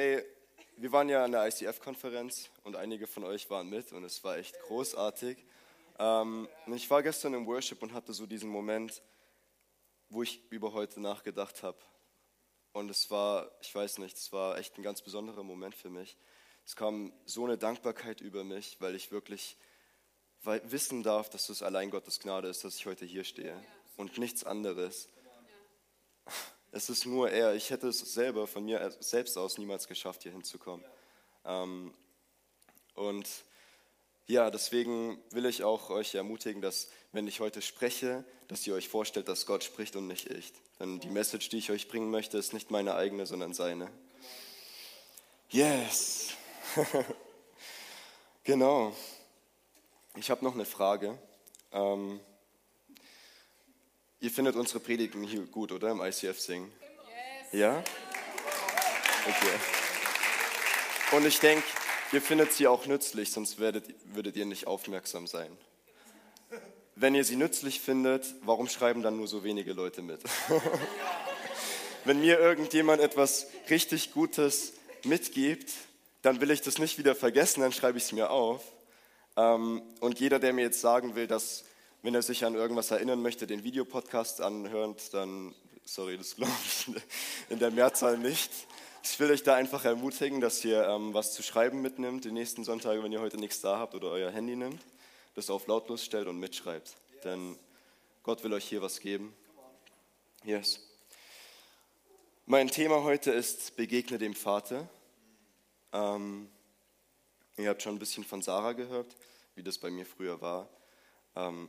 Hey, 0.00 0.24
wir 0.76 0.92
waren 0.92 1.08
ja 1.08 1.24
an 1.24 1.32
der 1.32 1.44
ICF-Konferenz 1.48 2.50
und 2.62 2.76
einige 2.76 3.08
von 3.08 3.24
euch 3.24 3.50
waren 3.50 3.68
mit 3.68 3.90
und 3.90 4.04
es 4.04 4.22
war 4.22 4.36
echt 4.36 4.56
großartig. 4.60 5.44
Ähm, 5.98 6.48
ich 6.66 6.88
war 6.88 7.02
gestern 7.02 7.34
im 7.34 7.48
Worship 7.48 7.82
und 7.82 7.92
hatte 7.92 8.12
so 8.12 8.24
diesen 8.24 8.48
Moment, 8.48 9.02
wo 10.08 10.22
ich 10.22 10.40
über 10.50 10.72
heute 10.72 11.00
nachgedacht 11.00 11.64
habe. 11.64 11.78
Und 12.70 12.90
es 12.90 13.10
war, 13.10 13.50
ich 13.60 13.74
weiß 13.74 13.98
nicht, 13.98 14.16
es 14.16 14.32
war 14.32 14.56
echt 14.56 14.78
ein 14.78 14.84
ganz 14.84 15.02
besonderer 15.02 15.42
Moment 15.42 15.74
für 15.74 15.90
mich. 15.90 16.16
Es 16.64 16.76
kam 16.76 17.12
so 17.24 17.44
eine 17.44 17.58
Dankbarkeit 17.58 18.20
über 18.20 18.44
mich, 18.44 18.76
weil 18.78 18.94
ich 18.94 19.10
wirklich 19.10 19.56
wissen 20.44 21.02
darf, 21.02 21.28
dass 21.28 21.48
es 21.48 21.60
allein 21.60 21.90
Gottes 21.90 22.20
Gnade 22.20 22.46
ist, 22.46 22.62
dass 22.62 22.76
ich 22.76 22.86
heute 22.86 23.04
hier 23.04 23.24
stehe 23.24 23.60
und 23.96 24.16
nichts 24.16 24.44
anderes. 24.44 25.08
Es 26.70 26.90
ist 26.90 27.06
nur 27.06 27.30
er. 27.30 27.54
Ich 27.54 27.70
hätte 27.70 27.88
es 27.88 27.98
selber 27.98 28.46
von 28.46 28.64
mir 28.64 28.94
selbst 29.00 29.36
aus 29.38 29.58
niemals 29.58 29.88
geschafft, 29.88 30.22
hier 30.22 30.32
hinzukommen. 30.32 30.84
Ähm, 31.44 31.94
und 32.94 33.26
ja, 34.26 34.50
deswegen 34.50 35.18
will 35.30 35.46
ich 35.46 35.64
auch 35.64 35.88
euch 35.88 36.14
ermutigen, 36.14 36.60
dass 36.60 36.88
wenn 37.12 37.26
ich 37.26 37.40
heute 37.40 37.62
spreche, 37.62 38.24
dass 38.48 38.66
ihr 38.66 38.74
euch 38.74 38.88
vorstellt, 38.88 39.28
dass 39.28 39.46
Gott 39.46 39.64
spricht 39.64 39.96
und 39.96 40.06
nicht 40.06 40.30
ich. 40.30 40.52
Denn 40.78 41.00
die 41.00 41.08
Message, 41.08 41.48
die 41.48 41.58
ich 41.58 41.70
euch 41.70 41.88
bringen 41.88 42.10
möchte, 42.10 42.36
ist 42.36 42.52
nicht 42.52 42.70
meine 42.70 42.94
eigene, 42.94 43.24
sondern 43.24 43.54
seine. 43.54 43.90
Yes. 45.50 46.34
genau. 48.44 48.94
Ich 50.16 50.30
habe 50.30 50.44
noch 50.44 50.54
eine 50.54 50.66
Frage. 50.66 51.18
Ähm, 51.72 52.20
ihr 54.20 54.30
findet 54.30 54.56
unsere 54.56 54.80
Predigen 54.80 55.22
hier 55.22 55.42
gut, 55.42 55.72
oder? 55.72 55.90
Im 55.90 56.00
ICF 56.00 56.38
singen? 56.38 56.70
Yes. 57.52 57.60
Ja? 57.60 57.84
Okay. 59.26 61.16
Und 61.16 61.26
ich 61.26 61.38
denke, 61.40 61.64
ihr 62.12 62.20
findet 62.20 62.52
sie 62.52 62.66
auch 62.66 62.86
nützlich, 62.86 63.30
sonst 63.30 63.58
werdet, 63.58 63.94
würdet 64.04 64.36
ihr 64.36 64.46
nicht 64.46 64.66
aufmerksam 64.66 65.26
sein. 65.26 65.56
Wenn 66.96 67.14
ihr 67.14 67.24
sie 67.24 67.36
nützlich 67.36 67.80
findet, 67.80 68.34
warum 68.42 68.68
schreiben 68.68 69.02
dann 69.02 69.16
nur 69.16 69.28
so 69.28 69.44
wenige 69.44 69.72
Leute 69.72 70.02
mit? 70.02 70.20
Wenn 72.04 72.20
mir 72.20 72.38
irgendjemand 72.40 73.00
etwas 73.00 73.46
richtig 73.70 74.12
Gutes 74.12 74.72
mitgibt, 75.04 75.70
dann 76.22 76.40
will 76.40 76.50
ich 76.50 76.60
das 76.60 76.78
nicht 76.78 76.98
wieder 76.98 77.14
vergessen, 77.14 77.60
dann 77.60 77.72
schreibe 77.72 77.98
ich 77.98 78.04
es 78.04 78.12
mir 78.12 78.30
auf. 78.30 78.62
Ähm, 79.36 79.82
und 80.00 80.18
jeder, 80.18 80.40
der 80.40 80.52
mir 80.52 80.62
jetzt 80.62 80.80
sagen 80.80 81.14
will, 81.14 81.26
dass, 81.26 81.64
wenn 82.02 82.14
er 82.14 82.22
sich 82.22 82.44
an 82.44 82.54
irgendwas 82.54 82.90
erinnern 82.90 83.22
möchte, 83.22 83.46
den 83.46 83.64
Videopodcast 83.64 84.40
anhört, 84.40 85.12
dann, 85.14 85.54
sorry, 85.84 86.16
das 86.16 86.36
glaube 86.36 86.52
ich 86.64 86.86
in 87.50 87.58
der 87.58 87.70
Mehrzahl 87.70 88.18
nicht. 88.18 88.50
Ich 89.02 89.18
will 89.20 89.30
euch 89.30 89.42
da 89.42 89.54
einfach 89.54 89.84
ermutigen, 89.84 90.40
dass 90.40 90.64
ihr 90.64 90.86
ähm, 90.86 91.14
was 91.14 91.32
zu 91.32 91.42
schreiben 91.42 91.80
mitnimmt, 91.80 92.24
die 92.24 92.32
nächsten 92.32 92.64
Sonntage, 92.64 93.02
wenn 93.02 93.12
ihr 93.12 93.20
heute 93.20 93.38
nichts 93.38 93.60
da 93.60 93.78
habt 93.78 93.94
oder 93.94 94.10
euer 94.10 94.30
Handy 94.30 94.54
nimmt, 94.54 94.80
das 95.34 95.50
auf 95.50 95.66
lautlos 95.66 96.04
stellt 96.04 96.28
und 96.28 96.38
mitschreibt. 96.38 96.94
Denn 97.24 97.56
Gott 98.22 98.44
will 98.44 98.52
euch 98.52 98.68
hier 98.68 98.82
was 98.82 99.00
geben. 99.00 99.34
Yes. 100.44 100.80
Mein 102.46 102.68
Thema 102.68 103.02
heute 103.02 103.30
ist 103.30 103.76
Begegne 103.76 104.18
dem 104.18 104.34
Vater. 104.34 104.88
Ähm, 105.92 106.48
ihr 107.56 107.68
habt 107.68 107.82
schon 107.82 107.96
ein 107.96 107.98
bisschen 107.98 108.24
von 108.24 108.42
Sarah 108.42 108.72
gehört, 108.72 109.16
wie 109.54 109.62
das 109.62 109.78
bei 109.78 109.90
mir 109.90 110.06
früher 110.06 110.40
war. 110.40 110.68
Ähm, 111.34 111.68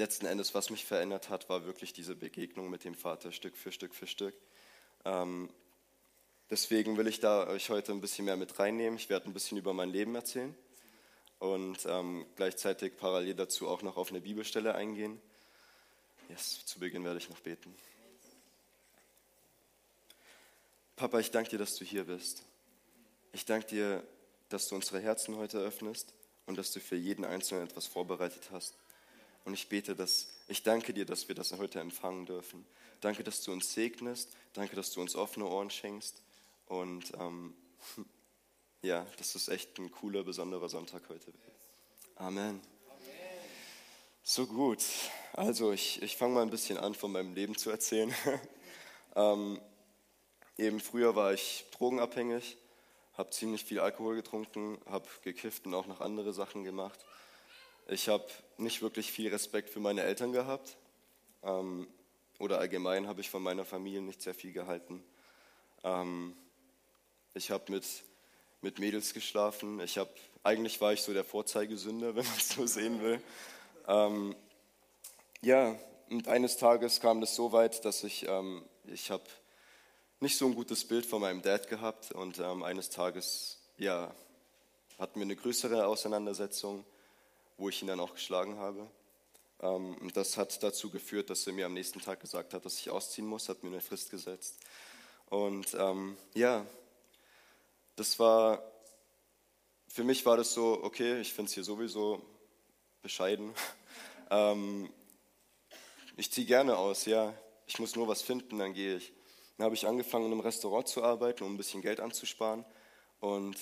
letzten 0.00 0.26
Endes, 0.26 0.54
was 0.54 0.70
mich 0.70 0.84
verändert 0.84 1.28
hat, 1.28 1.48
war 1.48 1.64
wirklich 1.64 1.92
diese 1.92 2.16
Begegnung 2.16 2.70
mit 2.70 2.84
dem 2.84 2.94
Vater 2.94 3.30
Stück 3.32 3.56
für 3.56 3.70
Stück 3.70 3.94
für 3.94 4.06
Stück. 4.06 4.34
Ähm, 5.04 5.50
deswegen 6.48 6.96
will 6.96 7.06
ich 7.06 7.20
da 7.20 7.46
euch 7.46 7.70
heute 7.70 7.92
ein 7.92 8.00
bisschen 8.00 8.24
mehr 8.24 8.36
mit 8.36 8.58
reinnehmen. 8.58 8.98
Ich 8.98 9.08
werde 9.10 9.26
ein 9.26 9.34
bisschen 9.34 9.58
über 9.58 9.72
mein 9.72 9.90
Leben 9.90 10.14
erzählen 10.14 10.54
und 11.38 11.78
ähm, 11.86 12.26
gleichzeitig 12.34 12.96
parallel 12.96 13.34
dazu 13.34 13.68
auch 13.68 13.82
noch 13.82 13.96
auf 13.96 14.10
eine 14.10 14.20
Bibelstelle 14.20 14.74
eingehen. 14.74 15.20
Yes, 16.28 16.64
zu 16.64 16.80
Beginn 16.80 17.04
werde 17.04 17.18
ich 17.18 17.28
noch 17.28 17.40
beten. 17.40 17.74
Papa, 20.96 21.18
ich 21.18 21.30
danke 21.30 21.50
dir, 21.50 21.58
dass 21.58 21.74
du 21.74 21.84
hier 21.84 22.04
bist. 22.04 22.44
Ich 23.32 23.44
danke 23.44 23.66
dir, 23.66 24.04
dass 24.48 24.66
du 24.66 24.74
unsere 24.74 25.00
Herzen 25.00 25.36
heute 25.36 25.58
öffnest 25.58 26.14
und 26.46 26.56
dass 26.56 26.72
du 26.72 26.80
für 26.80 26.96
jeden 26.96 27.24
Einzelnen 27.24 27.64
etwas 27.64 27.86
vorbereitet 27.86 28.50
hast. 28.50 28.74
Und 29.50 29.54
ich 29.54 29.68
bete, 29.68 29.96
dass 29.96 30.28
ich 30.46 30.62
danke 30.62 30.94
dir, 30.94 31.04
dass 31.04 31.26
wir 31.26 31.34
das 31.34 31.50
heute 31.58 31.80
empfangen 31.80 32.24
dürfen. 32.24 32.64
Danke, 33.00 33.24
dass 33.24 33.42
du 33.42 33.50
uns 33.50 33.74
segnest. 33.74 34.28
Danke, 34.52 34.76
dass 34.76 34.92
du 34.92 35.00
uns 35.00 35.16
offene 35.16 35.44
Ohren 35.44 35.70
schenkst. 35.70 36.22
Und 36.66 37.10
ähm, 37.18 37.52
ja, 38.82 39.04
dass 39.18 39.34
es 39.34 39.48
echt 39.48 39.76
ein 39.80 39.90
cooler, 39.90 40.22
besonderer 40.22 40.68
Sonntag 40.68 41.02
heute 41.08 41.26
wird. 41.26 41.36
Amen. 42.14 42.60
So 44.22 44.46
gut. 44.46 44.84
Also 45.32 45.72
ich, 45.72 46.00
ich 46.00 46.16
fange 46.16 46.34
mal 46.34 46.42
ein 46.42 46.50
bisschen 46.50 46.78
an, 46.78 46.94
von 46.94 47.10
meinem 47.10 47.34
Leben 47.34 47.58
zu 47.58 47.70
erzählen. 47.70 48.14
ähm, 49.16 49.60
eben 50.58 50.78
früher 50.78 51.16
war 51.16 51.34
ich 51.34 51.64
drogenabhängig 51.72 52.56
habe 53.14 53.30
ziemlich 53.30 53.64
viel 53.64 53.80
Alkohol 53.80 54.14
getrunken, 54.14 54.78
habe 54.86 55.08
gekifft 55.22 55.66
und 55.66 55.74
auch 55.74 55.86
noch 55.86 56.00
andere 56.00 56.32
Sachen 56.32 56.62
gemacht. 56.62 57.04
Ich 57.92 58.08
habe 58.08 58.24
nicht 58.56 58.82
wirklich 58.82 59.10
viel 59.10 59.30
Respekt 59.30 59.68
für 59.68 59.80
meine 59.80 60.04
Eltern 60.04 60.30
gehabt 60.30 60.76
ähm, 61.42 61.88
oder 62.38 62.60
allgemein 62.60 63.08
habe 63.08 63.20
ich 63.20 63.28
von 63.28 63.42
meiner 63.42 63.64
Familie 63.64 64.00
nicht 64.00 64.22
sehr 64.22 64.32
viel 64.32 64.52
gehalten. 64.52 65.02
Ähm, 65.82 66.36
ich 67.34 67.50
habe 67.50 67.72
mit, 67.72 67.84
mit 68.60 68.78
Mädels 68.78 69.12
geschlafen. 69.12 69.80
Ich 69.80 69.98
habe, 69.98 70.10
eigentlich 70.44 70.80
war 70.80 70.92
ich 70.92 71.02
so 71.02 71.12
der 71.12 71.24
Vorzeigesünder, 71.24 72.08
wenn 72.14 72.24
man 72.24 72.36
es 72.36 72.50
so 72.50 72.64
sehen 72.64 73.02
will. 73.02 73.20
Ähm, 73.88 74.36
ja, 75.42 75.74
und 76.10 76.28
eines 76.28 76.58
Tages 76.58 77.00
kam 77.00 77.20
das 77.20 77.34
so 77.34 77.50
weit, 77.50 77.84
dass 77.84 78.04
ich, 78.04 78.24
ähm, 78.28 78.62
ich 78.84 79.10
habe 79.10 79.24
nicht 80.20 80.38
so 80.38 80.46
ein 80.46 80.54
gutes 80.54 80.86
Bild 80.86 81.06
von 81.06 81.22
meinem 81.22 81.42
Dad 81.42 81.68
gehabt 81.68 82.12
und 82.12 82.38
ähm, 82.38 82.62
eines 82.62 82.90
Tages, 82.90 83.58
ja, 83.78 84.14
hatten 84.96 85.18
wir 85.18 85.24
eine 85.24 85.34
größere 85.34 85.88
Auseinandersetzung, 85.88 86.84
wo 87.60 87.68
ich 87.68 87.82
ihn 87.82 87.88
dann 87.88 88.00
auch 88.00 88.14
geschlagen 88.14 88.56
habe. 88.56 88.90
Ähm, 89.60 89.96
das 90.14 90.36
hat 90.38 90.62
dazu 90.62 90.90
geführt, 90.90 91.28
dass 91.28 91.46
er 91.46 91.52
mir 91.52 91.66
am 91.66 91.74
nächsten 91.74 92.00
Tag 92.00 92.18
gesagt 92.20 92.54
hat, 92.54 92.64
dass 92.64 92.78
ich 92.78 92.90
ausziehen 92.90 93.26
muss, 93.26 93.48
hat 93.48 93.62
mir 93.62 93.68
eine 93.68 93.82
Frist 93.82 94.10
gesetzt. 94.10 94.58
Und 95.26 95.74
ähm, 95.74 96.16
ja, 96.34 96.64
das 97.96 98.18
war, 98.18 98.62
für 99.88 100.04
mich 100.04 100.24
war 100.24 100.38
das 100.38 100.54
so, 100.54 100.82
okay, 100.82 101.20
ich 101.20 101.34
finde 101.34 101.50
es 101.50 101.54
hier 101.54 101.64
sowieso 101.64 102.22
bescheiden. 103.02 103.52
ähm, 104.30 104.90
ich 106.16 106.32
ziehe 106.32 106.46
gerne 106.46 106.78
aus, 106.78 107.04
ja. 107.04 107.34
Ich 107.66 107.78
muss 107.78 107.94
nur 107.94 108.08
was 108.08 108.22
finden, 108.22 108.58
dann 108.58 108.72
gehe 108.72 108.96
ich. 108.96 109.12
Dann 109.56 109.66
habe 109.66 109.74
ich 109.74 109.86
angefangen, 109.86 110.24
in 110.24 110.32
einem 110.32 110.40
Restaurant 110.40 110.88
zu 110.88 111.04
arbeiten, 111.04 111.44
um 111.44 111.54
ein 111.54 111.58
bisschen 111.58 111.82
Geld 111.82 112.00
anzusparen. 112.00 112.64
Und 113.20 113.56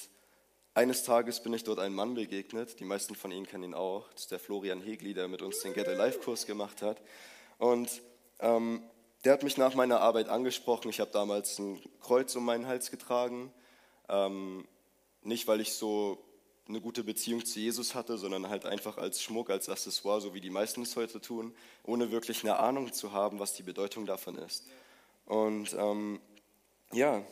eines 0.79 1.03
Tages 1.03 1.43
bin 1.43 1.53
ich 1.53 1.65
dort 1.65 1.81
einem 1.81 1.97
Mann 1.97 2.15
begegnet, 2.15 2.79
die 2.79 2.85
meisten 2.85 3.17
von 3.17 3.33
Ihnen 3.33 3.47
kennen 3.47 3.65
ihn 3.65 3.75
auch, 3.75 4.09
das 4.13 4.23
ist 4.23 4.31
der 4.31 4.39
Florian 4.39 4.81
Hegli, 4.81 5.13
der 5.13 5.27
mit 5.27 5.43
uns 5.43 5.59
den 5.59 5.75
Get 5.75 5.89
Alive 5.89 6.21
Kurs 6.21 6.47
gemacht 6.47 6.83
hat. 6.83 7.03
Und 7.59 8.01
ähm, 8.39 8.85
der 9.25 9.33
hat 9.33 9.43
mich 9.43 9.57
nach 9.57 9.75
meiner 9.75 10.01
Arbeit 10.01 10.29
angesprochen. 10.29 10.89
Ich 10.91 11.01
habe 11.01 11.11
damals 11.11 11.59
ein 11.59 11.83
Kreuz 12.01 12.37
um 12.37 12.45
meinen 12.45 12.69
Hals 12.69 12.93
getragen. 12.93 13.53
Ähm, 14.09 14.69
nicht, 15.23 15.49
weil 15.49 15.61
ich 15.61 15.73
so 15.73 16.25
eine 16.69 16.81
gute 16.81 17.03
Beziehung 17.03 17.45
zu 17.45 17.59
Jesus 17.59 17.97
hatte, 17.97 18.17
sondern 18.17 18.49
halt 18.49 18.65
einfach 18.65 18.99
als 18.99 19.21
Schmuck, 19.21 19.51
als 19.51 19.69
Accessoire, 19.69 20.21
so 20.21 20.33
wie 20.33 20.41
die 20.41 20.49
meisten 20.49 20.83
es 20.83 20.95
heute 20.95 21.21
tun, 21.21 21.57
ohne 21.83 22.13
wirklich 22.13 22.45
eine 22.45 22.57
Ahnung 22.57 22.93
zu 22.93 23.13
haben, 23.13 23.41
was 23.41 23.53
die 23.53 23.65
Bedeutung 23.65 24.07
davon 24.07 24.39
ist. 24.39 24.69
Und 25.27 25.75
ähm, 25.77 26.21
ja, 26.93 27.25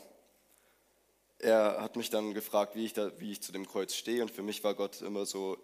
er 1.46 1.80
hat 1.80 1.96
mich 1.96 2.10
dann 2.10 2.34
gefragt, 2.34 2.74
wie 2.74 2.84
ich, 2.84 2.92
da, 2.92 3.10
wie 3.18 3.32
ich 3.32 3.40
zu 3.40 3.52
dem 3.52 3.66
Kreuz 3.66 3.94
stehe. 3.94 4.22
Und 4.22 4.30
für 4.30 4.42
mich 4.42 4.64
war 4.64 4.74
Gott 4.74 5.00
immer 5.02 5.24
so, 5.24 5.56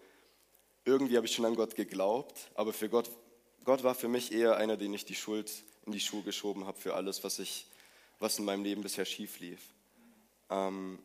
irgendwie 0.85 1.17
habe 1.17 1.25
ich 1.25 1.35
schon 1.35 1.45
an 1.45 1.55
Gott 1.55 1.75
geglaubt, 1.75 2.49
aber 2.55 2.73
für 2.73 2.89
Gott, 2.89 3.09
Gott 3.63 3.83
war 3.83 3.95
für 3.95 4.07
mich 4.07 4.31
eher 4.31 4.57
einer, 4.57 4.77
den 4.77 4.93
ich 4.93 5.05
die 5.05 5.15
Schuld 5.15 5.51
in 5.85 5.91
die 5.91 5.99
Schuhe 5.99 6.23
geschoben 6.23 6.65
habe 6.65 6.79
für 6.79 6.95
alles, 6.95 7.23
was, 7.23 7.39
ich, 7.39 7.67
was 8.19 8.39
in 8.39 8.45
meinem 8.45 8.63
Leben 8.63 8.81
bisher 8.81 9.05
schief 9.05 9.39
lief. 9.39 9.59
Ähm, 10.49 10.99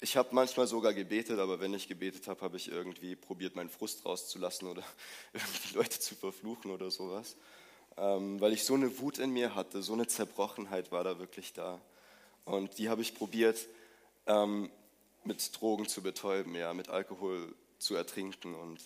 ich 0.00 0.16
habe 0.16 0.28
manchmal 0.32 0.68
sogar 0.68 0.94
gebetet, 0.94 1.40
aber 1.40 1.58
wenn 1.58 1.74
ich 1.74 1.88
gebetet 1.88 2.28
habe, 2.28 2.40
habe 2.40 2.56
ich 2.56 2.70
irgendwie 2.70 3.16
probiert, 3.16 3.56
meinen 3.56 3.68
Frust 3.68 4.04
rauszulassen 4.04 4.68
oder 4.68 4.84
irgendwie 5.32 5.74
Leute 5.74 5.98
zu 5.98 6.14
verfluchen 6.14 6.70
oder 6.70 6.90
sowas 6.90 7.36
ähm, 7.98 8.40
weil 8.40 8.52
ich 8.52 8.64
so 8.64 8.74
eine 8.74 8.98
Wut 9.00 9.18
in 9.18 9.32
mir 9.32 9.54
hatte, 9.54 9.82
so 9.82 9.92
eine 9.92 10.06
Zerbrochenheit 10.06 10.92
war 10.92 11.04
da 11.04 11.18
wirklich 11.18 11.52
da. 11.52 11.80
Und 12.48 12.78
die 12.78 12.88
habe 12.88 13.02
ich 13.02 13.14
probiert, 13.14 13.68
ähm, 14.26 14.70
mit 15.24 15.60
Drogen 15.60 15.86
zu 15.86 16.02
betäuben, 16.02 16.54
ja, 16.54 16.72
mit 16.72 16.88
Alkohol 16.88 17.54
zu 17.78 17.94
ertrinken. 17.94 18.54
Und 18.54 18.80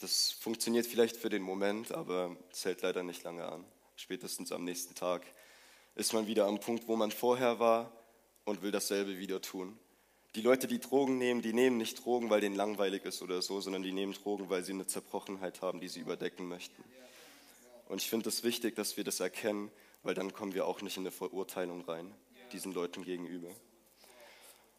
das 0.00 0.32
funktioniert 0.32 0.86
vielleicht 0.86 1.16
für 1.16 1.28
den 1.28 1.42
Moment, 1.42 1.92
aber 1.92 2.36
es 2.50 2.64
hält 2.64 2.82
leider 2.82 3.02
nicht 3.02 3.22
lange 3.22 3.44
an. 3.44 3.64
Spätestens 3.96 4.52
am 4.52 4.64
nächsten 4.64 4.94
Tag 4.94 5.22
ist 5.94 6.14
man 6.14 6.26
wieder 6.26 6.46
am 6.46 6.60
Punkt, 6.60 6.88
wo 6.88 6.96
man 6.96 7.10
vorher 7.10 7.58
war 7.58 7.92
und 8.44 8.62
will 8.62 8.70
dasselbe 8.70 9.18
wieder 9.18 9.40
tun. 9.40 9.78
Die 10.34 10.40
Leute, 10.40 10.66
die 10.66 10.80
Drogen 10.80 11.18
nehmen, 11.18 11.42
die 11.42 11.52
nehmen 11.52 11.76
nicht 11.76 12.02
Drogen, 12.02 12.30
weil 12.30 12.40
denen 12.40 12.56
langweilig 12.56 13.04
ist 13.04 13.20
oder 13.20 13.42
so, 13.42 13.60
sondern 13.60 13.82
die 13.82 13.92
nehmen 13.92 14.14
Drogen, 14.14 14.48
weil 14.48 14.64
sie 14.64 14.72
eine 14.72 14.86
Zerbrochenheit 14.86 15.60
haben, 15.60 15.78
die 15.78 15.88
sie 15.88 16.00
überdecken 16.00 16.48
möchten. 16.48 16.82
Und 17.88 18.00
ich 18.00 18.08
finde 18.08 18.30
es 18.30 18.42
wichtig, 18.42 18.74
dass 18.74 18.96
wir 18.96 19.04
das 19.04 19.20
erkennen, 19.20 19.70
weil 20.02 20.14
dann 20.14 20.32
kommen 20.32 20.54
wir 20.54 20.66
auch 20.66 20.80
nicht 20.80 20.96
in 20.96 21.02
eine 21.02 21.10
Verurteilung 21.10 21.82
rein, 21.82 22.14
diesen 22.52 22.72
Leuten 22.72 23.04
gegenüber. 23.04 23.48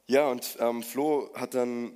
Ja, 0.07 0.27
und 0.29 0.57
ähm, 0.59 0.83
Flo 0.83 1.31
hat, 1.33 1.53
dann, 1.53 1.93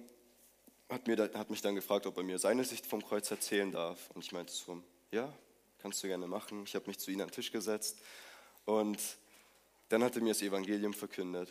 hat, 0.90 1.08
mir, 1.08 1.18
hat 1.34 1.50
mich 1.50 1.62
dann 1.62 1.76
gefragt, 1.76 2.06
ob 2.06 2.18
er 2.18 2.24
mir 2.24 2.40
seine 2.40 2.64
Sicht 2.64 2.86
vom 2.86 3.04
Kreuz 3.04 3.30
erzählen 3.30 3.72
darf. 3.72 4.10
Und 4.14 4.24
ich 4.24 4.32
meinte 4.32 4.54
so, 4.54 4.82
ja, 5.12 5.32
kannst 5.80 6.04
du 6.04 6.08
gerne 6.08 6.28
machen. 6.28 6.64
Ich 6.66 6.76
habe 6.76 6.88
mich 6.88 7.00
zu 7.00 7.12
ihm 7.12 7.22
an 7.22 7.28
den 7.28 7.34
Tisch 7.34 7.52
gesetzt 7.52 7.98
und 8.66 9.00
dann 9.90 10.04
hat 10.04 10.16
er 10.16 10.22
mir 10.22 10.30
das 10.30 10.42
Evangelium 10.42 10.94
verkündet. 10.94 11.50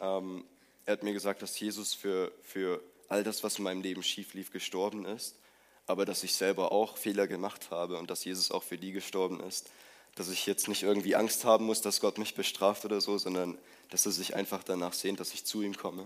Ähm, 0.00 0.44
er 0.84 0.92
hat 0.92 1.02
mir 1.02 1.12
gesagt, 1.12 1.42
dass 1.42 1.58
Jesus 1.58 1.94
für, 1.94 2.32
für 2.42 2.82
all 3.08 3.24
das, 3.24 3.42
was 3.42 3.58
in 3.58 3.64
meinem 3.64 3.82
Leben 3.82 4.02
schief 4.02 4.34
lief, 4.34 4.50
gestorben 4.50 5.04
ist, 5.04 5.38
aber 5.86 6.04
dass 6.04 6.24
ich 6.24 6.34
selber 6.34 6.72
auch 6.72 6.96
Fehler 6.96 7.26
gemacht 7.26 7.70
habe 7.70 7.98
und 7.98 8.10
dass 8.10 8.24
Jesus 8.24 8.50
auch 8.50 8.62
für 8.62 8.78
die 8.78 8.92
gestorben 8.92 9.40
ist. 9.40 9.70
Dass 10.16 10.28
ich 10.28 10.46
jetzt 10.46 10.66
nicht 10.66 10.82
irgendwie 10.82 11.14
Angst 11.14 11.44
haben 11.44 11.66
muss, 11.66 11.80
dass 11.80 12.00
Gott 12.00 12.18
mich 12.18 12.34
bestraft 12.34 12.84
oder 12.84 13.00
so, 13.00 13.16
sondern 13.18 13.56
dass 13.90 14.04
er 14.06 14.12
sich 14.12 14.34
einfach 14.34 14.64
danach 14.64 14.92
sehnt, 14.92 15.20
dass 15.20 15.32
ich 15.32 15.44
zu 15.44 15.62
ihm 15.62 15.76
komme. 15.76 16.04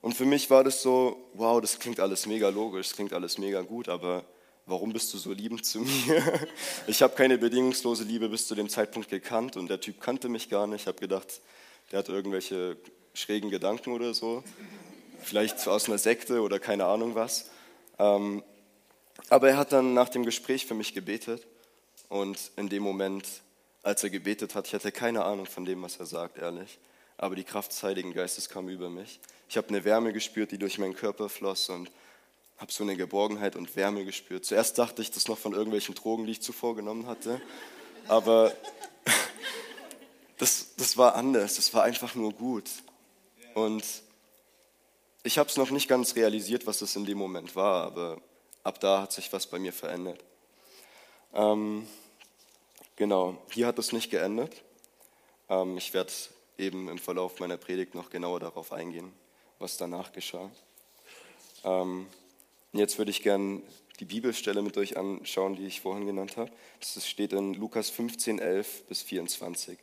Und 0.00 0.14
für 0.14 0.24
mich 0.24 0.50
war 0.50 0.64
das 0.64 0.82
so, 0.82 1.16
wow, 1.34 1.60
das 1.60 1.78
klingt 1.78 2.00
alles 2.00 2.26
mega 2.26 2.48
logisch, 2.48 2.88
das 2.88 2.96
klingt 2.96 3.12
alles 3.12 3.38
mega 3.38 3.62
gut, 3.62 3.88
aber 3.88 4.24
warum 4.66 4.92
bist 4.92 5.12
du 5.14 5.18
so 5.18 5.32
liebend 5.32 5.64
zu 5.64 5.80
mir? 6.06 6.48
Ich 6.86 7.02
habe 7.02 7.14
keine 7.14 7.38
bedingungslose 7.38 8.04
Liebe 8.04 8.28
bis 8.28 8.46
zu 8.46 8.54
dem 8.54 8.68
Zeitpunkt 8.68 9.08
gekannt 9.08 9.56
und 9.56 9.68
der 9.68 9.80
Typ 9.80 10.00
kannte 10.00 10.28
mich 10.28 10.48
gar 10.48 10.66
nicht. 10.66 10.82
Ich 10.82 10.86
habe 10.86 10.98
gedacht, 10.98 11.40
der 11.90 12.00
hat 12.00 12.08
irgendwelche 12.08 12.76
schrägen 13.14 13.50
Gedanken 13.50 13.92
oder 13.92 14.14
so. 14.14 14.42
Vielleicht 15.22 15.66
aus 15.68 15.88
einer 15.88 15.98
Sekte 15.98 16.42
oder 16.42 16.58
keine 16.58 16.86
Ahnung 16.86 17.14
was. 17.14 17.50
Ähm, 17.98 18.42
aber 19.28 19.50
er 19.50 19.56
hat 19.56 19.72
dann 19.72 19.94
nach 19.94 20.08
dem 20.08 20.24
Gespräch 20.24 20.66
für 20.66 20.74
mich 20.74 20.94
gebetet. 20.94 21.46
Und 22.12 22.50
in 22.56 22.68
dem 22.68 22.82
Moment, 22.82 23.26
als 23.82 24.04
er 24.04 24.10
gebetet 24.10 24.54
hat, 24.54 24.66
ich 24.66 24.74
hatte 24.74 24.92
keine 24.92 25.24
Ahnung 25.24 25.46
von 25.46 25.64
dem, 25.64 25.80
was 25.80 25.96
er 25.96 26.04
sagt, 26.04 26.36
ehrlich. 26.36 26.78
Aber 27.16 27.36
die 27.36 27.42
Kraft 27.42 27.72
des 27.72 27.82
Heiligen 27.82 28.12
Geistes 28.12 28.50
kam 28.50 28.68
über 28.68 28.90
mich. 28.90 29.18
Ich 29.48 29.56
habe 29.56 29.68
eine 29.68 29.82
Wärme 29.84 30.12
gespürt, 30.12 30.52
die 30.52 30.58
durch 30.58 30.76
meinen 30.76 30.94
Körper 30.94 31.30
floss 31.30 31.70
und 31.70 31.90
habe 32.58 32.70
so 32.70 32.84
eine 32.84 32.96
Geborgenheit 32.96 33.56
und 33.56 33.74
Wärme 33.76 34.04
gespürt. 34.04 34.44
Zuerst 34.44 34.76
dachte 34.76 35.00
ich, 35.00 35.10
das 35.10 35.26
noch 35.26 35.38
von 35.38 35.54
irgendwelchen 35.54 35.94
Drogen, 35.94 36.26
die 36.26 36.32
ich 36.32 36.42
zuvor 36.42 36.76
genommen 36.76 37.06
hatte. 37.06 37.40
Aber 38.08 38.52
das, 40.36 40.74
das 40.76 40.98
war 40.98 41.14
anders. 41.14 41.56
Das 41.56 41.72
war 41.72 41.84
einfach 41.84 42.14
nur 42.14 42.34
gut. 42.34 42.68
Und 43.54 43.84
ich 45.22 45.38
habe 45.38 45.48
es 45.48 45.56
noch 45.56 45.70
nicht 45.70 45.88
ganz 45.88 46.14
realisiert, 46.14 46.66
was 46.66 46.82
es 46.82 46.94
in 46.94 47.06
dem 47.06 47.16
Moment 47.16 47.56
war, 47.56 47.86
aber 47.86 48.20
ab 48.64 48.80
da 48.80 49.00
hat 49.00 49.12
sich 49.12 49.32
was 49.32 49.46
bei 49.46 49.58
mir 49.58 49.72
verändert. 49.72 50.22
Ähm, 51.32 51.86
genau, 52.96 53.36
hier 53.50 53.66
hat 53.66 53.78
es 53.78 53.92
nicht 53.92 54.10
geendet. 54.10 54.62
Ähm, 55.48 55.76
ich 55.76 55.92
werde 55.94 56.12
eben 56.58 56.88
im 56.88 56.98
Verlauf 56.98 57.40
meiner 57.40 57.56
Predigt 57.56 57.94
noch 57.94 58.10
genauer 58.10 58.40
darauf 58.40 58.72
eingehen, 58.72 59.12
was 59.58 59.76
danach 59.76 60.12
geschah. 60.12 60.50
Ähm, 61.64 62.06
jetzt 62.72 62.98
würde 62.98 63.10
ich 63.10 63.22
gerne 63.22 63.62
die 64.00 64.04
Bibelstelle 64.04 64.62
mit 64.62 64.76
euch 64.76 64.96
anschauen, 64.96 65.54
die 65.54 65.66
ich 65.66 65.80
vorhin 65.80 66.06
genannt 66.06 66.36
habe. 66.36 66.50
Das 66.80 67.06
steht 67.06 67.32
in 67.32 67.54
Lukas 67.54 67.90
15, 67.90 68.38
11 68.38 68.84
bis 68.84 69.02
24. 69.02 69.78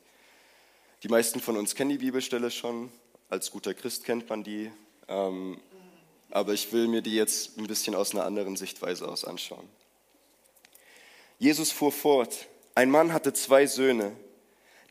Die 1.03 1.07
meisten 1.07 1.39
von 1.39 1.55
uns 1.55 1.75
kennen 1.75 1.91
die 1.91 1.99
Bibelstelle 1.99 2.51
schon, 2.51 2.91
als 3.29 3.51
guter 3.51 3.73
Christ 3.73 4.03
kennt 4.03 4.29
man 4.29 4.43
die, 4.43 4.69
ähm, 5.07 5.61
aber 6.29 6.53
ich 6.53 6.73
will 6.73 6.87
mir 6.87 7.01
die 7.01 7.15
jetzt 7.15 7.57
ein 7.57 7.67
bisschen 7.67 7.95
aus 7.95 8.11
einer 8.11 8.25
anderen 8.25 8.57
Sichtweise 8.57 9.07
aus 9.07 9.23
anschauen. 9.23 9.67
Jesus 11.37 11.71
fuhr 11.71 11.93
fort, 11.93 12.48
ein 12.75 12.89
Mann 12.89 13.13
hatte 13.13 13.33
zwei 13.33 13.65
Söhne. 13.65 14.11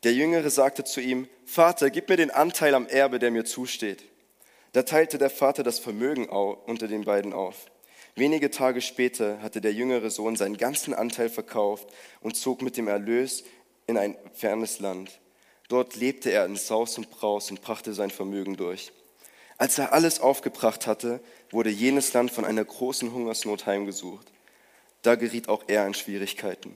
Der 0.03 0.13
Jüngere 0.13 0.49
sagte 0.49 0.83
zu 0.83 1.01
ihm, 1.01 1.27
Vater, 1.45 1.89
gib 1.89 2.09
mir 2.09 2.17
den 2.17 2.31
Anteil 2.31 2.75
am 2.75 2.87
Erbe, 2.87 3.19
der 3.19 3.31
mir 3.31 3.45
zusteht. 3.45 4.03
Da 4.73 4.83
teilte 4.83 5.17
der 5.17 5.29
Vater 5.29 5.63
das 5.63 5.79
Vermögen 5.79 6.27
unter 6.27 6.87
den 6.87 7.05
beiden 7.05 7.33
auf. 7.33 7.65
Wenige 8.15 8.51
Tage 8.51 8.81
später 8.81 9.41
hatte 9.41 9.61
der 9.61 9.73
jüngere 9.73 10.09
Sohn 10.09 10.35
seinen 10.35 10.57
ganzen 10.57 10.93
Anteil 10.93 11.29
verkauft 11.29 11.87
und 12.21 12.35
zog 12.35 12.61
mit 12.61 12.77
dem 12.77 12.87
Erlös 12.87 13.43
in 13.87 13.97
ein 13.97 14.15
fernes 14.33 14.79
Land. 14.79 15.19
Dort 15.69 15.95
lebte 15.95 16.31
er 16.31 16.45
in 16.45 16.55
Saus 16.55 16.97
und 16.97 17.09
Braus 17.09 17.49
und 17.49 17.61
brachte 17.61 17.93
sein 17.93 18.11
Vermögen 18.11 18.57
durch. 18.57 18.91
Als 19.57 19.77
er 19.77 19.93
alles 19.93 20.19
aufgebracht 20.19 20.87
hatte, 20.87 21.19
wurde 21.51 21.69
jenes 21.69 22.13
Land 22.13 22.31
von 22.31 22.45
einer 22.45 22.63
großen 22.63 23.11
Hungersnot 23.11 23.65
heimgesucht. 23.65 24.27
Da 25.01 25.15
geriet 25.15 25.49
auch 25.49 25.63
er 25.67 25.85
in 25.85 25.93
Schwierigkeiten. 25.93 26.75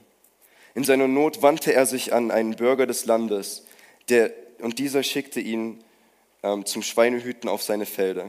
In 0.74 0.84
seiner 0.84 1.08
Not 1.08 1.42
wandte 1.42 1.72
er 1.72 1.86
sich 1.86 2.12
an 2.12 2.30
einen 2.30 2.56
Bürger 2.56 2.86
des 2.86 3.06
Landes, 3.06 3.64
der, 4.08 4.32
und 4.58 4.78
dieser 4.78 5.02
schickte 5.02 5.40
ihn 5.40 5.82
ähm, 6.42 6.66
zum 6.66 6.82
Schweinehüten 6.82 7.48
auf 7.48 7.62
seine 7.62 7.86
Felder. 7.86 8.28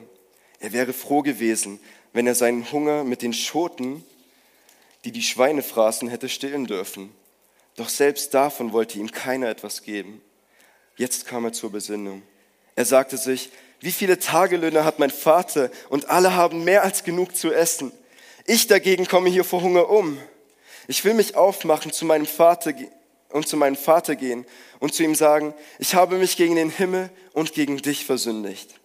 Er 0.59 0.71
wäre 0.71 0.94
froh 0.94 1.21
gewesen, 1.21 1.80
wenn 2.13 2.27
er 2.27 2.36
seinen 2.36 2.71
Hunger 2.71 3.03
mit 3.03 3.21
den 3.21 3.33
Schoten, 3.33 4.03
die 5.03 5.12
die 5.12 5.21
Schweine 5.21 5.63
fraßen, 5.63 6.07
hätte 6.07 6.30
stillen 6.30 6.65
dürfen. 6.65 7.12
Doch 7.75 7.89
selbst 7.89 8.33
davon 8.33 8.74
wollte 8.74 9.00
ihm 9.00 9.12
keiner 9.12 9.50
etwas 9.50 9.81
geben. 9.81 10.21
Jetzt 10.95 11.27
kam 11.27 11.45
er 11.45 11.51
zur 11.51 11.71
Besinnung. 11.71 12.21
Er 12.75 12.86
sagte 12.86 13.18
sich, 13.18 13.51
wie 13.81 13.92
viele 13.92 14.18
Tagelöhne 14.19 14.86
hat 14.86 15.00
mein 15.00 15.12
Vater 15.12 15.69
und 15.89 16.09
alle 16.09 16.36
haben 16.36 16.63
mehr 16.63 16.83
als 16.83 17.03
genug 17.03 17.36
zu 17.36 17.51
essen. 17.51 17.92
Ich 18.45 18.68
dagegen 18.68 19.07
komme 19.07 19.30
hier 19.30 19.44
vor 19.44 19.62
Hunger 19.62 19.89
um. 19.89 20.18
Ich 20.87 21.03
will 21.05 21.13
mich 21.13 21.35
aufmachen 21.35 21.91
zu 21.91 22.05
meinem 22.05 22.25
Vater 22.25 22.73
und 23.29 23.47
zu 23.47 23.57
meinem 23.57 23.75
Vater 23.75 24.15
gehen 24.15 24.45
und 24.79 24.93
zu 24.93 25.03
ihm 25.03 25.15
sagen, 25.15 25.53
ich 25.79 25.95
habe 25.95 26.17
mich 26.17 26.37
gegen 26.37 26.55
den 26.55 26.69
Himmel 26.69 27.09
und 27.33 27.53
gegen 27.53 27.77
dich 27.77 28.05
versündigt. 28.05 28.79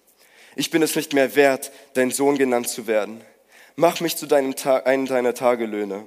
Ich 0.57 0.71
bin 0.71 0.83
es 0.83 0.97
nicht 0.97 1.13
mehr 1.13 1.35
wert, 1.37 1.71
dein 1.95 2.11
Sohn 2.11 2.37
genannt 2.37 2.69
zu 2.69 2.87
werden. 2.87 3.23
Mach 3.77 4.01
mich 4.01 4.17
zu 4.17 4.27
deinem 4.27 4.55
einem 4.85 5.07
deiner 5.07 5.35
Tagelöhne. 5.35 6.05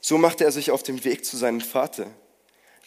So 0.00 0.18
machte 0.18 0.44
er 0.44 0.52
sich 0.52 0.70
auf 0.70 0.82
den 0.82 1.04
Weg 1.04 1.24
zu 1.24 1.36
seinem 1.36 1.60
Vater. 1.60 2.06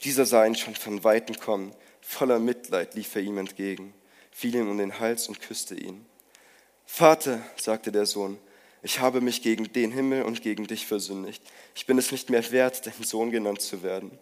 Dieser 0.04 0.26
sah 0.26 0.46
ihn 0.46 0.56
schon 0.56 0.76
von 0.76 1.04
weitem 1.04 1.40
kommen 1.40 1.74
Voller 2.10 2.40
Mitleid 2.40 2.96
lief 2.96 3.14
er 3.16 3.22
ihm 3.22 3.38
entgegen, 3.38 3.94
fiel 4.32 4.56
ihm 4.56 4.70
um 4.70 4.78
den 4.78 4.98
Hals 4.98 5.28
und 5.28 5.42
küsste 5.42 5.76
ihn. 5.76 6.06
Vater, 6.86 7.42
sagte 7.58 7.92
der 7.92 8.06
Sohn, 8.06 8.40
ich 8.88 9.02
habe 9.02 9.20
mich 9.20 9.42
gegen 9.42 9.74
den 9.74 9.92
Himmel 9.92 10.24
und 10.24 10.42
gegen 10.42 10.66
dich 10.66 10.88
versündigt. 10.88 11.44
Ich 11.76 11.86
bin 11.86 11.98
es 11.98 12.14
nicht 12.14 12.30
mehr 12.30 12.50
wert, 12.54 12.86
dein 12.86 13.04
Sohn 13.04 13.32
genannt 13.32 13.60
zu 13.60 13.84
werden. 13.84 14.18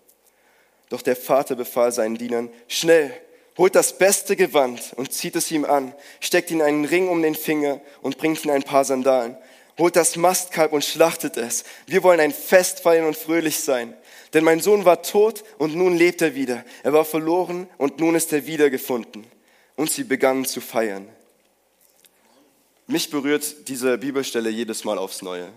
Doch 0.90 1.04
der 1.04 1.16
Vater 1.16 1.56
befahl 1.56 1.92
seinen 1.92 2.18
Dienern, 2.18 2.50
schnell, 2.68 3.14
holt 3.60 3.76
das 3.76 4.00
beste 4.00 4.36
Gewand 4.36 4.94
und 4.96 5.14
zieht 5.14 5.36
es 5.36 5.52
ihm 5.52 5.66
an, 5.66 5.94
steckt 6.20 6.50
ihn 6.50 6.64
einen 6.64 6.84
Ring 6.84 7.10
um 7.10 7.22
den 7.22 7.36
Finger 7.36 7.80
und 8.02 8.18
bringt 8.18 8.44
ihm 8.44 8.50
ein 8.50 8.64
paar 8.64 8.86
Sandalen. 8.86 9.38
Holt 9.78 9.96
das 9.96 10.16
Mastkalb 10.16 10.74
und 10.74 10.84
schlachtet 10.84 11.38
es. 11.38 11.64
Wir 11.86 12.02
wollen 12.02 12.20
ein 12.20 12.34
Fest 12.34 12.80
feiern 12.80 13.06
und 13.06 13.16
fröhlich 13.16 13.60
sein. 13.60 13.94
Denn 14.34 14.44
mein 14.44 14.62
Sohn 14.62 14.84
war 14.84 15.04
tot 15.04 15.44
und 15.60 15.76
nun 15.76 15.96
lebt 15.96 16.24
er 16.24 16.34
wieder. 16.34 16.66
Er 16.82 16.92
war 16.92 17.06
verloren 17.06 17.68
und 17.78 18.00
nun 18.00 18.16
ist 18.16 18.34
er 18.34 18.48
wiedergefunden. 18.48 19.28
Und 19.76 19.92
sie 19.92 20.06
begannen 20.06 20.46
zu 20.46 20.60
feiern. 20.60 21.08
Mich 22.88 23.10
berührt 23.10 23.68
diese 23.68 23.98
Bibelstelle 23.98 24.52
jedes 24.52 24.84
Mal 24.84 25.00
aufs 25.00 25.24
Neue. 25.24 25.52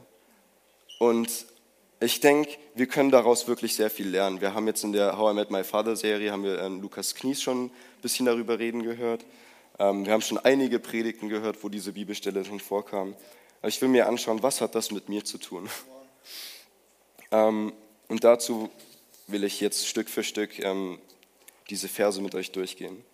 Und 0.99 1.45
ich 2.01 2.21
denke, 2.21 2.57
wir 2.75 2.87
können 2.87 3.11
daraus 3.11 3.47
wirklich 3.47 3.75
sehr 3.75 3.91
viel 3.91 4.09
lernen. 4.09 4.41
Wir 4.41 4.55
haben 4.55 4.67
jetzt 4.67 4.83
in 4.83 4.95
der 4.95 5.19
How 5.19 5.33
I 5.33 5.35
Met 5.35 5.51
My 5.51 5.63
Father 5.63 5.95
Serie, 5.95 6.33
haben 6.33 6.45
wir 6.45 6.59
ähm, 6.59 6.81
Lukas 6.81 7.15
Knies 7.15 7.43
schon 7.43 7.67
ein 7.67 7.71
bisschen 8.01 8.25
darüber 8.25 8.59
reden 8.59 8.83
gehört. 8.83 9.27
Ähm, 9.79 10.07
wir 10.07 10.15
haben 10.15 10.23
schon 10.23 10.39
einige 10.39 10.79
Predigten 10.79 11.29
gehört, 11.29 11.63
wo 11.63 11.69
diese 11.69 11.93
Bibelstelle 11.93 12.47
schon 12.47 12.61
vorkam. 12.61 13.15
Aber 13.61 13.69
ich 13.69 13.83
will 13.83 13.91
mir 13.91 14.09
anschauen, 14.09 14.43
was 14.43 14.63
hat 14.63 14.75
das 14.75 14.91
mit 14.91 15.11
mir 15.11 15.23
zu 15.23 15.37
tun? 15.37 15.69
Ähm, 17.31 17.75
und 18.09 18.25
dazu 18.25 18.71
will 19.27 19.45
ich 19.45 19.61
jetzt 19.61 19.87
Stück 19.87 20.09
für 20.09 20.25
Stück 20.25 20.53
diese 21.69 21.89
Verse 21.89 22.23
mit 22.23 22.35
euch 22.35 22.53
durchgehen. 22.53 23.05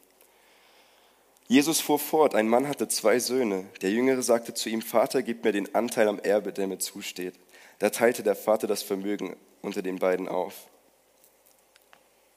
Jesus 1.47 1.81
fuhr 1.81 1.99
fort, 1.99 2.35
ein 2.35 2.49
Mann 2.49 2.69
hatte 2.69 2.89
zwei 2.89 3.19
Söhne. 3.19 3.67
Der 3.83 3.91
Jüngere 3.91 4.23
sagte 4.23 4.55
zu 4.55 4.71
ihm, 4.71 4.81
Vater, 4.81 5.23
gib 5.23 5.45
mir 5.45 5.53
den 5.53 5.75
Anteil 5.75 6.09
am 6.09 6.19
Erbe, 6.19 6.53
der 6.53 6.67
mir 6.67 6.79
zusteht. 6.79 7.35
Da 7.79 7.91
teilte 7.91 8.23
der 8.23 8.35
Vater 8.35 8.67
das 8.67 8.83
Vermögen 8.83 9.37
unter 9.61 9.83
den 9.83 9.99
beiden 9.99 10.27
auf. 10.27 10.55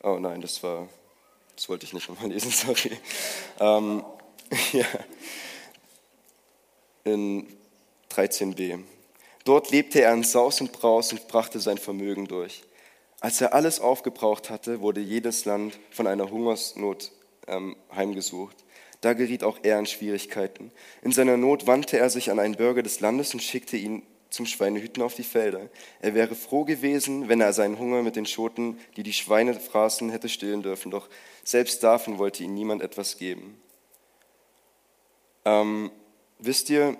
Oh 0.04 0.18
nein, 0.20 0.42
das 0.42 0.62
war, 0.62 0.90
das 1.56 1.70
wollte 1.70 1.86
ich 1.86 1.94
nicht 1.94 2.10
nochmal 2.10 2.30
lesen, 2.30 2.52
sorry. 2.52 2.98
Ähm, 3.60 4.04
ja. 4.74 4.86
In 7.06 7.48
13b. 8.12 8.80
Dort 9.46 9.72
lebte 9.72 10.02
er 10.02 10.14
in 10.14 10.24
Saus 10.24 10.60
und 10.60 10.74
Braus 10.74 11.14
und 11.14 11.30
brachte 11.30 11.62
sein 11.62 11.78
Vermögen 11.78 12.28
durch. 12.28 12.64
Als 13.22 13.40
er 13.40 13.54
alles 13.54 13.80
aufgebraucht 13.80 14.50
hatte, 14.50 14.82
wurde 14.82 15.00
jedes 15.00 15.46
Land 15.46 15.80
von 15.92 16.06
einer 16.06 16.30
Hungersnot 16.30 17.12
ähm, 17.48 17.78
heimgesucht. 17.96 18.56
Da 19.02 19.14
geriet 19.14 19.44
auch 19.44 19.60
er 19.64 19.78
in 19.80 19.86
Schwierigkeiten. 19.86 20.72
In 21.02 21.12
seiner 21.12 21.38
Not 21.38 21.68
wandte 21.68 21.98
er 21.98 22.10
sich 22.10 22.32
an 22.32 22.40
einen 22.40 22.56
Bürger 22.56 22.82
des 22.82 23.00
Landes 23.00 23.34
und 23.34 23.42
schickte 23.42 23.78
ihn 23.78 24.04
zum 24.30 24.46
Schweinehüten 24.46 25.02
auf 25.04 25.16
die 25.16 25.24
Felder. 25.24 25.70
Er 26.02 26.14
wäre 26.14 26.36
froh 26.36 26.66
gewesen, 26.66 27.30
wenn 27.30 27.42
er 27.42 27.54
seinen 27.54 27.80
Hunger 27.80 28.02
mit 28.02 28.16
den 28.16 28.26
Schoten, 28.26 28.80
die 28.96 29.04
die 29.04 29.14
Schweine 29.14 29.54
fraßen, 29.54 30.10
hätte 30.10 30.30
stillen 30.30 30.64
dürfen. 30.64 30.92
Doch 30.92 31.08
selbst 31.44 31.84
davon 31.84 32.18
wollte 32.18 32.44
ihm 32.44 32.54
niemand 32.54 32.82
etwas 32.82 33.18
geben. 33.18 33.62
Ähm, 35.46 35.92
wisst 36.40 36.70
ihr, 36.70 36.98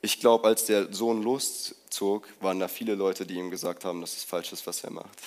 ich 0.00 0.20
glaube, 0.20 0.46
als 0.46 0.64
der 0.64 0.92
Sohn 0.92 1.22
loszog, 1.22 2.28
waren 2.40 2.60
da 2.60 2.68
viele 2.68 2.94
Leute, 2.94 3.26
die 3.26 3.34
ihm 3.34 3.50
gesagt 3.50 3.84
haben, 3.84 4.00
dass 4.00 4.16
es 4.16 4.24
falsch 4.24 4.52
ist, 4.52 4.66
was 4.66 4.84
er 4.84 4.90
macht. 4.90 5.20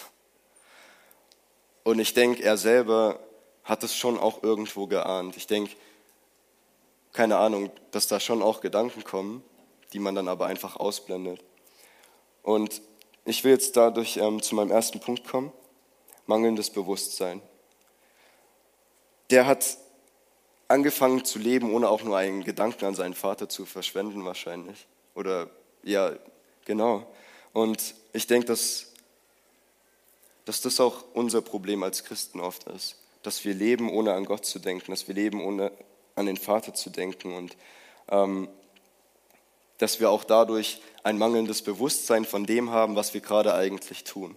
Und 1.83 1.99
ich 1.99 2.13
denke, 2.13 2.43
er 2.43 2.57
selber 2.57 3.19
hat 3.69 3.83
es 3.83 3.95
schon 3.95 4.17
auch 4.17 4.41
irgendwo 4.41 4.87
geahnt. 4.87 5.37
Ich 5.37 5.45
denke, 5.45 5.75
keine 7.13 7.37
Ahnung, 7.37 7.71
dass 7.91 8.07
da 8.07 8.19
schon 8.19 8.41
auch 8.41 8.61
Gedanken 8.61 9.03
kommen, 9.03 9.43
die 9.93 9.99
man 9.99 10.15
dann 10.15 10.27
aber 10.27 10.47
einfach 10.47 10.75
ausblendet. 10.75 11.43
Und 12.41 12.81
ich 13.25 13.43
will 13.43 13.51
jetzt 13.51 13.77
dadurch 13.77 14.17
ähm, 14.17 14.41
zu 14.41 14.55
meinem 14.55 14.71
ersten 14.71 14.99
Punkt 14.99 15.27
kommen, 15.27 15.51
mangelndes 16.25 16.71
Bewusstsein. 16.71 17.41
Der 19.29 19.45
hat 19.45 19.77
angefangen 20.67 21.23
zu 21.23 21.37
leben, 21.37 21.71
ohne 21.71 21.89
auch 21.89 22.01
nur 22.01 22.17
einen 22.17 22.43
Gedanken 22.43 22.85
an 22.85 22.95
seinen 22.95 23.13
Vater 23.13 23.49
zu 23.49 23.67
verschwenden 23.67 24.25
wahrscheinlich. 24.25 24.87
Oder 25.13 25.47
ja, 25.83 26.13
genau. 26.65 27.05
Und 27.53 27.93
ich 28.13 28.25
denke, 28.25 28.47
dass, 28.47 28.93
dass 30.45 30.61
das 30.61 30.79
auch 30.79 31.03
unser 31.13 31.41
Problem 31.41 31.83
als 31.83 32.03
Christen 32.03 32.39
oft 32.39 32.63
ist 32.63 32.95
dass 33.23 33.43
wir 33.45 33.53
leben, 33.53 33.89
ohne 33.89 34.13
an 34.13 34.25
Gott 34.25 34.45
zu 34.45 34.59
denken, 34.59 34.91
dass 34.91 35.07
wir 35.07 35.15
leben, 35.15 35.43
ohne 35.43 35.71
an 36.15 36.25
den 36.25 36.37
Vater 36.37 36.73
zu 36.73 36.89
denken 36.89 37.33
und 37.33 37.55
ähm, 38.09 38.49
dass 39.77 39.99
wir 39.99 40.09
auch 40.09 40.23
dadurch 40.23 40.81
ein 41.03 41.17
mangelndes 41.17 41.61
Bewusstsein 41.61 42.25
von 42.25 42.45
dem 42.45 42.71
haben, 42.71 42.95
was 42.95 43.13
wir 43.13 43.21
gerade 43.21 43.53
eigentlich 43.53 44.03
tun. 44.03 44.35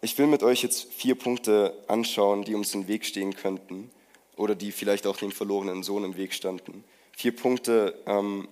Ich 0.00 0.18
will 0.18 0.26
mit 0.26 0.42
euch 0.42 0.62
jetzt 0.62 0.92
vier 0.92 1.14
Punkte 1.14 1.74
anschauen, 1.86 2.44
die 2.44 2.54
uns 2.54 2.74
im 2.74 2.88
Weg 2.88 3.06
stehen 3.06 3.34
könnten 3.34 3.90
oder 4.36 4.54
die 4.54 4.72
vielleicht 4.72 5.06
auch 5.06 5.16
dem 5.16 5.32
verlorenen 5.32 5.82
Sohn 5.82 6.04
im 6.04 6.16
Weg 6.16 6.34
standen. 6.34 6.84
Vier 7.16 7.34
Punkte, 7.34 7.98
ähm, 8.06 8.48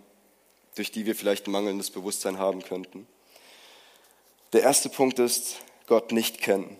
durch 0.75 0.93
die 0.93 1.05
wir 1.05 1.15
vielleicht 1.15 1.47
ein 1.47 1.53
mangelndes 1.53 1.91
Bewusstsein 1.91 2.39
haben 2.39 2.63
könnten. 2.63 3.07
Der 4.53 4.63
erste 4.63 4.89
Punkt 4.89 5.19
ist, 5.19 5.57
Gott 5.87 6.13
nicht 6.13 6.41
kennen. 6.41 6.77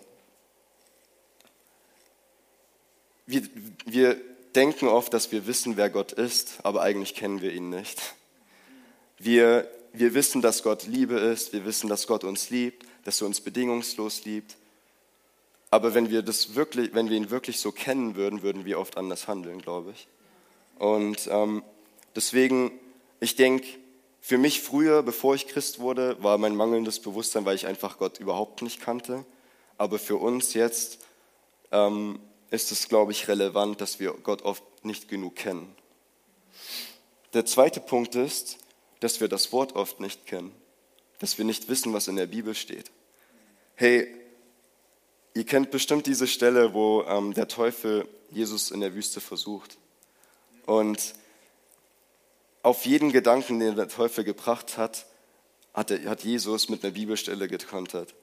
Wir, 3.27 3.43
wir 3.87 4.17
denken 4.55 4.89
oft, 4.89 5.15
dass 5.15 5.33
wir 5.33 5.47
wissen, 5.47 5.77
wer 5.77 5.91
Gott 5.91 6.13
ist, 6.13 6.59
aber 6.63 6.83
eigentlich 6.83 7.15
kennen 7.15 7.41
wir 7.41 7.53
ihn 7.53 7.71
nicht. 7.71 8.15
Wir, 9.19 9.71
wir 9.93 10.15
wissen, 10.15 10.43
dass 10.43 10.63
Gott 10.63 10.87
Liebe 10.87 11.15
ist, 11.15 11.53
wir 11.53 11.65
wissen, 11.65 11.89
dass 11.89 12.07
Gott 12.07 12.25
uns 12.25 12.51
liebt, 12.51 12.87
dass 13.05 13.21
er 13.21 13.27
uns 13.27 13.41
bedingungslos 13.41 14.25
liebt. 14.25 14.57
Aber 15.71 15.95
wenn 15.95 16.11
wir, 16.11 16.23
das 16.23 16.55
wirklich, 16.55 16.95
wenn 16.95 17.09
wir 17.09 17.17
ihn 17.17 17.31
wirklich 17.31 17.59
so 17.59 17.73
kennen 17.73 18.15
würden, 18.15 18.43
würden 18.43 18.65
wir 18.65 18.79
oft 18.79 18.97
anders 18.97 19.27
handeln, 19.27 19.63
glaube 19.63 19.93
ich. 19.93 20.07
Und 20.79 21.29
ähm, 21.31 21.63
deswegen, 22.15 22.73
ich 23.21 23.37
denke, 23.37 23.67
für 24.21 24.39
mich 24.39 24.61
früher, 24.61 25.03
bevor 25.03 25.35
ich 25.35 25.49
Christ 25.49 25.81
wurde, 25.81 26.23
war 26.23 26.39
mein 26.39 26.55
mangelndes 26.55 27.01
Bewusstsein, 27.01 27.45
weil 27.45 27.57
ich 27.57 27.67
einfach 27.67 27.99
Gott 27.99 28.21
überhaupt 28.21 28.63
nicht 28.63 28.81
kannte. 28.81 29.25
Aber 29.79 29.99
für 29.99 30.17
uns 30.17 30.55
jetzt 30.55 30.99
ähm, 31.73 32.21
ist 32.53 32.71
es, 32.71 32.89
glaube 32.89 33.13
ich, 33.13 33.29
relevant, 33.29 33.81
dass 33.81 33.99
wir 33.99 34.13
Gott 34.13 34.43
oft 34.43 34.63
nicht 34.85 35.09
genug 35.09 35.37
kennen. 35.37 35.75
Der 37.33 37.47
zweite 37.47 37.81
Punkt 37.81 38.15
ist, 38.15 38.59
dass 39.01 39.21
wir 39.21 39.29
das 39.29 39.53
Wort 39.53 39.75
oft 39.75 40.01
nicht 40.01 40.27
kennen, 40.27 40.55
dass 41.19 41.39
wir 41.39 41.47
nicht 41.47 41.71
wissen, 41.71 41.95
was 41.95 42.09
in 42.09 42.17
der 42.17 42.27
Bibel 42.27 42.55
steht. 42.55 42.91
Hey, 43.75 44.07
ihr 45.33 45.47
kennt 45.47 45.71
bestimmt 45.71 46.07
diese 46.07 46.27
Stelle, 46.27 46.75
wo 46.75 47.03
ähm, 47.05 47.33
der 47.33 47.49
Teufel 47.49 48.07
Jesus 48.31 48.71
in 48.71 48.81
der 48.81 48.95
Wüste 48.95 49.23
versucht. 49.23 49.79
Und 50.67 51.15
auf 52.63 52.85
jeden 52.85 53.13
Gedanken, 53.13 53.61
den 53.61 53.77
der 53.77 53.89
Teufel 53.89 54.25
gebracht 54.25 54.77
hat, 54.77 55.07
hat, 55.73 55.91
er, 55.91 56.05
hat 56.11 56.23
Jesus 56.23 56.69
mit 56.69 56.85
einer 56.85 56.93
Bibelstelle 56.93 57.49
gekontert. 57.49 58.15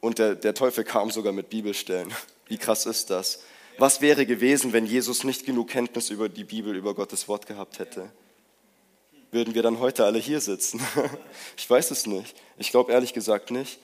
Und 0.00 0.18
der, 0.18 0.36
der 0.36 0.54
Teufel 0.54 0.84
kam 0.84 1.10
sogar 1.10 1.34
mit 1.34 1.50
Bibelstellen. 1.50 2.14
Wie 2.48 2.58
krass 2.58 2.86
ist 2.86 3.10
das? 3.10 3.40
Was 3.78 4.00
wäre 4.00 4.26
gewesen, 4.26 4.72
wenn 4.72 4.86
Jesus 4.86 5.22
nicht 5.22 5.46
genug 5.46 5.68
Kenntnis 5.68 6.10
über 6.10 6.28
die 6.28 6.44
Bibel, 6.44 6.74
über 6.74 6.94
Gottes 6.94 7.28
Wort 7.28 7.46
gehabt 7.46 7.78
hätte? 7.78 8.10
Würden 9.30 9.54
wir 9.54 9.62
dann 9.62 9.78
heute 9.78 10.04
alle 10.04 10.18
hier 10.18 10.40
sitzen? 10.40 10.80
Ich 11.56 11.68
weiß 11.68 11.90
es 11.90 12.06
nicht. 12.06 12.34
Ich 12.56 12.70
glaube 12.70 12.92
ehrlich 12.92 13.12
gesagt 13.12 13.50
nicht. 13.50 13.78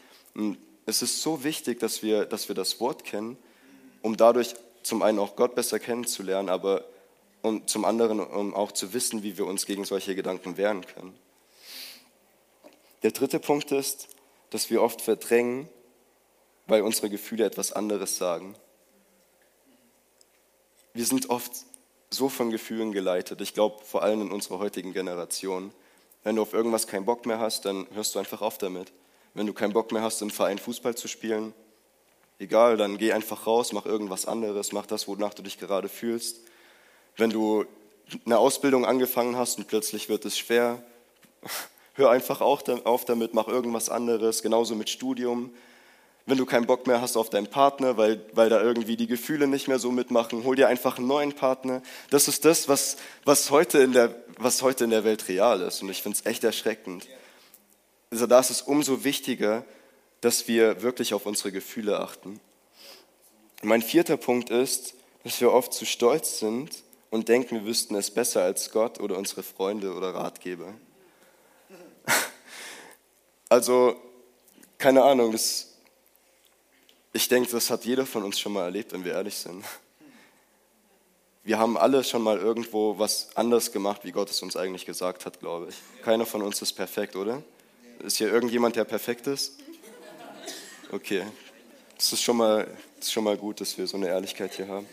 es 0.87 1.03
ist 1.03 1.23
so 1.23 1.45
wichtig, 1.45 1.79
dass 1.81 2.03
wir, 2.03 2.25
dass 2.25 2.49
wir 2.49 2.55
das 2.55 2.81
Wort 2.81 3.05
kennen, 3.05 3.37
um 4.03 4.17
dadurch 4.17 4.55
zum 4.83 5.03
einen 5.03 5.19
auch 5.19 5.37
Gott 5.37 5.55
besser 5.55 5.79
kennenzulernen, 5.79 6.49
aber 6.49 6.85
um 7.43 7.67
zum 7.67 7.85
anderen 7.85 8.21
um 8.21 8.55
auch 8.55 8.73
zu 8.73 8.95
wissen, 8.95 9.23
wie 9.23 9.37
wir 9.37 9.47
uns 9.47 9.67
gegen 9.67 9.85
solche 9.85 10.15
Gedanken 10.15 10.57
wehren 10.57 10.85
können. 10.87 11.15
Der 13.03 13.11
dritte 13.11 13.39
Punkt 13.39 13.71
ist, 13.71 14.09
dass 14.51 14.71
wir 14.71 14.81
oft 14.83 15.03
verdrängen, 15.03 15.69
weil 16.67 16.83
unsere 16.83 17.11
Gefühle 17.11 17.45
etwas 17.45 17.73
anderes 17.73 18.17
sagen. 18.17 18.57
Wir 20.93 21.05
sind 21.05 21.31
oft 21.31 21.53
so 22.11 22.29
von 22.29 22.51
Gefühlen 22.51 22.93
geleitet, 22.93 23.41
ich 23.41 23.55
glaube 23.55 23.85
vor 23.85 24.03
allem 24.03 24.23
in 24.23 24.33
unserer 24.33 24.59
heutigen 24.59 24.93
Generation. 24.93 25.73
Wenn 26.23 26.37
du 26.37 26.43
auf 26.43 26.55
irgendwas 26.55 26.87
keinen 26.87 27.05
Bock 27.05 27.27
mehr 27.27 27.39
hast, 27.39 27.65
dann 27.65 27.87
hörst 27.93 28.15
du 28.15 28.19
einfach 28.19 28.41
auf 28.41 28.57
damit. 28.57 28.93
Wenn 29.35 29.47
du 29.47 29.53
keinen 29.53 29.73
Bock 29.73 29.93
mehr 29.93 30.03
hast, 30.03 30.23
im 30.23 30.31
Verein 30.31 30.59
Fußball 30.59 30.95
zu 30.95 31.09
spielen, 31.09 31.53
egal, 32.39 32.77
dann 32.77 32.99
geh 32.99 33.13
einfach 33.13 33.47
raus, 33.47 33.73
mach 33.73 33.85
irgendwas 33.85 34.27
anderes, 34.27 34.73
mach 34.73 34.87
das, 34.87 35.09
wonach 35.09 35.35
du 35.35 35.43
dich 35.43 35.59
gerade 35.59 35.89
fühlst. 35.89 36.41
Wenn 37.17 37.31
du 37.31 37.65
eine 38.25 38.39
Ausbildung 38.39 38.87
angefangen 38.87 39.37
hast 39.37 39.59
und 39.59 39.67
plötzlich 39.67 40.09
wird 40.09 40.25
es 40.25 40.39
schwer, 40.39 40.83
hör 41.95 42.11
einfach 42.11 42.41
auch 42.41 42.63
auf 42.85 43.05
damit, 43.05 43.35
mach 43.35 43.49
irgendwas 43.49 43.89
anderes, 43.89 44.43
genauso 44.43 44.75
mit 44.75 44.89
Studium 44.89 45.53
wenn 46.27 46.39
du 46.39 46.47
keinen 46.47 46.67
Bock 46.67 46.87
mehr 46.87 47.01
hast 47.01 47.17
auf 47.17 47.29
deinen 47.29 47.49
Partner, 47.49 47.97
weil, 47.97 48.25
weil 48.33 48.49
da 48.49 48.63
irgendwie 48.63 48.97
die 48.97 49.07
Gefühle 49.07 49.47
nicht 49.47 49.69
mehr 49.69 49.79
so 49.79 49.91
mitmachen, 49.91 50.45
hol 50.45 50.57
dir 50.57 50.69
einfach 50.69 50.97
einen 50.97 51.07
neuen 51.07 51.35
Partner. 51.35 51.83
Das 52.11 52.29
ist 52.29 52.45
das, 52.45 52.67
was, 52.69 52.97
was, 53.25 53.51
heute, 53.51 53.79
in 53.79 53.93
der, 53.93 54.15
was 54.39 54.63
heute 54.63 54.85
in 54.85 54.91
der 54.91 55.05
Welt 55.05 55.29
real 55.29 55.61
ist. 55.61 55.83
Und 55.83 55.91
ich 55.91 56.03
finde 56.03 56.19
es 56.19 56.27
echt 56.27 56.43
erschreckend. 56.43 57.07
Also 58.11 58.27
da 58.27 58.41
ist 58.41 58.51
es 58.51 58.63
umso 58.63 59.05
wichtiger, 59.05 59.65
dass 60.23 60.49
wir 60.49 60.81
wirklich 60.81 61.13
auf 61.13 61.27
unsere 61.27 61.53
Gefühle 61.53 62.01
achten. 62.01 62.41
Mein 63.63 63.83
vierter 63.83 64.17
Punkt 64.17 64.49
ist, 64.49 64.95
dass 65.25 65.41
wir 65.41 65.53
oft 65.53 65.75
zu 65.75 65.85
stolz 65.85 66.39
sind 66.39 66.71
und 67.11 67.29
denken, 67.29 67.57
wir 67.57 67.65
wüssten 67.67 67.95
es 67.97 68.11
besser 68.11 68.43
als 68.43 68.71
Gott 68.71 68.99
oder 68.99 69.19
unsere 69.19 69.43
Freunde 69.43 69.93
oder 69.93 70.15
Ratgeber. 70.15 70.73
Also, 73.51 73.95
keine 74.79 75.05
Ahnung, 75.05 75.31
das 75.31 75.74
ich 77.15 77.29
denke, 77.29 77.49
das 77.53 77.71
hat 77.71 77.85
jeder 77.85 78.05
von 78.05 78.25
uns 78.25 78.41
schon 78.41 78.53
mal 78.53 78.65
erlebt, 78.65 78.93
wenn 78.93 79.05
wir 79.05 79.13
ehrlich 79.13 79.37
sind. 79.37 79.65
Wir 81.45 81.59
haben 81.59 81.79
alle 81.79 82.03
schon 82.03 82.23
mal 82.23 82.39
irgendwo 82.39 82.99
was 82.99 83.29
anders 83.37 83.71
gemacht, 83.71 84.01
wie 84.03 84.11
Gott 84.11 84.31
es 84.31 84.43
uns 84.43 84.57
eigentlich 84.57 84.85
gesagt 84.85 85.25
hat, 85.25 85.39
glaube 85.39 85.69
ich. 85.69 85.77
Keiner 86.03 86.27
von 86.27 86.43
uns 86.43 86.61
ist 86.61 86.73
perfekt, 86.73 87.15
oder? 87.15 87.43
Ist 88.01 88.19
hier 88.19 88.33
irgendjemand, 88.33 88.75
der 88.75 88.85
perfekt 88.85 89.29
ist? 89.29 89.59
Okay, 90.91 91.25
das 91.97 92.13
ist 92.13 92.23
schon 92.23 92.37
mal, 92.37 92.67
ist 92.99 93.13
schon 93.13 93.23
mal 93.23 93.37
gut, 93.37 93.61
dass 93.61 93.79
wir 93.79 93.87
so 93.87 93.97
eine 93.97 94.09
Ehrlichkeit 94.09 94.55
hier 94.55 94.67
haben. 94.67 94.87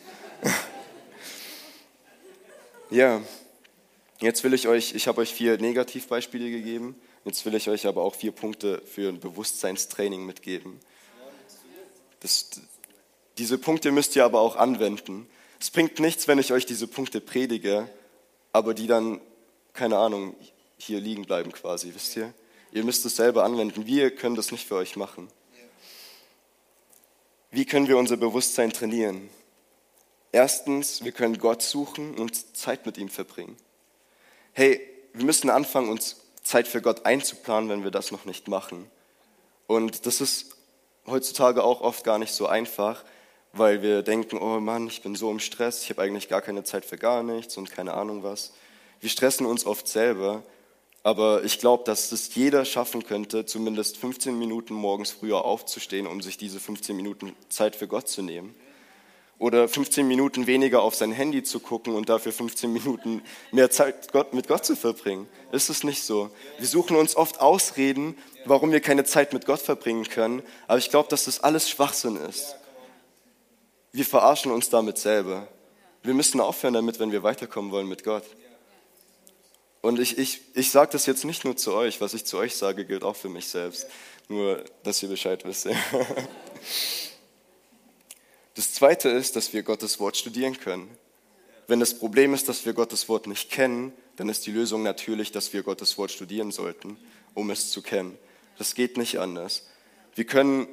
ja, 2.92 3.20
jetzt 4.20 4.44
will 4.44 4.54
ich 4.54 4.68
euch, 4.68 4.94
ich 4.94 5.08
habe 5.08 5.22
euch 5.22 5.34
vier 5.34 5.58
Negativbeispiele 5.58 6.52
gegeben, 6.52 6.96
jetzt 7.26 7.44
will 7.46 7.56
ich 7.56 7.68
euch 7.68 7.88
aber 7.88 8.04
auch 8.04 8.14
vier 8.14 8.32
Punkte 8.32 8.80
für 8.86 9.10
ein 9.10 9.20
Bewusstseinstraining 9.20 10.24
mitgeben. 10.24 10.80
Das, 12.22 12.50
diese 13.38 13.58
Punkte 13.58 13.92
müsst 13.92 14.16
ihr 14.16 14.26
aber 14.26 14.40
auch 14.40 14.56
anwenden. 14.56 15.28
Es 15.60 15.70
bringt 15.70 16.00
nichts, 16.00 16.28
wenn 16.28 16.40
ich 16.40 16.54
euch 16.54 16.66
diese 16.66 16.88
Punkte 16.88 17.22
predige, 17.22 17.90
aber 18.54 18.74
die 18.74 18.88
dann, 18.88 19.20
keine 19.74 19.98
Ahnung, 19.98 20.36
hier 20.78 21.00
liegen 21.00 21.26
bleiben 21.26 21.52
quasi, 21.52 21.94
wisst 21.94 22.16
ihr? 22.16 22.34
Ihr 22.72 22.84
müsst 22.84 23.06
es 23.06 23.18
selber 23.18 23.44
anwenden. 23.44 23.86
Wir 23.86 24.16
können 24.16 24.36
das 24.36 24.52
nicht 24.52 24.68
für 24.68 24.76
euch 24.76 24.96
machen. 24.96 25.28
Wie 27.52 27.66
können 27.66 27.88
wir 27.88 27.98
unser 27.98 28.18
Bewusstsein 28.18 28.72
trainieren? 28.72 29.30
Erstens, 30.32 31.04
wir 31.04 31.12
können 31.12 31.38
Gott 31.38 31.62
suchen 31.62 32.16
und 32.16 32.56
Zeit 32.56 32.86
mit 32.86 32.98
ihm 32.98 33.10
verbringen. 33.10 33.58
Hey, 34.54 34.80
wir 35.14 35.26
müssen 35.26 35.50
anfangen, 35.50 35.90
uns 35.90 36.22
Zeit 36.44 36.68
für 36.68 36.82
Gott 36.82 37.06
einzuplanen, 37.06 37.70
wenn 37.70 37.84
wir 37.84 37.92
das 37.92 38.12
noch 38.12 38.24
nicht 38.26 38.48
machen. 38.48 38.90
Und 39.68 40.06
das 40.06 40.22
ist 40.22 40.56
heutzutage 41.08 41.64
auch 41.64 41.82
oft 41.82 42.04
gar 42.04 42.20
nicht 42.20 42.34
so 42.34 42.48
einfach, 42.48 43.04
weil 43.54 43.82
wir 43.82 44.02
denken, 44.02 44.38
oh 44.38 44.60
Mann, 44.60 44.88
ich 44.88 45.02
bin 45.02 45.16
so 45.16 45.30
im 45.30 45.40
Stress, 45.40 45.84
ich 45.84 45.90
habe 45.90 46.02
eigentlich 46.02 46.30
gar 46.30 46.42
keine 46.42 46.64
Zeit 46.64 46.86
für 46.86 46.98
gar 46.98 47.24
nichts 47.24 47.58
und 47.58 47.72
keine 47.72 47.94
Ahnung 47.94 48.24
was. 48.24 48.54
Wir 49.00 49.10
stressen 49.10 49.46
uns 49.46 49.66
oft 49.66 49.88
selber, 49.88 50.44
aber 51.04 51.44
ich 51.44 51.60
glaube, 51.60 51.84
dass 51.84 52.12
es 52.12 52.34
jeder 52.36 52.64
schaffen 52.66 53.04
könnte, 53.04 53.46
zumindest 53.46 53.98
15 53.98 54.38
Minuten 54.38 54.74
morgens 54.74 55.12
früher 55.12 55.44
aufzustehen, 55.44 56.08
um 56.08 56.22
sich 56.22 56.38
diese 56.38 56.60
15 56.60 56.96
Minuten 56.96 57.36
Zeit 57.50 57.76
für 57.76 57.88
Gott 57.88 58.08
zu 58.08 58.22
nehmen. 58.22 58.56
Oder 59.42 59.68
15 59.68 60.08
Minuten 60.08 60.46
weniger 60.46 60.84
auf 60.84 60.94
sein 60.94 61.12
Handy 61.12 61.42
zu 61.42 61.60
gucken 61.60 61.96
und 61.96 62.10
dafür 62.10 62.32
15 62.32 62.72
Minuten 62.72 63.24
mehr 63.52 63.72
Zeit 63.72 64.14
mit 64.34 64.48
Gott 64.48 64.64
zu 64.64 64.76
verbringen. 64.76 65.28
Ist 65.52 65.72
es 65.72 65.84
nicht 65.84 66.04
so? 66.04 66.30
Wir 66.60 66.68
suchen 66.68 66.96
uns 66.96 67.16
oft 67.16 67.42
Ausreden, 67.42 68.16
warum 68.46 68.72
wir 68.72 68.82
keine 68.82 69.04
Zeit 69.04 69.34
mit 69.34 69.48
Gott 69.48 69.60
verbringen 69.60 70.04
können, 70.04 70.44
aber 70.68 70.78
ich 70.78 70.92
glaube, 70.92 71.10
dass 71.10 71.26
das 71.26 71.40
alles 71.40 71.72
Schwachsinn 71.72 72.18
ist. 72.18 72.56
Wir 73.92 74.06
verarschen 74.06 74.52
uns 74.52 74.70
damit 74.70 75.00
selber. 75.00 75.48
Wir 76.04 76.14
müssen 76.14 76.40
aufhören 76.40 76.76
damit, 76.76 77.00
wenn 77.00 77.12
wir 77.12 77.24
weiterkommen 77.24 77.72
wollen 77.72 77.88
mit 77.88 78.04
Gott. 78.04 78.26
Und 79.82 80.00
ich, 80.00 80.20
ich, 80.20 80.42
ich 80.54 80.70
sage 80.70 80.92
das 80.92 81.08
jetzt 81.08 81.26
nicht 81.26 81.46
nur 81.46 81.58
zu 81.58 81.74
euch, 81.74 82.00
was 82.00 82.14
ich 82.14 82.26
zu 82.26 82.38
euch 82.38 82.56
sage, 82.56 82.86
gilt 82.86 83.04
auch 83.04 83.16
für 83.16 83.30
mich 83.30 83.48
selbst. 83.48 83.88
Nur, 84.28 84.64
dass 84.84 85.02
ihr 85.02 85.10
Bescheid 85.10 85.44
wisst. 85.46 85.68
Das 88.56 88.74
Zweite 88.74 89.10
ist, 89.10 89.36
dass 89.36 89.54
wir 89.54 89.64
Gottes 89.64 90.00
Wort 90.00 90.18
studieren 90.18 90.58
können. 90.60 90.90
Wenn 91.68 91.80
das 91.80 91.98
Problem 91.98 92.34
ist, 92.34 92.50
dass 92.50 92.66
wir 92.66 92.74
Gottes 92.74 93.08
Wort 93.08 93.28
nicht 93.28 93.50
kennen, 93.50 93.94
dann 94.18 94.28
ist 94.28 94.46
die 94.46 94.52
Lösung 94.52 94.84
natürlich, 94.84 95.32
dass 95.32 95.54
wir 95.54 95.64
Gottes 95.64 95.98
Wort 95.98 96.12
studieren 96.12 96.52
sollten, 96.52 96.98
um 97.34 97.50
es 97.50 97.72
zu 97.72 97.82
kennen. 97.82 98.18
Das 98.58 98.76
geht 98.76 98.98
nicht 98.98 99.20
anders. 99.20 99.68
Wir 100.16 100.26
können 100.26 100.68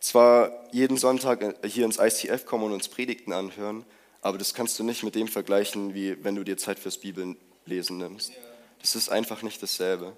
zwar 0.00 0.68
jeden 0.72 0.98
Sonntag 0.98 1.56
hier 1.64 1.86
ins 1.86 1.98
ICF 1.98 2.44
kommen 2.44 2.64
und 2.64 2.72
uns 2.72 2.88
Predigten 2.88 3.32
anhören, 3.32 3.86
aber 4.20 4.36
das 4.36 4.52
kannst 4.52 4.78
du 4.78 4.84
nicht 4.84 5.02
mit 5.02 5.14
dem 5.14 5.28
vergleichen, 5.28 5.94
wie 5.94 6.22
wenn 6.22 6.34
du 6.34 6.44
dir 6.44 6.58
Zeit 6.58 6.78
fürs 6.78 6.98
Bibellesen 6.98 7.96
nimmst. 7.98 8.32
Das 8.80 8.94
ist 8.96 9.08
einfach 9.08 9.42
nicht 9.42 9.62
dasselbe. 9.62 10.16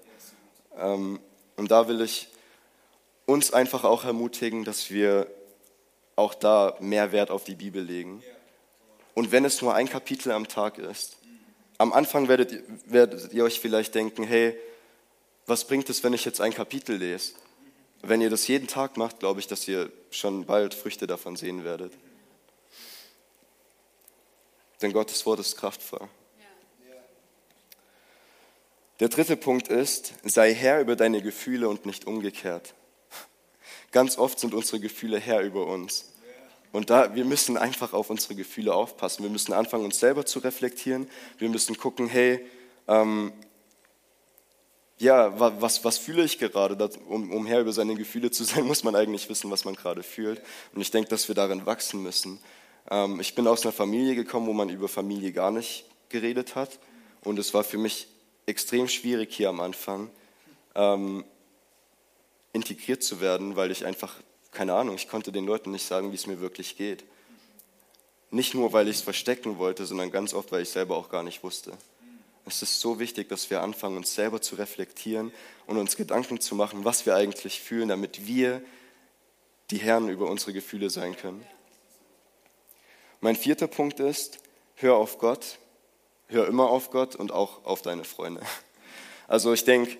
Ähm, 0.77 1.19
und 1.55 1.71
da 1.71 1.87
will 1.87 2.01
ich 2.01 2.27
uns 3.25 3.53
einfach 3.53 3.83
auch 3.83 4.03
ermutigen, 4.03 4.65
dass 4.65 4.91
wir 4.91 5.27
auch 6.15 6.33
da 6.33 6.75
mehr 6.79 7.11
Wert 7.11 7.31
auf 7.31 7.43
die 7.43 7.55
Bibel 7.55 7.83
legen. 7.83 8.23
Und 9.13 9.31
wenn 9.31 9.45
es 9.45 9.61
nur 9.61 9.73
ein 9.73 9.89
Kapitel 9.89 10.31
am 10.31 10.47
Tag 10.47 10.77
ist, 10.77 11.17
am 11.77 11.93
Anfang 11.93 12.27
werdet, 12.27 12.63
werdet 12.85 13.33
ihr 13.33 13.43
euch 13.43 13.59
vielleicht 13.59 13.95
denken, 13.95 14.23
hey, 14.23 14.57
was 15.45 15.65
bringt 15.65 15.89
es, 15.89 16.03
wenn 16.03 16.13
ich 16.13 16.25
jetzt 16.25 16.41
ein 16.41 16.53
Kapitel 16.53 16.97
lese? 16.97 17.33
Wenn 18.01 18.21
ihr 18.21 18.29
das 18.29 18.47
jeden 18.47 18.67
Tag 18.67 18.97
macht, 18.97 19.19
glaube 19.19 19.39
ich, 19.39 19.47
dass 19.47 19.67
ihr 19.67 19.91
schon 20.11 20.45
bald 20.45 20.73
Früchte 20.73 21.07
davon 21.07 21.35
sehen 21.35 21.63
werdet. 21.63 21.93
Denn 24.81 24.93
Gottes 24.93 25.25
Wort 25.25 25.39
ist 25.39 25.57
kraftvoll. 25.57 26.07
Der 28.99 29.09
dritte 29.09 29.35
Punkt 29.35 29.67
ist, 29.67 30.13
sei 30.23 30.53
Herr 30.53 30.79
über 30.79 30.95
deine 30.95 31.21
Gefühle 31.21 31.67
und 31.67 31.85
nicht 31.85 32.07
umgekehrt. 32.07 32.73
Ganz 33.95 34.17
oft 34.17 34.41
sind 34.41 34.53
unsere 34.53 34.81
Gefühle 34.81 35.21
Herr 35.21 35.39
über 35.39 35.67
uns. 35.67 36.11
Und 36.73 36.89
da, 36.89 37.15
wir 37.15 37.23
müssen 37.23 37.55
einfach 37.55 37.93
auf 37.93 38.09
unsere 38.09 38.35
Gefühle 38.35 38.73
aufpassen. 38.73 39.23
Wir 39.23 39.29
müssen 39.29 39.53
anfangen, 39.53 39.85
uns 39.85 40.01
selber 40.01 40.25
zu 40.25 40.39
reflektieren. 40.39 41.07
Wir 41.37 41.47
müssen 41.47 41.77
gucken, 41.77 42.09
hey, 42.09 42.45
ähm, 42.89 43.31
ja, 44.97 45.39
was, 45.39 45.85
was 45.85 45.97
fühle 45.97 46.25
ich 46.25 46.39
gerade? 46.39 46.89
Um, 47.07 47.31
um 47.31 47.45
Herr 47.45 47.61
über 47.61 47.71
seine 47.71 47.95
Gefühle 47.95 48.31
zu 48.31 48.43
sein, 48.43 48.65
muss 48.67 48.83
man 48.83 48.97
eigentlich 48.97 49.29
wissen, 49.29 49.49
was 49.49 49.63
man 49.63 49.75
gerade 49.75 50.03
fühlt. 50.03 50.41
Und 50.73 50.81
ich 50.81 50.91
denke, 50.91 51.09
dass 51.09 51.29
wir 51.29 51.35
darin 51.35 51.65
wachsen 51.65 52.03
müssen. 52.03 52.39
Ähm, 52.91 53.21
ich 53.21 53.33
bin 53.33 53.47
aus 53.47 53.63
einer 53.63 53.71
Familie 53.71 54.15
gekommen, 54.15 54.47
wo 54.47 54.51
man 54.51 54.67
über 54.67 54.89
Familie 54.89 55.31
gar 55.31 55.51
nicht 55.51 55.85
geredet 56.09 56.55
hat. 56.55 56.79
Und 57.23 57.39
es 57.39 57.53
war 57.53 57.63
für 57.63 57.77
mich 57.77 58.09
extrem 58.45 58.89
schwierig 58.89 59.33
hier 59.33 59.47
am 59.47 59.61
Anfang. 59.61 60.09
Ähm, 60.75 61.23
integriert 62.55 63.03
zu 63.03 63.19
werden, 63.19 63.57
weil 63.57 63.69
ich 63.69 63.85
einfach, 63.85 64.15
keine 64.51 64.73
Ahnung, 64.73 64.95
ich 64.95 65.09
konnte 65.09 65.33
den 65.33 65.45
Leuten 65.45 65.71
nicht 65.71 65.85
sagen, 65.85 66.11
wie 66.11 66.15
es 66.15 66.25
mir 66.25 66.39
wirklich 66.39 66.77
geht. 66.77 67.03
Nicht 68.31 68.53
nur, 68.53 68.71
weil 68.71 68.87
ich 68.87 68.97
es 68.97 69.01
verstecken 69.01 69.57
wollte, 69.57 69.85
sondern 69.85 70.09
ganz 70.09 70.33
oft, 70.33 70.51
weil 70.53 70.63
ich 70.63 70.69
selber 70.69 70.95
auch 70.95 71.09
gar 71.09 71.21
nicht 71.21 71.43
wusste. 71.43 71.73
Es 72.45 72.61
ist 72.61 72.79
so 72.79 72.97
wichtig, 72.97 73.27
dass 73.27 73.49
wir 73.49 73.61
anfangen, 73.61 73.97
uns 73.97 74.15
selber 74.15 74.41
zu 74.41 74.55
reflektieren 74.55 75.33
und 75.67 75.77
uns 75.77 75.97
Gedanken 75.97 76.39
zu 76.39 76.55
machen, 76.55 76.85
was 76.85 77.05
wir 77.05 77.15
eigentlich 77.15 77.59
fühlen, 77.59 77.89
damit 77.89 78.25
wir 78.25 78.61
die 79.71 79.77
Herren 79.77 80.07
über 80.07 80.29
unsere 80.29 80.53
Gefühle 80.53 80.89
sein 80.89 81.17
können. 81.17 81.45
Mein 83.19 83.35
vierter 83.35 83.67
Punkt 83.67 83.99
ist, 83.99 84.39
hör 84.75 84.95
auf 84.95 85.17
Gott, 85.17 85.57
hör 86.27 86.47
immer 86.47 86.69
auf 86.69 86.89
Gott 86.89 87.15
und 87.15 87.31
auch 87.33 87.65
auf 87.65 87.81
deine 87.81 88.05
Freunde. 88.05 88.41
Also 89.27 89.53
ich 89.53 89.63
denke, 89.63 89.97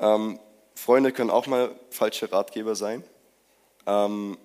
ähm, 0.00 0.38
Freunde 0.80 1.12
können 1.12 1.28
auch 1.28 1.46
mal 1.46 1.78
falsche 1.90 2.32
Ratgeber 2.32 2.74
sein, 2.74 3.04
ähm, 3.86 4.38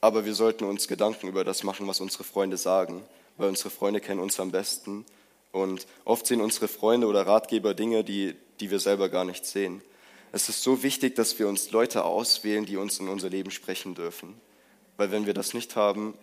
aber 0.00 0.24
wir 0.24 0.34
sollten 0.34 0.64
uns 0.64 0.88
Gedanken 0.88 1.28
über 1.28 1.44
das 1.44 1.64
machen, 1.64 1.86
was 1.86 2.00
unsere 2.00 2.24
Freunde 2.24 2.56
sagen, 2.56 3.04
weil 3.36 3.50
unsere 3.50 3.68
Freunde 3.68 4.00
kennen 4.00 4.18
uns 4.18 4.40
am 4.40 4.50
besten 4.50 5.04
und 5.52 5.86
oft 6.06 6.26
sehen 6.26 6.40
unsere 6.40 6.66
Freunde 6.66 7.06
oder 7.08 7.26
Ratgeber 7.26 7.74
Dinge, 7.74 8.04
die, 8.04 8.34
die 8.58 8.70
wir 8.70 8.80
selber 8.80 9.10
gar 9.10 9.26
nicht 9.26 9.44
sehen. 9.44 9.82
Es 10.32 10.48
ist 10.48 10.62
so 10.62 10.82
wichtig, 10.82 11.14
dass 11.14 11.38
wir 11.38 11.46
uns 11.46 11.70
Leute 11.72 12.04
auswählen, 12.04 12.64
die 12.64 12.78
uns 12.78 12.98
in 12.98 13.08
unser 13.08 13.28
Leben 13.28 13.50
sprechen 13.50 13.94
dürfen, 13.94 14.40
weil 14.96 15.10
wenn 15.10 15.26
wir 15.26 15.34
das 15.34 15.52
nicht 15.52 15.76
haben 15.76 16.14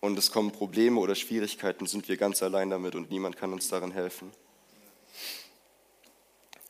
und 0.00 0.18
es 0.18 0.30
kommen 0.30 0.52
Probleme 0.52 1.00
oder 1.00 1.14
Schwierigkeiten, 1.14 1.86
sind 1.86 2.06
wir 2.10 2.18
ganz 2.18 2.42
allein 2.42 2.68
damit 2.68 2.94
und 2.94 3.10
niemand 3.10 3.38
kann 3.38 3.54
uns 3.54 3.68
darin 3.68 3.92
helfen. 3.92 4.30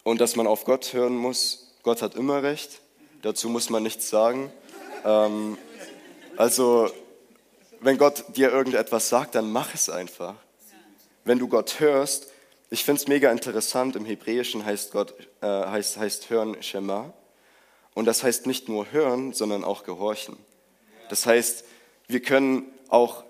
Und 0.04 0.20
dass 0.20 0.36
man 0.36 0.46
auf 0.46 0.64
Gott 0.64 0.92
hören 0.92 1.16
muss, 1.16 1.69
Gott 1.82 2.02
hat 2.02 2.14
immer 2.14 2.42
recht, 2.42 2.80
dazu 3.22 3.48
muss 3.48 3.70
man 3.70 3.82
nichts 3.82 4.10
sagen. 4.10 4.52
Ähm, 5.04 5.56
also, 6.36 6.90
wenn 7.80 7.96
Gott 7.96 8.24
dir 8.36 8.50
irgendetwas 8.50 9.08
sagt, 9.08 9.34
dann 9.34 9.50
mach 9.50 9.74
es 9.74 9.88
einfach. 9.88 10.34
Wenn 11.24 11.38
du 11.38 11.48
Gott 11.48 11.80
hörst, 11.80 12.28
ich 12.68 12.84
finde 12.84 13.00
es 13.00 13.08
mega 13.08 13.32
interessant, 13.32 13.96
im 13.96 14.04
Hebräischen 14.04 14.64
heißt, 14.64 14.92
Gott, 14.92 15.14
äh, 15.40 15.46
heißt, 15.46 15.96
heißt 15.96 16.30
hören 16.30 16.62
Shema. 16.62 17.12
Und 17.94 18.04
das 18.04 18.22
heißt 18.22 18.46
nicht 18.46 18.68
nur 18.68 18.92
hören, 18.92 19.32
sondern 19.32 19.64
auch 19.64 19.82
gehorchen. 19.82 20.36
Das 21.08 21.26
heißt, 21.26 21.64
wir 22.08 22.20
können 22.20 22.64
auch, 22.88 23.24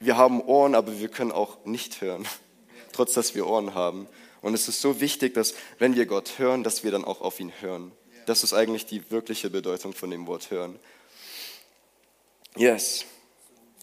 wir 0.00 0.16
haben 0.16 0.42
Ohren, 0.42 0.74
aber 0.74 1.00
wir 1.00 1.08
können 1.08 1.32
auch 1.32 1.64
nicht 1.64 2.00
hören, 2.00 2.28
trotz 2.92 3.14
dass 3.14 3.34
wir 3.34 3.46
Ohren 3.46 3.74
haben. 3.74 4.06
Und 4.46 4.54
es 4.54 4.68
ist 4.68 4.80
so 4.80 5.00
wichtig, 5.00 5.34
dass 5.34 5.54
wenn 5.80 5.96
wir 5.96 6.06
Gott 6.06 6.38
hören, 6.38 6.62
dass 6.62 6.84
wir 6.84 6.92
dann 6.92 7.04
auch 7.04 7.20
auf 7.20 7.40
ihn 7.40 7.52
hören. 7.62 7.90
Das 8.26 8.44
ist 8.44 8.52
eigentlich 8.52 8.86
die 8.86 9.10
wirkliche 9.10 9.50
Bedeutung 9.50 9.92
von 9.92 10.08
dem 10.08 10.28
Wort 10.28 10.52
hören. 10.52 10.78
Yes, 12.54 13.06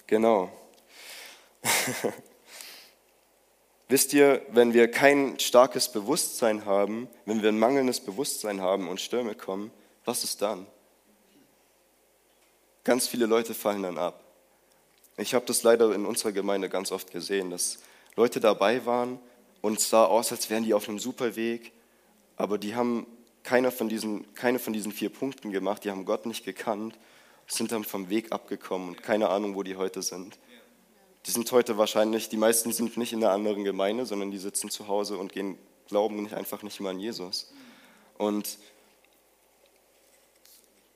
genau. 0.07 0.49
Wisst 3.89 4.13
ihr, 4.13 4.41
wenn 4.51 4.73
wir 4.73 4.89
kein 4.89 5.37
starkes 5.37 5.91
Bewusstsein 5.91 6.63
haben, 6.63 7.09
wenn 7.25 7.41
wir 7.41 7.49
ein 7.49 7.59
mangelndes 7.59 7.99
Bewusstsein 7.99 8.61
haben 8.61 8.87
und 8.87 9.01
Stürme 9.01 9.35
kommen, 9.35 9.69
was 10.05 10.23
ist 10.23 10.41
dann? 10.41 10.65
Ganz 12.85 13.09
viele 13.09 13.25
Leute 13.25 13.53
fallen 13.53 13.83
dann 13.83 13.97
ab. 13.97 14.23
Ich 15.17 15.33
habe 15.33 15.45
das 15.45 15.63
leider 15.63 15.93
in 15.93 16.05
unserer 16.05 16.31
Gemeinde 16.31 16.69
ganz 16.69 16.93
oft 16.93 17.11
gesehen, 17.11 17.49
dass 17.49 17.79
Leute 18.15 18.39
dabei 18.39 18.85
waren, 18.85 19.19
und 19.63 19.77
es 19.77 19.89
sah 19.89 20.03
aus, 20.03 20.29
als 20.33 20.49
wären 20.49 20.65
die 20.65 20.73
auf 20.73 20.89
einem 20.89 20.99
super 20.99 21.37
Weg, 21.37 21.71
aber 22.35 22.57
die 22.57 22.75
haben 22.75 23.07
keine 23.43 23.71
von 23.71 23.87
diesen, 23.87 24.33
keine 24.33 24.59
von 24.59 24.73
diesen 24.73 24.91
vier 24.91 25.09
Punkten 25.09 25.53
gemacht, 25.53 25.85
die 25.85 25.89
haben 25.89 26.03
Gott 26.03 26.25
nicht 26.25 26.43
gekannt, 26.43 26.99
sind 27.47 27.71
dann 27.71 27.85
vom 27.85 28.09
Weg 28.09 28.33
abgekommen 28.33 28.89
und 28.89 29.03
keine 29.03 29.29
Ahnung, 29.29 29.55
wo 29.55 29.63
die 29.63 29.77
heute 29.77 30.01
sind. 30.01 30.37
Die 31.25 31.31
sind 31.31 31.49
heute 31.53 31.77
wahrscheinlich, 31.77 32.27
die 32.27 32.35
meisten 32.35 32.73
sind 32.73 32.97
nicht 32.97 33.13
in 33.13 33.23
einer 33.23 33.31
anderen 33.31 33.63
Gemeinde, 33.63 34.05
sondern 34.05 34.31
die 34.31 34.37
sitzen 34.37 34.69
zu 34.69 34.89
Hause 34.89 35.17
und 35.17 35.31
gehen, 35.31 35.57
glauben 35.87 36.23
nicht, 36.23 36.33
einfach 36.33 36.61
nicht 36.61 36.81
mehr 36.81 36.91
an 36.91 36.99
Jesus. 36.99 37.53
Und 38.17 38.57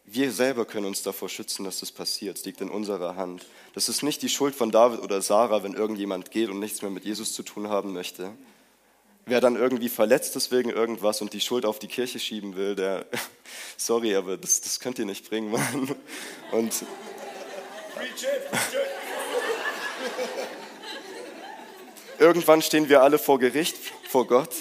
wir 0.04 0.30
selber 0.34 0.66
können 0.66 0.88
uns 0.88 1.04
davor 1.04 1.30
schützen, 1.30 1.64
dass 1.64 1.80
das 1.80 1.94
passiert. 1.94 2.38
Es 2.38 2.44
liegt 2.44 2.60
in 2.60 2.70
unserer 2.70 3.16
Hand. 3.16 3.46
Das 3.76 3.88
ist 3.88 4.04
nicht 4.04 4.22
die 4.22 4.30
Schuld 4.30 4.56
von 4.56 4.72
David 4.72 5.00
oder 5.00 5.22
Sarah, 5.22 5.64
wenn 5.64 5.74
irgendjemand 5.74 6.32
geht 6.32 6.50
und 6.50 6.60
nichts 6.60 6.82
mehr 6.82 6.92
mit 6.92 7.06
Jesus 7.06 7.32
zu 7.32 7.44
tun 7.44 7.70
haben 7.70 7.94
möchte, 7.94 8.34
wer 9.28 9.42
dann 9.42 9.56
irgendwie 9.56 9.90
verletzt 9.90 10.36
ist 10.36 10.52
wegen 10.52 10.70
irgendwas 10.70 11.22
und 11.22 11.34
die 11.34 11.42
Schuld 11.42 11.66
auf 11.66 11.80
die 11.80 11.88
Kirche 11.88 12.18
schieben 12.20 12.56
will, 12.56 12.76
der, 12.76 13.06
sorry, 13.78 14.16
aber 14.16 14.38
das, 14.38 14.62
das 14.62 14.80
könnt 14.80 14.98
ihr 14.98 15.06
nicht 15.06 15.30
bringen, 15.30 15.52
Mann. 15.52 15.96
Und 16.52 16.74
irgendwann 22.18 22.62
stehen 22.62 22.90
wir 22.90 23.04
alle 23.04 23.20
vor 23.20 23.38
Gericht, 23.38 23.78
vor 24.10 24.26
Gott, 24.26 24.56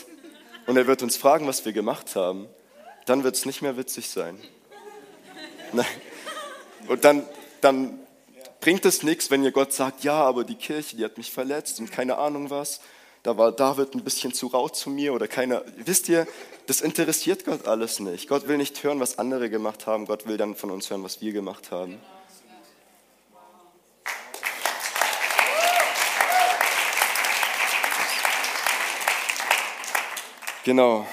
und 0.67 0.77
er 0.77 0.87
wird 0.89 1.03
uns 1.03 1.17
fragen, 1.17 1.47
was 1.47 1.65
wir 1.65 1.73
gemacht 1.73 2.17
haben. 2.17 2.49
Dann 3.07 3.23
wird 3.23 3.37
es 3.37 3.47
nicht 3.47 3.63
mehr 3.63 3.77
witzig 3.77 4.11
sein. 4.11 4.37
Nein. 5.73 5.87
Und 6.89 7.05
dann, 7.05 7.25
dann 7.61 8.01
bringt 8.61 8.85
es 8.85 9.05
nichts, 9.05 9.31
wenn 9.31 9.45
ihr 9.45 9.53
Gott 9.53 9.73
sagt, 9.73 10.03
ja, 10.03 10.15
aber 10.15 10.43
die 10.43 10.57
Kirche, 10.57 10.97
die 10.97 11.05
hat 11.05 11.19
mich 11.19 11.31
verletzt 11.31 11.79
und 11.79 11.93
keine 11.93 12.19
Ahnung 12.19 12.51
was. 12.51 12.81
Da 13.27 13.37
war 13.37 13.51
David 13.51 13.93
ein 13.97 14.05
bisschen 14.05 14.33
zu 14.33 14.47
rau 14.47 14.69
zu 14.69 14.89
mir 14.89 15.12
oder 15.12 15.27
keiner. 15.27 15.65
Wisst 15.79 16.09
ihr, 16.09 16.29
das 16.69 16.81
interessiert 16.81 17.45
Gott 17.45 17.67
alles 17.67 17.99
nicht. 17.99 18.29
Gott 18.29 18.47
will 18.47 18.57
nicht 18.57 18.81
hören, 18.85 19.01
was 19.01 19.19
andere 19.19 19.51
gemacht 19.51 19.89
haben. 19.89 20.07
Gott 20.07 20.29
will 20.29 20.37
dann 20.37 20.55
von 20.55 20.71
uns 20.71 20.91
hören, 20.91 21.03
was 21.03 21.21
wir 21.21 21.33
gemacht 21.33 21.73
haben. 21.73 22.01
Genau. 30.62 31.05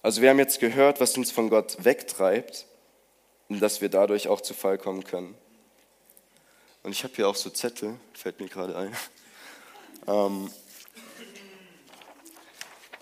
Also 0.00 0.22
wir 0.22 0.30
haben 0.30 0.38
jetzt 0.38 0.58
gehört, 0.58 1.02
was 1.02 1.18
uns 1.18 1.30
von 1.30 1.50
Gott 1.50 1.84
wegtreibt 1.84 2.64
und 3.50 3.60
dass 3.60 3.82
wir 3.82 3.90
dadurch 3.90 4.28
auch 4.28 4.40
zu 4.40 4.54
Fall 4.54 4.78
kommen 4.78 5.04
können. 5.04 5.34
Und 6.82 6.92
ich 6.92 7.04
habe 7.04 7.12
hier 7.14 7.28
auch 7.28 7.36
so 7.36 7.50
Zettel, 7.50 7.96
fällt 8.14 8.40
mir 8.40 8.48
gerade 8.48 8.74
ein. 8.74 8.96
Ähm, 10.06 10.50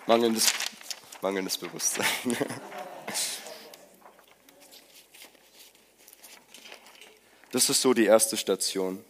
mangelndes, 0.07 0.51
mangelndes 1.21 1.57
Bewusstsein. 1.57 2.05
Das 7.51 7.69
ist 7.69 7.81
so 7.81 7.93
die 7.93 8.03
erste 8.03 8.35
Station. 8.35 9.01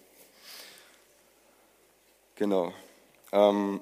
Genau. 2.36 2.75
Ähm, 3.31 3.81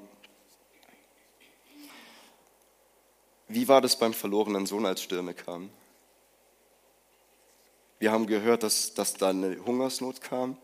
wie 3.50 3.68
war 3.68 3.82
das 3.82 4.00
beim 4.00 4.14
verlorenen 4.14 4.66
Sohn, 4.66 4.86
als 4.86 5.02
Stürme 5.02 5.34
kamen? 5.34 5.70
Wir 8.00 8.14
haben 8.14 8.26
gehört, 8.26 8.64
dass, 8.64 8.94
dass 8.94 9.16
da 9.16 9.32
eine 9.32 9.58
Hungersnot 9.66 10.22
kam, 10.22 10.58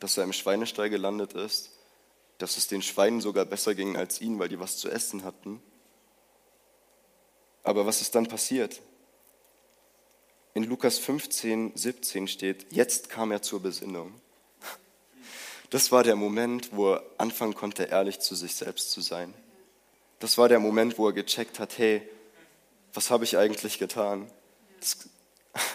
dass 0.00 0.16
er 0.16 0.24
im 0.24 0.32
Schweinestall 0.32 0.88
gelandet 0.88 1.34
ist, 1.34 1.75
dass 2.38 2.56
es 2.56 2.68
den 2.68 2.82
Schweinen 2.82 3.20
sogar 3.20 3.44
besser 3.44 3.74
ging 3.74 3.96
als 3.96 4.20
ihnen, 4.20 4.38
weil 4.38 4.48
die 4.48 4.60
was 4.60 4.76
zu 4.76 4.90
essen 4.90 5.24
hatten. 5.24 5.62
Aber 7.62 7.86
was 7.86 8.00
ist 8.00 8.14
dann 8.14 8.28
passiert? 8.28 8.80
In 10.54 10.64
Lukas 10.64 10.98
15, 10.98 11.72
17 11.74 12.28
steht, 12.28 12.72
jetzt 12.72 13.10
kam 13.10 13.32
er 13.32 13.42
zur 13.42 13.60
Besinnung. 13.60 14.14
Das 15.70 15.90
war 15.90 16.04
der 16.04 16.16
Moment, 16.16 16.70
wo 16.72 16.92
er 16.92 17.02
anfangen 17.18 17.54
konnte, 17.54 17.84
ehrlich 17.84 18.20
zu 18.20 18.34
sich 18.34 18.54
selbst 18.54 18.92
zu 18.92 19.00
sein. 19.00 19.34
Das 20.20 20.38
war 20.38 20.48
der 20.48 20.60
Moment, 20.60 20.96
wo 20.96 21.08
er 21.08 21.12
gecheckt 21.12 21.58
hat, 21.58 21.76
hey, 21.76 22.08
was 22.94 23.10
habe 23.10 23.24
ich 23.24 23.36
eigentlich 23.36 23.78
getan? 23.78 24.30
Das, 24.80 25.08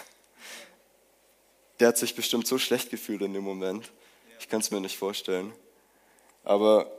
der 1.78 1.88
hat 1.88 1.98
sich 1.98 2.16
bestimmt 2.16 2.46
so 2.46 2.58
schlecht 2.58 2.90
gefühlt 2.90 3.22
in 3.22 3.34
dem 3.34 3.44
Moment. 3.44 3.92
Ich 4.40 4.48
kann 4.48 4.60
es 4.60 4.70
mir 4.70 4.80
nicht 4.80 4.96
vorstellen. 4.96 5.52
Aber 6.44 6.90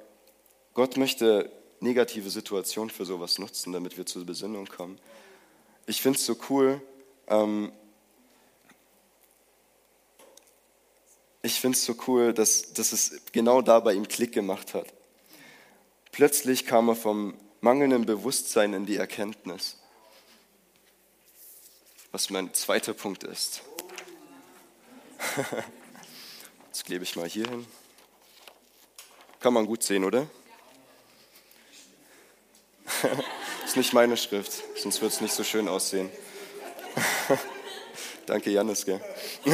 Gott 0.74 0.98
möchte 0.98 1.52
negative 1.80 2.30
Situationen 2.30 2.90
für 2.90 3.06
sowas 3.06 3.40
nutzen, 3.40 3.74
damit 3.74 3.98
wir 3.98 4.06
zur 4.06 4.26
Besinnung 4.26 4.66
kommen. 4.66 5.00
Ich 5.86 6.02
finde 6.02 6.18
es 6.18 6.26
so 6.26 6.38
cool. 6.50 6.82
Ähm, 7.28 7.72
ich 11.42 11.60
finde 11.60 11.78
es 11.78 11.86
so 11.86 11.96
cool, 12.08 12.34
dass, 12.34 12.74
dass 12.74 12.94
es 12.94 13.22
genau 13.34 13.62
da 13.62 13.82
bei 13.82 13.94
ihm 13.94 14.08
Klick 14.08 14.32
gemacht 14.32 14.74
hat. 14.74 14.88
Plötzlich 16.12 16.66
kam 16.66 16.88
er 16.90 16.96
vom 16.96 17.38
mangelnden 17.60 18.06
Bewusstsein 18.06 18.74
in 18.74 18.86
die 18.86 18.98
Erkenntnis, 18.98 19.78
was 22.12 22.30
mein 22.30 22.54
zweiter 22.54 22.94
Punkt 22.94 23.24
ist. 23.24 23.62
Das 26.72 26.84
klebe 26.84 27.04
ich 27.04 27.16
mal 27.16 27.30
hier 27.30 27.48
hin. 27.48 27.68
Kann 29.44 29.54
man 29.54 29.66
gut 29.66 29.84
sehen, 29.84 30.06
oder? 30.06 30.26
Das 32.86 33.12
ist 33.66 33.76
nicht 33.76 33.92
meine 33.92 34.16
Schrift, 34.16 34.64
sonst 34.78 35.02
wird 35.02 35.12
es 35.12 35.20
nicht 35.20 35.34
so 35.34 35.44
schön 35.44 35.68
aussehen. 35.68 36.10
Danke, 38.26 38.52
Janis. 38.52 38.86
Gell? 38.86 39.02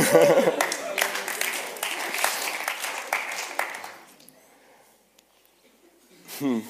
Hm. 6.38 6.65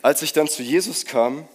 Als 0.00 0.22
ich 0.22 0.32
dann 0.32 0.46
zu 0.46 0.62
Jesus 0.62 1.06
kam, 1.06 1.48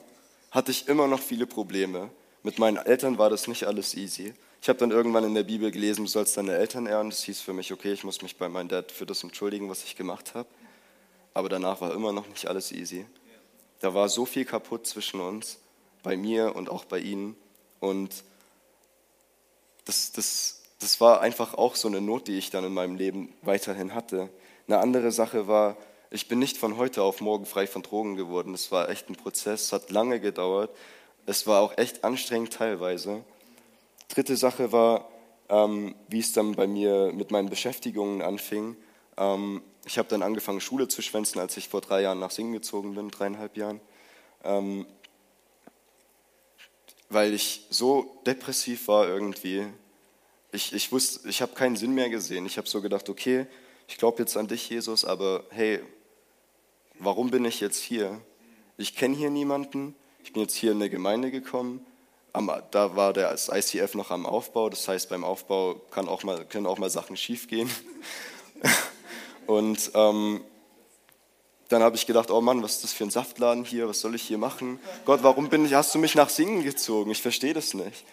hatte 0.51 0.71
ich 0.71 0.89
immer 0.89 1.07
noch 1.07 1.21
viele 1.21 1.47
Probleme. 1.47 2.09
Mit 2.41 2.59
meinen 2.59 2.75
Eltern 2.75 3.17
war 3.17 3.29
das 3.29 3.47
nicht 3.47 3.63
alles 3.63 3.93
easy. 3.93 4.33
Ich 4.63 4.69
habe 4.69 4.79
dann 4.79 4.91
irgendwann 4.91 5.25
in 5.25 5.33
der 5.33 5.43
Bibel 5.43 5.71
gelesen, 5.71 6.05
du 6.05 6.09
sollst 6.09 6.37
deine 6.37 6.55
Eltern 6.55 6.85
ehren. 6.85 7.09
Das 7.09 7.25
hieß 7.25 7.41
für 7.41 7.51
mich, 7.51 7.73
okay, 7.73 7.91
ich 7.91 8.05
muss 8.05 8.21
mich 8.21 8.37
bei 8.37 8.47
meinem 8.47 8.69
Dad 8.69 8.93
für 8.93 9.05
das 9.05 9.21
entschuldigen, 9.21 9.69
was 9.69 9.83
ich 9.83 9.97
gemacht 9.97 10.35
habe. 10.35 10.47
Aber 11.33 11.49
danach 11.49 11.81
war 11.81 11.93
immer 11.93 12.13
noch 12.13 12.29
nicht 12.29 12.47
alles 12.47 12.71
easy. 12.71 13.05
Da 13.81 13.93
war 13.93 14.07
so 14.07 14.25
viel 14.25 14.45
kaputt 14.45 14.87
zwischen 14.87 15.19
uns, 15.19 15.59
bei 16.01 16.15
mir 16.15 16.55
und 16.55 16.69
auch 16.69 16.85
bei 16.85 16.99
ihnen. 16.99 17.35
Und 17.81 18.23
das, 19.83 20.13
das, 20.13 20.61
das 20.79 21.01
war 21.01 21.19
einfach 21.19 21.55
auch 21.55 21.75
so 21.75 21.89
eine 21.89 21.99
Not, 21.99 22.29
die 22.29 22.37
ich 22.37 22.49
dann 22.49 22.63
in 22.63 22.73
meinem 22.73 22.95
Leben 22.95 23.33
weiterhin 23.41 23.93
hatte. 23.93 24.29
Eine 24.69 24.77
andere 24.77 25.11
Sache 25.11 25.49
war, 25.49 25.75
ich 26.09 26.29
bin 26.29 26.39
nicht 26.39 26.55
von 26.55 26.77
heute 26.77 27.03
auf 27.03 27.19
morgen 27.19 27.45
frei 27.45 27.67
von 27.67 27.81
Drogen 27.81 28.15
geworden. 28.15 28.53
Das 28.53 28.71
war 28.71 28.87
echt 28.87 29.09
ein 29.09 29.17
Prozess, 29.17 29.63
es 29.63 29.73
hat 29.73 29.91
lange 29.91 30.21
gedauert. 30.21 30.69
Es 31.25 31.47
war 31.47 31.59
auch 31.59 31.77
echt 31.77 32.05
anstrengend 32.05 32.53
teilweise. 32.53 33.25
Dritte 34.13 34.37
Sache 34.37 34.71
war, 34.71 35.09
ähm, 35.49 35.95
wie 36.07 36.19
es 36.19 36.33
dann 36.33 36.53
bei 36.53 36.67
mir 36.67 37.11
mit 37.13 37.31
meinen 37.31 37.49
Beschäftigungen 37.49 38.21
anfing. 38.21 38.77
Ähm, 39.17 39.63
ich 39.85 39.97
habe 39.97 40.07
dann 40.07 40.21
angefangen, 40.21 40.61
Schule 40.61 40.87
zu 40.87 41.01
schwänzen, 41.01 41.39
als 41.39 41.57
ich 41.57 41.67
vor 41.67 41.81
drei 41.81 42.01
Jahren 42.01 42.19
nach 42.19 42.29
Singen 42.29 42.53
gezogen 42.53 42.93
bin, 42.93 43.09
dreieinhalb 43.09 43.57
Jahren. 43.57 43.81
Ähm, 44.43 44.85
weil 47.09 47.33
ich 47.33 47.65
so 47.71 48.21
depressiv 48.27 48.87
war 48.87 49.07
irgendwie. 49.07 49.65
Ich, 50.51 50.73
ich 50.73 50.91
wusste, 50.91 51.27
ich 51.27 51.41
habe 51.41 51.55
keinen 51.55 51.75
Sinn 51.75 51.95
mehr 51.95 52.11
gesehen. 52.11 52.45
Ich 52.45 52.57
habe 52.59 52.69
so 52.69 52.83
gedacht, 52.83 53.09
okay, 53.09 53.47
ich 53.87 53.97
glaube 53.97 54.19
jetzt 54.19 54.37
an 54.37 54.47
dich, 54.47 54.69
Jesus, 54.69 55.05
aber 55.05 55.43
hey, 55.49 55.79
warum 56.99 57.31
bin 57.31 57.45
ich 57.45 57.61
jetzt 57.61 57.81
hier? 57.81 58.21
Ich 58.77 58.95
kenne 58.95 59.15
hier 59.15 59.31
niemanden. 59.31 59.95
Ich 60.23 60.33
bin 60.33 60.43
jetzt 60.43 60.53
hier 60.53 60.71
in 60.71 60.77
eine 60.77 60.91
Gemeinde 60.91 61.31
gekommen 61.31 61.83
am, 62.33 62.51
da 62.71 62.95
war 62.95 63.13
das 63.13 63.49
ICF 63.49 63.93
noch 63.93 64.09
am 64.09 64.25
Aufbau, 64.25 64.69
das 64.69 64.87
heißt, 64.87 65.09
beim 65.09 65.23
Aufbau 65.23 65.75
kann 65.91 66.09
auch 66.09 66.23
mal, 66.23 66.43
können 66.45 66.65
auch 66.65 66.79
mal 66.79 66.89
Sachen 66.89 67.15
schiefgehen. 67.15 67.69
Und 69.45 69.91
ähm, 69.93 70.43
dann 71.69 71.83
habe 71.83 71.95
ich 71.95 72.07
gedacht, 72.07 72.31
oh 72.31 72.41
Mann, 72.41 72.63
was 72.63 72.75
ist 72.75 72.83
das 72.85 72.93
für 72.93 73.03
ein 73.03 73.11
Saftladen 73.11 73.63
hier, 73.63 73.87
was 73.87 74.01
soll 74.01 74.15
ich 74.15 74.23
hier 74.23 74.37
machen? 74.37 74.79
Gott, 75.05 75.21
warum 75.21 75.49
bin 75.49 75.65
ich, 75.65 75.75
hast 75.75 75.93
du 75.93 75.99
mich 75.99 76.15
nach 76.15 76.29
Singen 76.29 76.63
gezogen? 76.63 77.11
Ich 77.11 77.21
verstehe 77.21 77.53
das 77.53 77.73
nicht. 77.73 78.03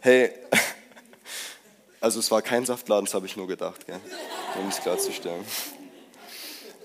Hey, 0.00 0.32
also 2.00 2.18
es 2.18 2.30
war 2.30 2.40
kein 2.40 2.64
Saftladen, 2.64 3.04
das 3.04 3.14
habe 3.14 3.26
ich 3.26 3.36
nur 3.36 3.46
gedacht, 3.46 3.86
gell? 3.86 4.00
um 4.58 4.68
es 4.68 4.80
klarzustellen. 4.80 5.44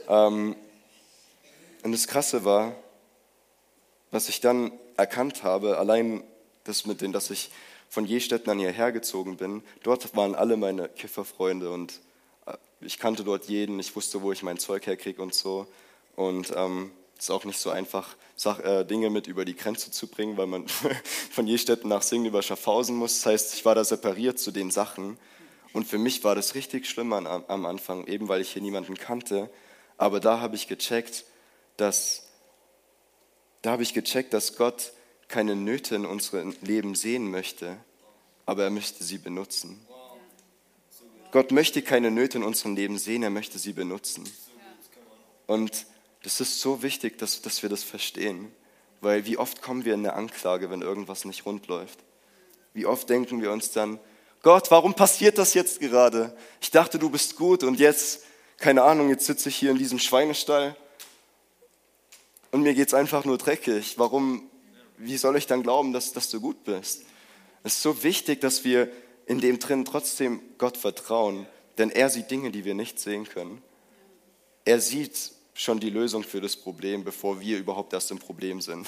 Ähm, 0.09 0.55
und 1.83 1.91
das 1.91 2.07
Krasse 2.07 2.43
war, 2.43 2.75
was 4.11 4.27
ich 4.27 4.41
dann 4.41 4.71
erkannt 4.97 5.43
habe, 5.43 5.77
allein 5.77 6.23
das 6.65 6.85
mit 6.85 7.01
dem, 7.01 7.13
dass 7.13 7.29
ich 7.29 7.49
von 7.89 8.05
Jestetten 8.05 8.51
an 8.51 8.59
hierher 8.59 8.91
gezogen 8.91 9.37
bin. 9.37 9.63
Dort 9.83 10.15
waren 10.15 10.35
alle 10.35 10.57
meine 10.57 10.89
Kifferfreunde 10.89 11.71
und 11.71 12.01
äh, 12.45 12.57
ich 12.81 12.99
kannte 12.99 13.23
dort 13.23 13.45
jeden, 13.45 13.79
ich 13.79 13.95
wusste, 13.95 14.21
wo 14.21 14.31
ich 14.31 14.43
mein 14.43 14.57
Zeug 14.57 14.85
herkriege 14.85 15.21
und 15.21 15.33
so. 15.33 15.67
Und 16.15 16.51
ähm, 16.55 16.91
es 17.17 17.25
ist 17.25 17.31
auch 17.31 17.45
nicht 17.45 17.59
so 17.59 17.69
einfach, 17.69 18.15
Sach 18.37 18.59
äh, 18.59 18.83
Dinge 18.83 19.09
mit 19.09 19.27
über 19.27 19.45
die 19.45 19.55
Grenze 19.55 19.91
zu 19.91 20.07
bringen, 20.07 20.35
weil 20.35 20.47
man 20.47 20.67
von 21.31 21.47
Jestetten 21.47 21.87
nach 21.87 22.01
Singen 22.01 22.25
über 22.25 22.41
Schaffhausen 22.41 22.97
muss. 22.97 23.21
Das 23.21 23.25
heißt, 23.27 23.53
ich 23.53 23.63
war 23.63 23.75
da 23.75 23.83
separiert 23.85 24.39
zu 24.39 24.51
den 24.51 24.71
Sachen. 24.71 25.17
Und 25.71 25.87
für 25.87 25.97
mich 25.97 26.23
war 26.25 26.35
das 26.35 26.53
richtig 26.53 26.85
schlimm 26.89 27.13
am, 27.13 27.25
am 27.25 27.65
Anfang, 27.65 28.07
eben 28.07 28.27
weil 28.27 28.41
ich 28.41 28.51
hier 28.51 28.61
niemanden 28.61 28.95
kannte. 28.95 29.49
Aber 29.97 30.19
da 30.19 30.41
habe 30.41 30.55
ich 30.55 30.67
gecheckt, 30.67 31.25
dass 31.77 32.23
da 33.61 33.71
habe 33.71 33.83
ich 33.83 33.93
gecheckt, 33.93 34.33
dass 34.33 34.57
Gott 34.57 34.91
keine 35.27 35.55
Nöte 35.55 35.95
in 35.95 36.05
unserem 36.05 36.55
Leben 36.61 36.95
sehen 36.95 37.29
möchte, 37.31 37.77
aber 38.45 38.63
er 38.63 38.69
möchte 38.69 39.03
sie 39.03 39.17
benutzen. 39.17 39.85
Gott 41.31 41.51
möchte 41.51 41.81
keine 41.81 42.11
Nöte 42.11 42.37
in 42.37 42.43
unserem 42.43 42.75
Leben 42.75 42.97
sehen, 42.97 43.23
er 43.23 43.29
möchte 43.29 43.59
sie 43.59 43.73
benutzen. 43.73 44.23
Und 45.47 45.85
das 46.23 46.39
ist 46.39 46.61
so 46.61 46.81
wichtig, 46.81 47.17
dass, 47.17 47.41
dass 47.41 47.61
wir 47.61 47.69
das 47.69 47.83
verstehen, 47.83 48.51
weil 49.01 49.25
wie 49.25 49.37
oft 49.37 49.61
kommen 49.61 49.85
wir 49.85 49.93
in 49.93 49.99
eine 49.99 50.13
Anklage, 50.13 50.69
wenn 50.69 50.81
irgendwas 50.81 51.25
nicht 51.25 51.45
rund 51.45 51.67
läuft? 51.67 51.99
Wie 52.73 52.85
oft 52.85 53.09
denken 53.09 53.41
wir 53.41 53.51
uns 53.51 53.71
dann, 53.71 53.99
Gott, 54.41 54.69
warum 54.69 54.93
passiert 54.93 55.37
das 55.37 55.53
jetzt 55.53 55.79
gerade? 55.79 56.35
Ich 56.61 56.71
dachte, 56.71 56.99
du 56.99 57.09
bist 57.09 57.35
gut 57.35 57.63
und 57.63 57.79
jetzt, 57.79 58.23
keine 58.57 58.83
Ahnung, 58.83 59.09
jetzt 59.09 59.25
sitze 59.25 59.49
ich 59.49 59.55
hier 59.55 59.71
in 59.71 59.77
diesem 59.77 59.99
Schweinestall 59.99 60.75
und 62.51 62.61
mir 62.61 62.73
geht 62.73 62.87
es 62.87 62.93
einfach 62.93 63.25
nur 63.25 63.37
dreckig. 63.37 63.97
Warum, 63.97 64.49
wie 64.97 65.17
soll 65.17 65.37
ich 65.37 65.47
dann 65.47 65.63
glauben, 65.63 65.93
dass, 65.93 66.13
dass 66.13 66.29
du 66.29 66.39
gut 66.39 66.63
bist? 66.63 67.03
Es 67.63 67.75
ist 67.75 67.81
so 67.81 68.03
wichtig, 68.03 68.41
dass 68.41 68.63
wir 68.63 68.91
in 69.25 69.39
dem 69.39 69.59
drin 69.59 69.85
trotzdem 69.85 70.41
Gott 70.57 70.77
vertrauen, 70.77 71.47
denn 71.77 71.89
er 71.89 72.09
sieht 72.09 72.29
Dinge, 72.31 72.51
die 72.51 72.65
wir 72.65 72.75
nicht 72.75 72.99
sehen 72.99 73.27
können. 73.27 73.61
Er 74.65 74.79
sieht 74.79 75.31
schon 75.53 75.79
die 75.79 75.89
Lösung 75.89 76.23
für 76.23 76.41
das 76.41 76.55
Problem, 76.55 77.03
bevor 77.03 77.39
wir 77.39 77.57
überhaupt 77.57 77.93
erst 77.93 78.11
im 78.11 78.19
Problem 78.19 78.61
sind. 78.61 78.87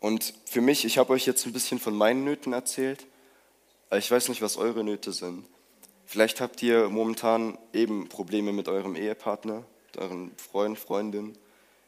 Und 0.00 0.32
für 0.44 0.60
mich, 0.60 0.84
ich 0.84 0.98
habe 0.98 1.12
euch 1.12 1.26
jetzt 1.26 1.44
ein 1.46 1.52
bisschen 1.52 1.80
von 1.80 1.94
meinen 1.94 2.24
Nöten 2.24 2.52
erzählt, 2.52 3.06
aber 3.90 3.98
ich 3.98 4.10
weiß 4.10 4.28
nicht, 4.28 4.42
was 4.42 4.56
eure 4.56 4.84
Nöte 4.84 5.12
sind. 5.12 5.44
Vielleicht 6.06 6.40
habt 6.40 6.62
ihr 6.62 6.88
momentan 6.88 7.58
eben 7.72 8.08
Probleme 8.08 8.52
mit 8.52 8.68
eurem 8.68 8.96
Ehepartner, 8.96 9.64
euren 9.96 10.30
Freund, 10.36 10.78
Freundin. 10.78 11.36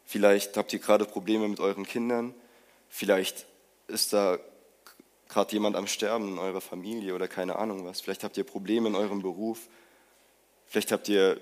Vielleicht 0.07 0.57
habt 0.57 0.73
ihr 0.73 0.79
gerade 0.79 1.05
Probleme 1.05 1.47
mit 1.47 1.61
euren 1.61 1.87
Kindern. 1.87 2.35
Vielleicht 2.89 3.47
ist 3.87 4.13
da 4.13 4.39
gerade 5.29 5.53
jemand 5.53 5.77
am 5.77 5.87
Sterben 5.87 6.29
in 6.29 6.39
eurer 6.39 6.61
Familie 6.61 7.15
oder 7.15 7.29
keine 7.29 7.57
Ahnung 7.57 7.85
was. 7.85 8.01
Vielleicht 8.01 8.25
habt 8.25 8.37
ihr 8.37 8.45
Probleme 8.45 8.89
in 8.89 8.95
eurem 8.95 9.23
Beruf. 9.23 9.69
Vielleicht 10.67 10.93
habt 10.93 11.09
ihr, 11.09 11.41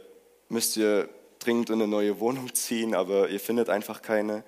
müsst 0.49 0.77
ihr 0.77 1.09
dringend 1.39 1.71
in 1.71 1.77
eine 1.77 1.89
neue 1.89 2.21
Wohnung 2.21 2.55
ziehen, 2.55 2.95
aber 2.95 3.29
ihr 3.29 3.41
findet 3.41 3.69
einfach 3.69 4.03
keine. 4.03 4.45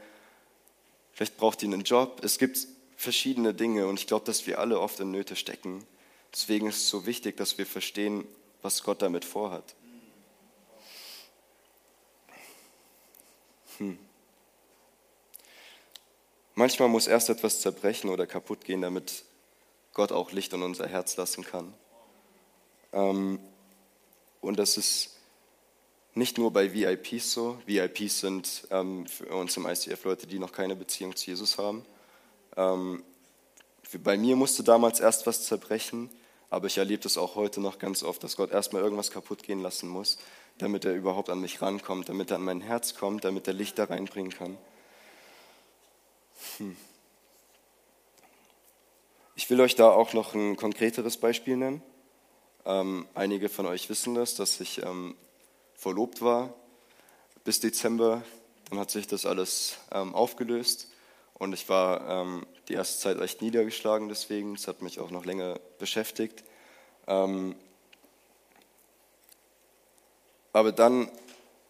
Vielleicht 1.12 1.36
braucht 1.36 1.62
ihr 1.62 1.68
einen 1.68 1.84
Job. 1.84 2.20
Es 2.22 2.38
gibt 2.38 2.66
verschiedene 2.96 3.54
Dinge 3.54 3.86
und 3.86 3.98
ich 3.98 4.06
glaube, 4.06 4.26
dass 4.26 4.46
wir 4.46 4.58
alle 4.58 4.78
oft 4.80 5.00
in 5.00 5.10
Nöte 5.10 5.36
stecken. 5.36 5.84
Deswegen 6.32 6.68
ist 6.68 6.76
es 6.76 6.88
so 6.90 7.06
wichtig, 7.06 7.36
dass 7.36 7.58
wir 7.58 7.66
verstehen, 7.66 8.26
was 8.62 8.82
Gott 8.82 9.02
damit 9.02 9.24
vorhat. 9.24 9.74
Hm. 13.80 13.98
Manchmal 16.54 16.88
muss 16.88 17.06
erst 17.06 17.30
etwas 17.30 17.62
zerbrechen 17.62 18.10
oder 18.10 18.26
kaputt 18.26 18.64
gehen, 18.64 18.82
damit 18.82 19.24
Gott 19.94 20.12
auch 20.12 20.32
Licht 20.32 20.52
in 20.52 20.62
unser 20.62 20.86
Herz 20.86 21.16
lassen 21.16 21.44
kann. 21.44 21.72
Ähm, 22.92 23.40
und 24.42 24.58
das 24.58 24.76
ist 24.76 25.16
nicht 26.14 26.36
nur 26.36 26.52
bei 26.52 26.74
VIPs 26.74 27.32
so. 27.32 27.58
VIPs 27.64 28.20
sind 28.20 28.68
ähm, 28.70 29.06
für 29.06 29.26
uns 29.34 29.56
im 29.56 29.66
ICF 29.66 30.04
Leute, 30.04 30.26
die 30.26 30.38
noch 30.38 30.52
keine 30.52 30.76
Beziehung 30.76 31.16
zu 31.16 31.30
Jesus 31.30 31.56
haben. 31.56 31.86
Ähm, 32.58 33.02
bei 34.02 34.18
mir 34.18 34.36
musste 34.36 34.62
damals 34.62 35.00
erst 35.00 35.26
was 35.26 35.44
zerbrechen, 35.46 36.10
aber 36.50 36.66
ich 36.66 36.76
erlebe 36.76 37.02
das 37.02 37.16
auch 37.16 37.34
heute 37.34 37.60
noch 37.60 37.78
ganz 37.78 38.02
oft, 38.02 38.22
dass 38.22 38.36
Gott 38.36 38.50
erstmal 38.50 38.82
irgendwas 38.82 39.10
kaputt 39.10 39.42
gehen 39.42 39.62
lassen 39.62 39.88
muss, 39.88 40.18
damit 40.62 40.84
er 40.84 40.94
überhaupt 40.94 41.30
an 41.30 41.40
mich 41.40 41.60
rankommt, 41.62 42.08
damit 42.08 42.30
er 42.30 42.36
an 42.36 42.44
mein 42.44 42.60
Herz 42.60 42.94
kommt, 42.94 43.24
damit 43.24 43.46
er 43.46 43.54
Licht 43.54 43.78
da 43.78 43.84
reinbringen 43.84 44.32
kann. 44.32 44.58
Hm. 46.58 46.76
Ich 49.36 49.48
will 49.50 49.60
euch 49.60 49.74
da 49.74 49.90
auch 49.90 50.12
noch 50.12 50.34
ein 50.34 50.56
konkreteres 50.56 51.16
Beispiel 51.16 51.56
nennen. 51.56 51.82
Ähm, 52.64 53.06
einige 53.14 53.48
von 53.48 53.66
euch 53.66 53.88
wissen 53.88 54.14
das, 54.14 54.34
dass 54.34 54.60
ich 54.60 54.82
ähm, 54.82 55.16
verlobt 55.74 56.20
war 56.20 56.54
bis 57.44 57.60
Dezember. 57.60 58.22
Dann 58.68 58.78
hat 58.78 58.90
sich 58.90 59.06
das 59.06 59.26
alles 59.26 59.78
ähm, 59.92 60.14
aufgelöst 60.14 60.88
und 61.34 61.54
ich 61.54 61.68
war 61.68 62.06
ähm, 62.08 62.46
die 62.68 62.74
erste 62.74 63.00
Zeit 63.00 63.20
echt 63.20 63.40
niedergeschlagen 63.40 64.08
deswegen. 64.08 64.54
Es 64.54 64.68
hat 64.68 64.82
mich 64.82 65.00
auch 65.00 65.10
noch 65.10 65.24
länger 65.24 65.58
beschäftigt. 65.78 66.44
Aber 70.52 70.72
dann, 70.72 71.10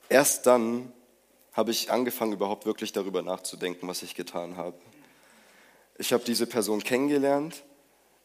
erst 0.09 0.47
dann 0.47 0.93
habe 1.53 1.71
ich 1.71 1.91
angefangen, 1.91 2.33
überhaupt 2.33 2.67
wirklich 2.67 2.93
darüber 2.93 3.23
nachzudenken, 3.23 3.89
was 3.89 4.03
ich 4.03 4.15
getan 4.15 4.57
habe. 4.57 4.77
Ich 5.99 6.13
habe 6.13 6.25
diese 6.25 6.47
Person 6.47 6.83
kennengelernt. 6.83 7.63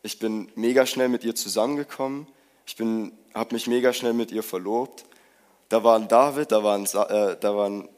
Ich 0.04 0.20
bin 0.20 0.52
mega 0.56 0.86
schnell 0.86 1.10
mit 1.10 1.24
ihr 1.24 1.36
zusammengekommen. 1.36 2.28
Ich 2.66 2.78
habe 2.80 3.54
mich 3.54 3.68
mega 3.68 3.92
schnell 3.94 4.14
mit 4.14 4.32
ihr 4.32 4.44
verlobt. 4.44 5.06
Da 5.70 5.84
waren 5.84 6.08
David, 6.08 6.52
da 6.52 6.64
waren, 6.64 6.86
äh, 6.86 7.38
da 7.40 7.56
waren 7.56 7.90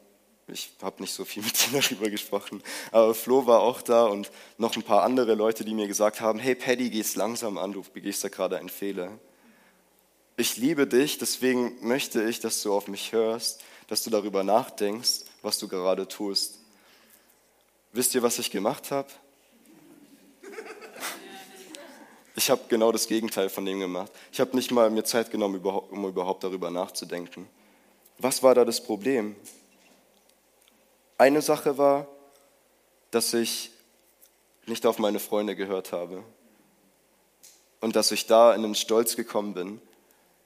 ich 0.49 0.71
habe 0.81 1.01
nicht 1.01 1.13
so 1.13 1.25
viel 1.25 1.43
mit 1.43 1.67
ihnen 1.71 1.81
darüber 1.81 2.09
gesprochen, 2.09 2.63
aber 2.91 3.13
Flo 3.13 3.45
war 3.45 3.59
auch 3.59 3.81
da 3.81 4.05
und 4.05 4.31
noch 4.57 4.75
ein 4.75 4.83
paar 4.83 5.03
andere 5.03 5.35
Leute, 5.35 5.65
die 5.65 5.73
mir 5.73 5.87
gesagt 5.87 6.21
haben, 6.21 6.39
hey 6.39 6.55
Paddy, 6.55 6.89
geh's 6.89 7.15
langsam 7.15 7.57
an, 7.57 7.73
du 7.73 7.83
begehst 7.93 8.23
da 8.23 8.29
gerade 8.29 8.57
einen 8.57 8.69
Fehler. 8.69 9.19
Ich 10.39 10.55
liebe 10.55 10.85
dich, 10.85 11.17
deswegen 11.17 11.75
möchte 11.81 12.23
ich, 12.23 12.39
dass 12.39 12.61
du 12.61 12.71
auf 12.71 12.87
mich 12.87 13.11
hörst, 13.11 13.63
dass 13.87 14.03
du 14.03 14.11
darüber 14.11 14.43
nachdenkst, 14.43 15.21
was 15.41 15.57
du 15.57 15.67
gerade 15.67 16.07
tust. 16.07 16.59
Wisst 17.91 18.13
ihr, 18.13 18.21
was 18.21 18.37
ich 18.37 18.51
gemacht 18.51 18.91
habe? 18.91 19.07
Ich 22.35 22.51
habe 22.51 22.61
genau 22.69 22.91
das 22.91 23.07
Gegenteil 23.07 23.49
von 23.49 23.65
dem 23.65 23.79
gemacht. 23.79 24.11
Ich 24.31 24.39
habe 24.39 24.55
nicht 24.55 24.69
mal 24.69 24.91
mir 24.91 25.03
Zeit 25.03 25.31
genommen, 25.31 25.59
um 25.59 26.05
überhaupt 26.05 26.43
darüber 26.43 26.69
nachzudenken. 26.69 27.49
Was 28.19 28.43
war 28.43 28.53
da 28.53 28.63
das 28.63 28.83
Problem? 28.83 29.35
Eine 31.17 31.41
Sache 31.41 31.79
war, 31.79 32.07
dass 33.09 33.33
ich 33.33 33.71
nicht 34.67 34.85
auf 34.85 34.99
meine 34.99 35.19
Freunde 35.19 35.55
gehört 35.55 35.91
habe 35.91 36.23
und 37.81 37.95
dass 37.95 38.11
ich 38.11 38.27
da 38.27 38.53
in 38.53 38.61
den 38.61 38.75
Stolz 38.75 39.15
gekommen 39.15 39.55
bin 39.55 39.81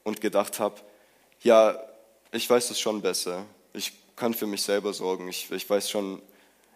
und 0.04 0.22
gedacht 0.22 0.60
habe, 0.60 0.76
ja, 1.42 1.78
ich 2.32 2.50
weiß 2.50 2.70
es 2.72 2.80
schon 2.80 3.02
besser. 3.02 3.46
Ich 3.74 3.94
kann 4.16 4.34
für 4.34 4.48
mich 4.48 4.62
selber 4.62 4.94
sorgen. 4.94 5.28
Ich, 5.28 5.52
ich, 5.52 5.70
weiß, 5.70 5.90
schon, 5.90 6.22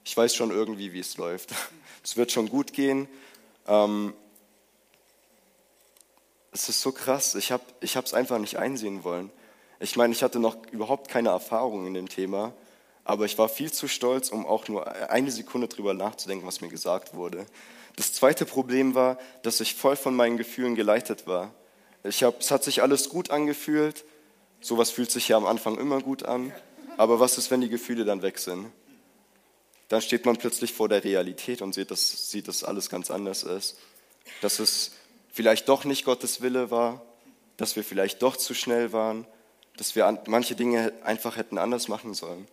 ich 0.03 0.15
weiß 0.15 0.35
schon 0.35 0.51
irgendwie, 0.51 0.93
wie 0.93 0.99
es 0.99 1.17
läuft. 1.17 1.51
Es 2.03 2.15
wird 2.17 2.31
schon 2.31 2.49
gut 2.49 2.71
gehen. 2.71 3.07
Ähm, 3.67 4.13
es 6.51 6.69
ist 6.69 6.81
so 6.81 6.91
krass. 6.91 7.33
Ich 7.33 7.51
habe 7.51 7.63
es 7.81 8.13
einfach 8.13 8.37
nicht 8.37 8.59
einsehen 8.59 9.03
wollen. 9.03 9.31
Ich 9.79 9.95
meine, 9.95 10.13
ich 10.13 10.21
hatte 10.21 10.37
noch 10.37 10.55
überhaupt 10.67 11.09
keine 11.09 11.29
Erfahrung 11.29 11.87
in 11.87 11.95
dem 11.95 12.07
Thema 12.07 12.53
aber 13.05 13.25
ich 13.25 13.37
war 13.37 13.47
viel 13.47 13.71
zu 13.71 13.87
stolz, 13.87 14.29
um 14.29 14.45
auch 14.45 14.67
nur 14.67 14.91
eine 15.09 15.31
Sekunde 15.31 15.67
drüber 15.67 15.93
nachzudenken, 15.93 16.45
was 16.45 16.59
mir 16.59 16.69
gesagt 16.69 17.13
wurde. 17.13 17.45
Das 17.95 18.11
zweite 18.11 18.45
Problem 18.45 18.95
war, 18.95 19.17
dass 19.43 19.61
ich 19.61 19.75
voll 19.75 19.95
von 19.95 20.15
meinen 20.15 20.37
Gefühlen 20.37 20.75
geleitet 20.75 21.27
war. 21.27 21.53
Ich 22.07 22.23
hab, 22.23 22.39
es 22.39 22.51
hat 22.51 22.63
sich 22.63 22.83
alles 22.83 23.09
gut 23.09 23.31
angefühlt. 23.31 24.05
Sowas 24.61 24.91
fühlt 24.91 25.09
sich 25.09 25.27
ja 25.27 25.37
am 25.37 25.45
Anfang 25.45 25.77
immer 25.79 26.01
gut 26.01 26.23
an. 26.23 26.53
Aber 26.97 27.19
was 27.19 27.37
ist, 27.37 27.49
wenn 27.49 27.61
die 27.61 27.69
Gefühle 27.69 28.05
dann 28.05 28.21
weg 28.21 28.37
sind? 28.37 28.71
Dann 29.87 30.01
steht 30.01 30.25
man 30.25 30.37
plötzlich 30.37 30.73
vor 30.73 30.87
der 30.87 31.03
Realität 31.03 31.61
und 31.61 31.73
sieht, 31.73 31.89
dass, 31.91 32.29
sieht, 32.29 32.47
dass 32.47 32.63
alles 32.63 32.89
ganz 32.89 33.09
anders 33.09 33.43
ist. 33.43 33.77
Dass 34.41 34.59
es 34.59 34.91
vielleicht 35.31 35.67
doch 35.67 35.83
nicht 35.83 36.05
Gottes 36.05 36.41
Wille 36.41 36.69
war, 36.69 37.01
dass 37.57 37.75
wir 37.75 37.83
vielleicht 37.83 38.21
doch 38.21 38.37
zu 38.37 38.53
schnell 38.53 38.93
waren, 38.93 39.25
dass 39.77 39.95
wir 39.95 40.23
manche 40.27 40.55
Dinge 40.55 40.93
einfach 41.03 41.37
hätten 41.37 41.57
anders 41.57 41.87
machen 41.87 42.13
sollen. 42.13 42.47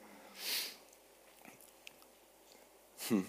Hm. 3.09 3.27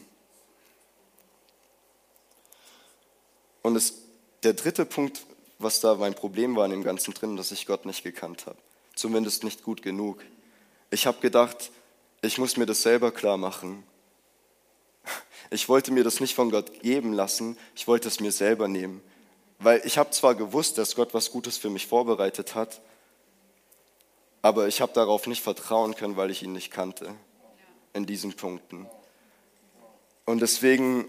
Und 3.62 3.76
es, 3.76 3.96
der 4.44 4.54
dritte 4.54 4.86
Punkt, 4.86 5.26
was 5.64 5.80
da 5.80 5.96
mein 5.96 6.14
Problem 6.14 6.56
war 6.56 6.66
in 6.66 6.72
dem 6.72 6.84
Ganzen 6.84 7.14
drin, 7.14 7.36
dass 7.36 7.52
ich 7.52 7.66
Gott 7.66 7.86
nicht 7.86 8.04
gekannt 8.04 8.46
habe. 8.46 8.58
Zumindest 8.96 9.44
nicht 9.44 9.64
gut 9.64 9.82
genug. 9.82 10.22
Ich 10.92 11.08
habe 11.08 11.20
gedacht, 11.20 11.72
ich 12.22 12.38
muss 12.38 12.58
mir 12.58 12.66
das 12.66 12.82
selber 12.82 13.12
klar 13.12 13.38
machen. 13.38 13.84
Ich 15.50 15.70
wollte 15.70 15.92
mir 15.92 16.04
das 16.04 16.20
nicht 16.20 16.34
von 16.34 16.50
Gott 16.50 16.82
geben 16.82 17.14
lassen, 17.14 17.58
ich 17.76 17.88
wollte 17.88 18.08
es 18.08 18.20
mir 18.20 18.32
selber 18.32 18.68
nehmen. 18.68 19.02
Weil 19.60 19.82
ich 19.86 20.00
habe 20.00 20.10
zwar 20.10 20.34
gewusst, 20.34 20.80
dass 20.80 20.96
Gott 20.96 21.14
was 21.14 21.30
Gutes 21.30 21.58
für 21.58 21.70
mich 21.70 21.86
vorbereitet 21.86 22.56
hat, 22.56 22.82
aber 24.42 24.68
ich 24.68 24.82
habe 24.82 24.94
darauf 24.94 25.28
nicht 25.28 25.44
vertrauen 25.44 25.96
können, 25.96 26.18
weil 26.18 26.32
ich 26.32 26.42
ihn 26.42 26.54
nicht 26.54 26.72
kannte 26.72 27.14
in 27.94 28.06
diesen 28.06 28.34
Punkten. 28.34 28.88
Und 30.26 30.42
deswegen, 30.42 31.06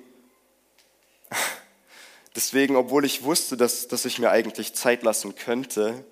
deswegen, 2.34 2.76
obwohl 2.76 3.04
ich 3.04 3.24
wusste, 3.24 3.56
dass, 3.56 3.88
dass 3.88 4.04
ich 4.04 4.18
mir 4.18 4.30
eigentlich 4.30 4.74
Zeit 4.74 5.02
lassen 5.02 5.34
könnte, 5.34 6.04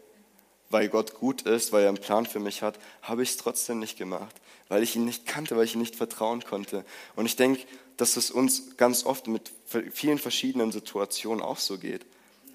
weil 0.71 0.89
Gott 0.89 1.15
gut 1.15 1.43
ist, 1.43 1.73
weil 1.73 1.83
er 1.83 1.89
einen 1.89 1.99
Plan 1.99 2.27
für 2.27 2.41
mich 2.41 2.63
hat, 2.63 2.79
habe 3.03 3.23
ich 3.23 3.31
es 3.31 3.37
trotzdem 3.37 3.79
nicht 3.79 3.99
gemacht, 3.99 4.35
weil 4.69 4.83
ich 4.83 4.97
ihn 4.97 5.05
nicht 5.05 5.27
kannte, 5.27 5.57
weil 5.57 5.65
ich 5.65 5.75
ihm 5.75 5.81
nicht 5.81 5.97
vertrauen 5.97 6.43
konnte. 6.45 6.85
Und 7.15 7.27
ich 7.27 7.37
denke, 7.37 7.63
dass 7.97 8.17
es 8.17 8.31
uns 8.31 8.77
ganz 8.79 9.05
oft 9.05 9.27
mit 9.27 9.53
vielen 9.93 10.19
verschiedenen 10.19 10.73
Situationen 10.73 11.43
auch 11.43 11.59
so 11.59 11.79
geht. 11.79 12.07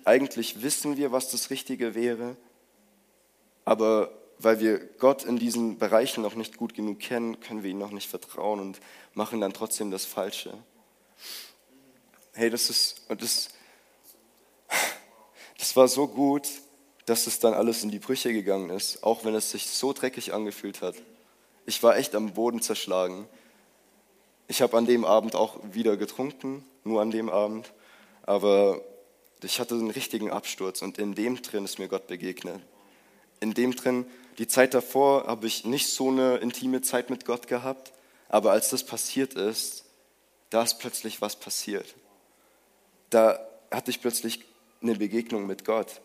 Eigentlich 0.04 0.62
wissen 0.64 0.98
wir, 0.98 1.12
was 1.12 1.30
das 1.30 1.50
Richtige 1.50 1.94
wäre, 1.94 2.36
aber 3.66 4.12
weil 4.40 4.60
wir 4.60 4.80
Gott 4.80 5.24
in 5.24 5.38
diesen 5.38 5.78
Bereichen 5.78 6.22
noch 6.22 6.36
nicht 6.36 6.58
gut 6.58 6.74
genug 6.74 7.00
kennen, 7.00 7.40
können 7.40 7.64
wir 7.64 7.72
ihm 7.72 7.80
noch 7.80 7.92
nicht 7.92 8.10
vertrauen 8.10 8.60
und 8.60 8.80
machen 9.14 9.42
dann 9.42 9.54
trotzdem 9.54 9.92
das 9.92 10.06
Falsche. 10.06 10.54
Hey, 12.34 12.50
das 12.50 12.70
ist, 12.70 13.02
und 13.10 13.22
das, 13.24 13.50
das 15.58 15.76
war 15.76 15.88
so 15.88 16.08
gut, 16.08 16.48
dass 17.06 17.26
es 17.26 17.40
dann 17.40 17.54
alles 17.54 17.84
in 17.84 17.90
die 17.90 18.00
Brüche 18.00 18.34
gegangen 18.34 18.70
ist, 18.70 19.04
auch 19.04 19.24
wenn 19.24 19.34
es 19.34 19.52
sich 19.52 19.68
so 19.68 19.94
dreckig 19.94 20.34
angefühlt 20.34 20.82
hat. 20.82 20.96
Ich 21.66 21.82
war 21.82 21.98
echt 21.98 22.16
am 22.16 22.34
Boden 22.34 22.62
zerschlagen. 22.62 23.28
ich 24.48 24.62
habe 24.62 24.78
an 24.78 24.86
dem 24.86 25.04
Abend 25.04 25.36
auch 25.36 25.60
wieder 25.74 25.98
getrunken, 25.98 26.66
nur 26.84 27.02
an 27.02 27.12
dem 27.12 27.30
Abend, 27.30 27.74
aber 28.24 28.82
ich 29.44 29.60
hatte 29.60 29.76
einen 29.76 29.92
richtigen 29.92 30.32
Absturz 30.32 30.82
und 30.82 30.98
in 30.98 31.16
dem 31.16 31.42
drin 31.42 31.66
ist 31.66 31.80
mir 31.80 31.88
Gott 31.88 32.08
begegnet. 32.08 32.62
In 33.40 33.54
dem 33.54 33.76
drin, 33.76 34.06
die 34.38 34.48
Zeit 34.48 34.74
davor 34.74 35.28
habe 35.28 35.48
ich 35.48 35.66
nicht 35.66 35.88
so 35.90 36.10
eine 36.10 36.38
intime 36.38 36.82
Zeit 36.82 37.10
mit 37.10 37.26
Gott 37.26 37.48
gehabt, 37.48 37.94
aber 38.30 38.52
als 38.52 38.70
das 38.70 38.86
passiert 38.86 39.34
ist, 39.34 39.86
da 40.50 40.64
ist 40.64 40.80
plötzlich 40.80 41.22
was 41.22 41.36
passiert. 41.36 41.96
Da 43.10 43.40
hatte 43.72 43.92
ich 43.92 44.02
plötzlich 44.02 44.44
eine 44.82 44.96
Begegnung 44.96 45.48
mit 45.48 45.66
Gott. 45.66 46.02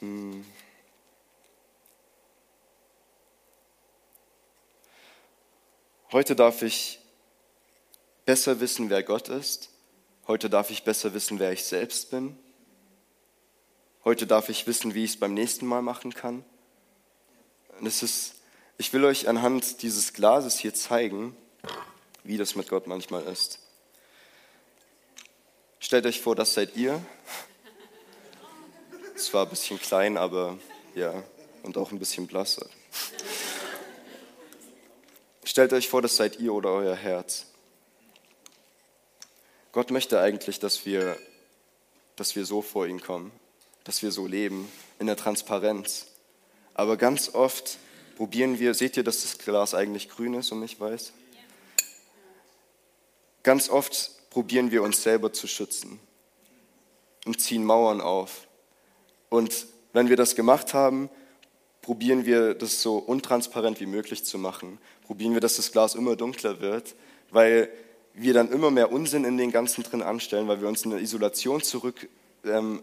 Hm. 0.00 0.44
Heute 6.10 6.36
darf 6.36 6.62
ich 6.62 7.00
besser 8.26 8.60
wissen, 8.60 8.90
wer 8.90 9.02
Gott 9.02 9.28
ist. 9.28 9.70
Heute 10.26 10.50
darf 10.50 10.70
ich 10.70 10.84
besser 10.84 11.14
wissen, 11.14 11.38
wer 11.38 11.52
ich 11.52 11.64
selbst 11.64 12.10
bin. 12.10 12.38
Heute 14.04 14.26
darf 14.26 14.48
ich 14.48 14.66
wissen, 14.66 14.94
wie 14.94 15.04
ich 15.04 15.12
es 15.12 15.20
beim 15.20 15.34
nächsten 15.34 15.66
Mal 15.66 15.82
machen 15.82 16.12
kann. 16.12 16.44
Und 17.78 17.86
es 17.86 18.02
ist, 18.02 18.34
ich 18.76 18.92
will 18.92 19.04
euch 19.04 19.28
anhand 19.28 19.82
dieses 19.82 20.12
Glases 20.12 20.58
hier 20.58 20.74
zeigen, 20.74 21.36
wie 22.24 22.36
das 22.36 22.56
mit 22.56 22.68
Gott 22.68 22.86
manchmal 22.86 23.22
ist. 23.24 23.61
Stellt 25.84 26.06
euch 26.06 26.20
vor, 26.20 26.36
das 26.36 26.54
seid 26.54 26.76
ihr. 26.76 27.04
Es 29.16 29.34
war 29.34 29.44
ein 29.44 29.50
bisschen 29.50 29.80
klein, 29.80 30.16
aber 30.16 30.56
ja, 30.94 31.24
und 31.64 31.76
auch 31.76 31.90
ein 31.90 31.98
bisschen 31.98 32.28
blasser. 32.28 32.64
Stellt 35.42 35.72
euch 35.72 35.88
vor, 35.88 36.00
das 36.00 36.14
seid 36.16 36.38
ihr 36.38 36.54
oder 36.54 36.70
euer 36.70 36.94
Herz. 36.94 37.46
Gott 39.72 39.90
möchte 39.90 40.20
eigentlich, 40.20 40.60
dass 40.60 40.86
wir, 40.86 41.18
dass 42.14 42.36
wir 42.36 42.46
so 42.46 42.62
vor 42.62 42.86
ihn 42.86 43.00
kommen, 43.00 43.32
dass 43.82 44.02
wir 44.02 44.12
so 44.12 44.28
leben, 44.28 44.70
in 45.00 45.08
der 45.08 45.16
Transparenz. 45.16 46.06
Aber 46.74 46.96
ganz 46.96 47.34
oft 47.34 47.78
probieren 48.16 48.60
wir, 48.60 48.74
seht 48.74 48.96
ihr, 48.96 49.02
dass 49.02 49.22
das 49.22 49.38
Glas 49.38 49.74
eigentlich 49.74 50.08
grün 50.08 50.34
ist 50.34 50.52
und 50.52 50.60
nicht 50.60 50.78
weiß? 50.78 51.12
Ganz 53.42 53.68
oft 53.68 54.21
probieren 54.32 54.70
wir 54.70 54.82
uns 54.82 55.02
selber 55.02 55.34
zu 55.34 55.46
schützen 55.46 56.00
und 57.26 57.38
ziehen 57.38 57.64
Mauern 57.64 58.00
auf. 58.00 58.48
Und 59.28 59.66
wenn 59.92 60.08
wir 60.08 60.16
das 60.16 60.34
gemacht 60.34 60.72
haben, 60.72 61.10
probieren 61.82 62.24
wir 62.24 62.54
das 62.54 62.80
so 62.80 62.96
untransparent 62.96 63.78
wie 63.80 63.86
möglich 63.86 64.24
zu 64.24 64.38
machen. 64.38 64.78
Probieren 65.02 65.34
wir, 65.34 65.40
dass 65.42 65.56
das 65.56 65.70
Glas 65.70 65.94
immer 65.94 66.16
dunkler 66.16 66.62
wird, 66.62 66.94
weil 67.30 67.68
wir 68.14 68.32
dann 68.32 68.50
immer 68.50 68.70
mehr 68.70 68.90
Unsinn 68.90 69.24
in 69.24 69.36
den 69.36 69.52
Ganzen 69.52 69.82
drin 69.82 70.02
anstellen, 70.02 70.48
weil 70.48 70.62
wir 70.62 70.68
uns 70.68 70.82
in 70.86 70.92
eine 70.92 71.02
Isolation 71.02 71.62
zurück, 71.62 72.08
ähm, 72.44 72.82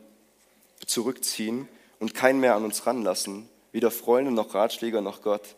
zurückziehen 0.86 1.68
und 2.00 2.14
keinen 2.14 2.40
mehr 2.42 2.54
an 2.54 2.64
uns 2.64 2.86
ranlassen. 2.86 3.50
Weder 3.72 3.90
Freunde 3.90 4.32
noch 4.32 4.54
Ratschläger 4.54 5.02
noch 5.02 5.24
Gott. 5.24 5.56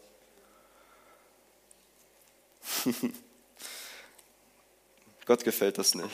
Gott 5.25 5.43
gefällt 5.43 5.77
das 5.77 5.95
nicht. 5.95 6.09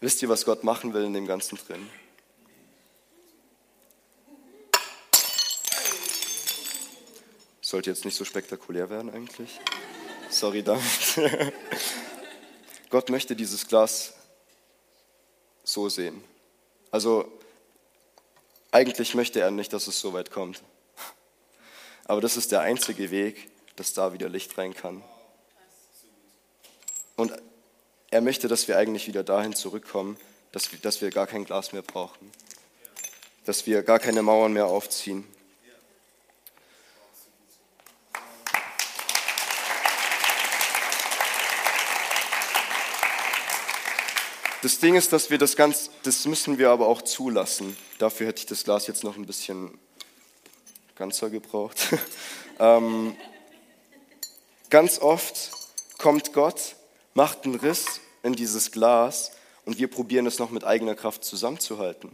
Wisst 0.00 0.22
ihr, 0.22 0.28
was 0.28 0.44
Gott 0.44 0.64
machen 0.64 0.94
will 0.94 1.04
in 1.04 1.12
dem 1.12 1.26
Ganzen 1.26 1.58
drin? 1.58 1.88
Sollte 7.60 7.90
jetzt 7.90 8.04
nicht 8.04 8.16
so 8.16 8.24
spektakulär 8.24 8.88
werden 8.88 9.12
eigentlich. 9.12 9.60
Sorry 10.30 10.62
damit. 10.62 10.82
Gott 12.90 13.10
möchte 13.10 13.36
dieses 13.36 13.66
Glas 13.66 14.14
so 15.64 15.88
sehen. 15.88 16.24
Also 16.90 17.30
eigentlich 18.70 19.14
möchte 19.14 19.40
er 19.40 19.50
nicht, 19.50 19.72
dass 19.72 19.86
es 19.86 20.00
so 20.00 20.12
weit 20.12 20.30
kommt. 20.30 20.62
Aber 22.04 22.22
das 22.22 22.38
ist 22.38 22.52
der 22.52 22.60
einzige 22.60 23.10
Weg, 23.10 23.50
dass 23.76 23.92
da 23.92 24.12
wieder 24.14 24.28
Licht 24.28 24.56
rein 24.56 24.72
kann. 24.72 25.02
Und 27.18 27.32
er 28.12 28.20
möchte, 28.20 28.46
dass 28.46 28.68
wir 28.68 28.78
eigentlich 28.78 29.08
wieder 29.08 29.24
dahin 29.24 29.52
zurückkommen, 29.52 30.16
dass 30.52 30.70
wir, 30.70 30.78
dass 30.78 31.00
wir 31.00 31.10
gar 31.10 31.26
kein 31.26 31.44
Glas 31.44 31.72
mehr 31.72 31.82
brauchen. 31.82 32.30
Dass 33.44 33.66
wir 33.66 33.82
gar 33.82 33.98
keine 33.98 34.22
Mauern 34.22 34.52
mehr 34.52 34.66
aufziehen. 34.66 35.24
Das 44.62 44.78
Ding 44.78 44.94
ist, 44.94 45.12
dass 45.12 45.28
wir 45.28 45.38
das 45.38 45.56
ganz, 45.56 45.90
das 46.04 46.24
müssen 46.24 46.56
wir 46.58 46.70
aber 46.70 46.86
auch 46.86 47.02
zulassen. 47.02 47.76
Dafür 47.98 48.28
hätte 48.28 48.38
ich 48.38 48.46
das 48.46 48.62
Glas 48.62 48.86
jetzt 48.86 49.02
noch 49.02 49.16
ein 49.16 49.26
bisschen 49.26 49.76
ganzer 50.94 51.30
gebraucht. 51.30 51.88
ähm, 52.60 53.16
ganz 54.70 55.00
oft 55.00 55.50
kommt 55.98 56.32
Gott, 56.32 56.76
macht 57.18 57.44
einen 57.44 57.56
Riss 57.56 58.00
in 58.22 58.34
dieses 58.34 58.70
Glas 58.70 59.32
und 59.64 59.76
wir 59.76 59.90
probieren 59.90 60.24
es 60.26 60.38
noch 60.38 60.50
mit 60.50 60.62
eigener 60.62 60.94
Kraft 60.94 61.24
zusammenzuhalten. 61.24 62.12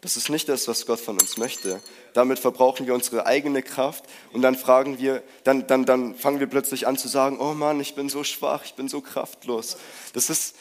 Das 0.00 0.16
ist 0.16 0.30
nicht 0.30 0.48
das, 0.48 0.66
was 0.66 0.84
Gott 0.84 0.98
von 0.98 1.20
uns 1.20 1.36
möchte. 1.36 1.80
Damit 2.12 2.40
verbrauchen 2.40 2.88
wir 2.88 2.94
unsere 2.94 3.24
eigene 3.24 3.62
Kraft 3.62 4.04
und 4.32 4.42
dann 4.42 4.56
fragen 4.56 4.98
wir, 4.98 5.22
dann, 5.44 5.68
dann, 5.68 5.84
dann 5.84 6.16
fangen 6.16 6.40
wir 6.40 6.48
plötzlich 6.48 6.88
an 6.88 6.98
zu 6.98 7.06
sagen, 7.06 7.38
oh 7.38 7.54
Mann, 7.54 7.78
ich 7.78 7.94
bin 7.94 8.08
so 8.08 8.24
schwach, 8.24 8.64
ich 8.64 8.74
bin 8.74 8.88
so 8.88 9.00
kraftlos. 9.00 9.76
Das 10.12 10.28
ist, 10.28 10.56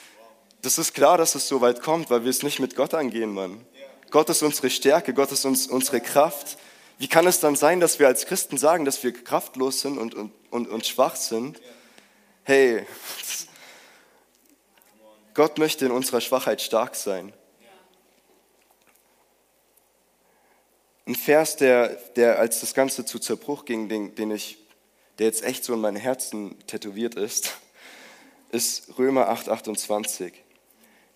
das 0.61 0.77
ist 0.77 0.93
klar, 0.93 1.17
dass 1.17 1.33
es 1.33 1.47
so 1.47 1.59
weit 1.61 1.81
kommt, 1.81 2.11
weil 2.11 2.23
wir 2.23 2.29
es 2.29 2.43
nicht 2.43 2.59
mit 2.59 2.75
Gott 2.75 2.93
angehen, 2.93 3.33
Mann. 3.33 3.65
Gott 4.11 4.29
ist 4.29 4.43
unsere 4.43 4.69
Stärke, 4.69 5.15
Gott 5.15 5.31
ist 5.31 5.43
uns, 5.43 5.65
unsere 5.65 6.01
Kraft. 6.01 6.59
Wie 6.99 7.07
kann 7.07 7.25
es 7.25 7.39
dann 7.39 7.55
sein, 7.55 7.79
dass 7.79 7.97
wir 7.97 8.05
als 8.05 8.27
Christen 8.27 8.59
sagen, 8.59 8.85
dass 8.85 9.03
wir 9.03 9.11
kraftlos 9.11 9.81
sind 9.81 9.97
und, 9.97 10.13
und, 10.13 10.31
und, 10.51 10.69
und 10.69 10.85
schwach 10.85 11.15
sind? 11.15 11.59
Hey, 12.43 12.85
Gott 15.33 15.57
möchte 15.57 15.85
in 15.85 15.91
unserer 15.91 16.21
Schwachheit 16.21 16.61
stark 16.61 16.95
sein. 16.95 17.33
Ein 21.05 21.15
Vers, 21.15 21.55
der, 21.55 21.89
der 22.15 22.39
als 22.39 22.61
das 22.61 22.73
Ganze 22.73 23.05
zu 23.05 23.19
Zerbruch 23.19 23.65
ging, 23.65 23.89
den, 23.89 24.15
den 24.15 24.31
ich, 24.31 24.57
der 25.19 25.27
jetzt 25.27 25.43
echt 25.43 25.63
so 25.63 25.73
in 25.73 25.81
mein 25.81 25.95
Herzen 25.95 26.57
tätowiert 26.67 27.15
ist, 27.15 27.57
ist 28.51 28.97
Römer 28.97 29.29
8, 29.29 29.49
28. 29.49 30.33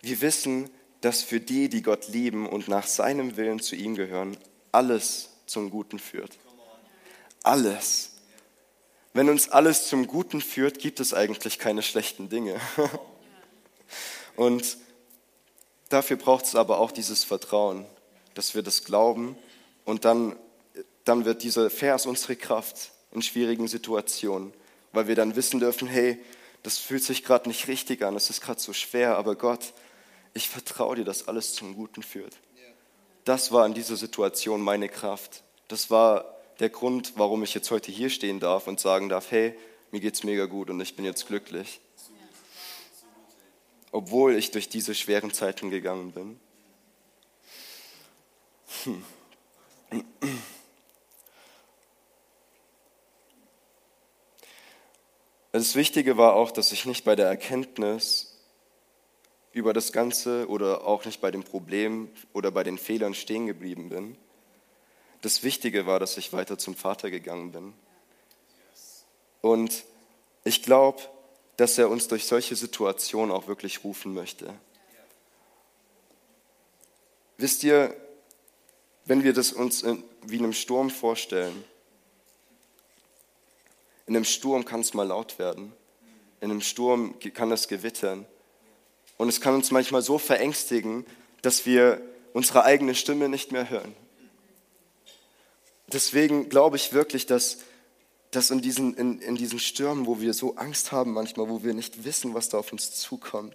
Wir 0.00 0.20
wissen, 0.20 0.70
dass 1.02 1.22
für 1.22 1.40
die, 1.40 1.68
die 1.68 1.82
Gott 1.82 2.08
lieben 2.08 2.48
und 2.48 2.68
nach 2.68 2.86
seinem 2.86 3.36
Willen 3.36 3.60
zu 3.60 3.76
ihm 3.76 3.94
gehören, 3.94 4.36
alles 4.72 5.30
zum 5.46 5.70
Guten 5.70 5.98
führt. 5.98 6.36
Alles. 7.42 8.12
Wenn 9.12 9.28
uns 9.28 9.48
alles 9.48 9.86
zum 9.86 10.06
Guten 10.06 10.40
führt, 10.40 10.78
gibt 10.78 11.00
es 11.00 11.14
eigentlich 11.14 11.58
keine 11.58 11.82
schlechten 11.82 12.28
Dinge. 12.28 12.60
Und 14.36 14.76
dafür 15.88 16.16
braucht 16.16 16.44
es 16.44 16.54
aber 16.54 16.78
auch 16.78 16.92
dieses 16.92 17.24
Vertrauen, 17.24 17.86
dass 18.34 18.54
wir 18.54 18.62
das 18.62 18.84
glauben 18.84 19.36
und 19.84 20.04
dann, 20.04 20.36
dann 21.04 21.24
wird 21.24 21.42
dieser 21.42 21.70
Vers 21.70 22.06
unsere 22.06 22.36
Kraft 22.36 22.92
in 23.12 23.22
schwierigen 23.22 23.66
Situationen, 23.66 24.52
weil 24.92 25.08
wir 25.08 25.14
dann 25.14 25.36
wissen 25.36 25.60
dürfen, 25.60 25.88
hey, 25.88 26.18
das 26.62 26.78
fühlt 26.78 27.02
sich 27.02 27.24
gerade 27.24 27.48
nicht 27.48 27.68
richtig 27.68 28.02
an, 28.02 28.16
es 28.16 28.28
ist 28.28 28.40
gerade 28.40 28.60
so 28.60 28.72
schwer, 28.72 29.16
aber 29.16 29.36
Gott, 29.36 29.72
ich 30.34 30.48
vertraue 30.48 30.96
dir, 30.96 31.04
dass 31.04 31.28
alles 31.28 31.54
zum 31.54 31.74
Guten 31.74 32.02
führt. 32.02 32.36
Das 33.24 33.50
war 33.52 33.66
in 33.66 33.74
dieser 33.74 33.96
Situation 33.96 34.60
meine 34.60 34.88
Kraft. 34.88 35.42
Das 35.68 35.90
war 35.90 36.36
der 36.60 36.70
Grund, 36.70 37.14
warum 37.16 37.42
ich 37.42 37.54
jetzt 37.54 37.70
heute 37.70 37.90
hier 37.90 38.10
stehen 38.10 38.38
darf 38.38 38.66
und 38.66 38.78
sagen 38.78 39.08
darf, 39.08 39.30
hey, 39.30 39.56
mir 39.90 40.00
geht's 40.00 40.24
mega 40.24 40.46
gut 40.46 40.70
und 40.70 40.80
ich 40.80 40.94
bin 40.94 41.04
jetzt 41.04 41.26
glücklich. 41.26 41.80
Obwohl 43.96 44.36
ich 44.36 44.50
durch 44.50 44.68
diese 44.68 44.94
schweren 44.94 45.32
Zeiten 45.32 45.70
gegangen 45.70 46.12
bin. 46.12 46.38
Hm. 48.84 49.02
Das 55.52 55.76
Wichtige 55.76 56.18
war 56.18 56.34
auch, 56.34 56.50
dass 56.50 56.72
ich 56.72 56.84
nicht 56.84 57.06
bei 57.06 57.16
der 57.16 57.28
Erkenntnis 57.28 58.38
über 59.52 59.72
das 59.72 59.92
Ganze 59.92 60.46
oder 60.50 60.86
auch 60.86 61.06
nicht 61.06 61.22
bei 61.22 61.30
dem 61.30 61.42
Problem 61.42 62.10
oder 62.34 62.50
bei 62.50 62.64
den 62.64 62.76
Fehlern 62.76 63.14
stehen 63.14 63.46
geblieben 63.46 63.88
bin. 63.88 64.18
Das 65.22 65.42
Wichtige 65.42 65.86
war, 65.86 65.98
dass 65.98 66.18
ich 66.18 66.34
weiter 66.34 66.58
zum 66.58 66.74
Vater 66.74 67.10
gegangen 67.10 67.52
bin. 67.52 67.72
Und 69.40 69.86
ich 70.44 70.62
glaube, 70.62 71.00
dass 71.56 71.78
er 71.78 71.88
uns 71.88 72.08
durch 72.08 72.26
solche 72.26 72.56
Situationen 72.56 73.34
auch 73.34 73.46
wirklich 73.48 73.84
rufen 73.84 74.12
möchte. 74.14 74.52
Wisst 77.38 77.64
ihr, 77.64 77.96
wenn 79.04 79.24
wir 79.24 79.32
das 79.32 79.52
uns 79.52 79.82
in, 79.82 80.02
wie 80.22 80.36
in 80.36 80.44
einem 80.44 80.52
Sturm 80.52 80.90
vorstellen, 80.90 81.64
In 84.06 84.14
einem 84.14 84.24
Sturm 84.24 84.64
kann 84.64 84.80
es 84.80 84.94
mal 84.94 85.06
laut 85.06 85.38
werden. 85.38 85.72
In 86.40 86.50
einem 86.50 86.60
Sturm 86.60 87.18
kann 87.34 87.50
es 87.50 87.66
gewittern. 87.66 88.24
Und 89.16 89.28
es 89.28 89.40
kann 89.40 89.54
uns 89.54 89.70
manchmal 89.70 90.02
so 90.02 90.18
verängstigen, 90.18 91.04
dass 91.42 91.66
wir 91.66 92.00
unsere 92.32 92.64
eigene 92.64 92.94
Stimme 92.94 93.28
nicht 93.28 93.50
mehr 93.50 93.68
hören. 93.68 93.94
Deswegen 95.88 96.48
glaube 96.48 96.76
ich 96.76 96.92
wirklich, 96.92 97.26
dass, 97.26 97.58
dass 98.36 98.50
in, 98.50 98.60
diesen, 98.60 98.94
in, 98.94 99.18
in 99.20 99.34
diesen 99.34 99.58
Stürmen, 99.58 100.06
wo 100.06 100.20
wir 100.20 100.34
so 100.34 100.56
Angst 100.56 100.92
haben 100.92 101.14
manchmal, 101.14 101.48
wo 101.48 101.64
wir 101.64 101.72
nicht 101.72 102.04
wissen, 102.04 102.34
was 102.34 102.50
da 102.50 102.58
auf 102.58 102.70
uns 102.70 102.92
zukommt, 102.92 103.54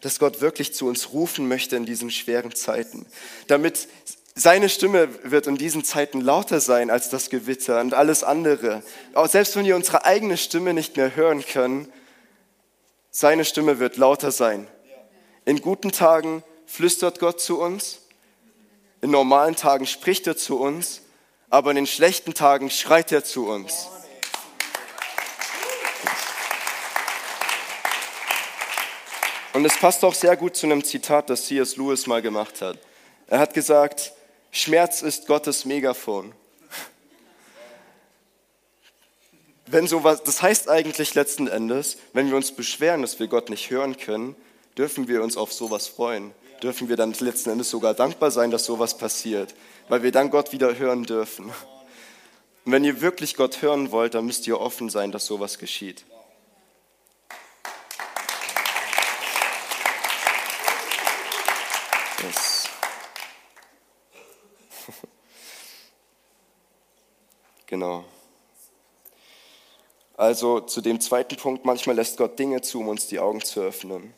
dass 0.00 0.18
Gott 0.18 0.40
wirklich 0.40 0.74
zu 0.74 0.86
uns 0.88 1.12
rufen 1.12 1.46
möchte 1.46 1.76
in 1.76 1.86
diesen 1.86 2.10
schweren 2.10 2.52
Zeiten, 2.52 3.06
damit 3.46 3.86
seine 4.34 4.68
Stimme 4.68 5.08
wird 5.22 5.46
in 5.46 5.56
diesen 5.56 5.84
Zeiten 5.84 6.20
lauter 6.20 6.60
sein 6.60 6.90
als 6.90 7.08
das 7.08 7.30
Gewitter 7.30 7.80
und 7.80 7.94
alles 7.94 8.24
andere. 8.24 8.82
Auch 9.14 9.28
selbst 9.28 9.54
wenn 9.54 9.64
wir 9.64 9.76
unsere 9.76 10.04
eigene 10.04 10.36
Stimme 10.36 10.74
nicht 10.74 10.96
mehr 10.96 11.14
hören 11.14 11.44
können, 11.44 11.90
seine 13.12 13.44
Stimme 13.44 13.78
wird 13.78 13.96
lauter 13.96 14.32
sein. 14.32 14.66
In 15.44 15.62
guten 15.62 15.92
Tagen 15.92 16.42
flüstert 16.66 17.20
Gott 17.20 17.40
zu 17.40 17.60
uns, 17.60 18.00
in 19.00 19.10
normalen 19.12 19.54
Tagen 19.54 19.86
spricht 19.86 20.26
er 20.26 20.36
zu 20.36 20.58
uns, 20.58 21.02
aber 21.48 21.70
in 21.70 21.76
den 21.76 21.86
schlechten 21.86 22.34
Tagen 22.34 22.70
schreit 22.70 23.12
er 23.12 23.22
zu 23.22 23.46
uns. 23.46 23.88
Und 29.56 29.64
es 29.64 29.78
passt 29.78 30.04
auch 30.04 30.12
sehr 30.12 30.36
gut 30.36 30.54
zu 30.54 30.66
einem 30.66 30.84
Zitat, 30.84 31.30
das 31.30 31.46
C.S. 31.46 31.78
Lewis 31.78 32.06
mal 32.06 32.20
gemacht 32.20 32.60
hat. 32.60 32.76
Er 33.26 33.38
hat 33.38 33.54
gesagt, 33.54 34.12
Schmerz 34.50 35.00
ist 35.00 35.26
Gottes 35.26 35.64
Megafon. 35.64 36.34
Wenn 39.64 39.86
sowas, 39.86 40.22
das 40.22 40.42
heißt 40.42 40.68
eigentlich 40.68 41.14
letzten 41.14 41.46
Endes, 41.46 41.96
wenn 42.12 42.28
wir 42.28 42.36
uns 42.36 42.52
beschweren, 42.52 43.00
dass 43.00 43.18
wir 43.18 43.28
Gott 43.28 43.48
nicht 43.48 43.70
hören 43.70 43.96
können, 43.96 44.36
dürfen 44.76 45.08
wir 45.08 45.22
uns 45.22 45.38
auf 45.38 45.54
sowas 45.54 45.88
freuen. 45.88 46.32
Dürfen 46.62 46.90
wir 46.90 46.96
dann 46.96 47.14
letzten 47.18 47.48
Endes 47.48 47.70
sogar 47.70 47.94
dankbar 47.94 48.30
sein, 48.30 48.50
dass 48.50 48.66
sowas 48.66 48.98
passiert, 48.98 49.54
weil 49.88 50.02
wir 50.02 50.12
dann 50.12 50.28
Gott 50.28 50.52
wieder 50.52 50.76
hören 50.76 51.04
dürfen. 51.04 51.46
Und 51.46 52.72
wenn 52.72 52.84
ihr 52.84 53.00
wirklich 53.00 53.36
Gott 53.36 53.62
hören 53.62 53.90
wollt, 53.90 54.16
dann 54.16 54.26
müsst 54.26 54.46
ihr 54.46 54.60
offen 54.60 54.90
sein, 54.90 55.12
dass 55.12 55.24
sowas 55.24 55.58
geschieht. 55.58 56.04
Yes. 62.26 62.68
genau. 67.66 68.04
Also 70.16 70.60
zu 70.60 70.80
dem 70.80 71.00
zweiten 71.00 71.36
Punkt, 71.36 71.64
manchmal 71.64 71.94
lässt 71.94 72.16
Gott 72.16 72.36
Dinge 72.38 72.62
zu, 72.62 72.80
um 72.80 72.88
uns 72.88 73.06
die 73.06 73.20
Augen 73.20 73.44
zu 73.44 73.60
öffnen. 73.60 74.12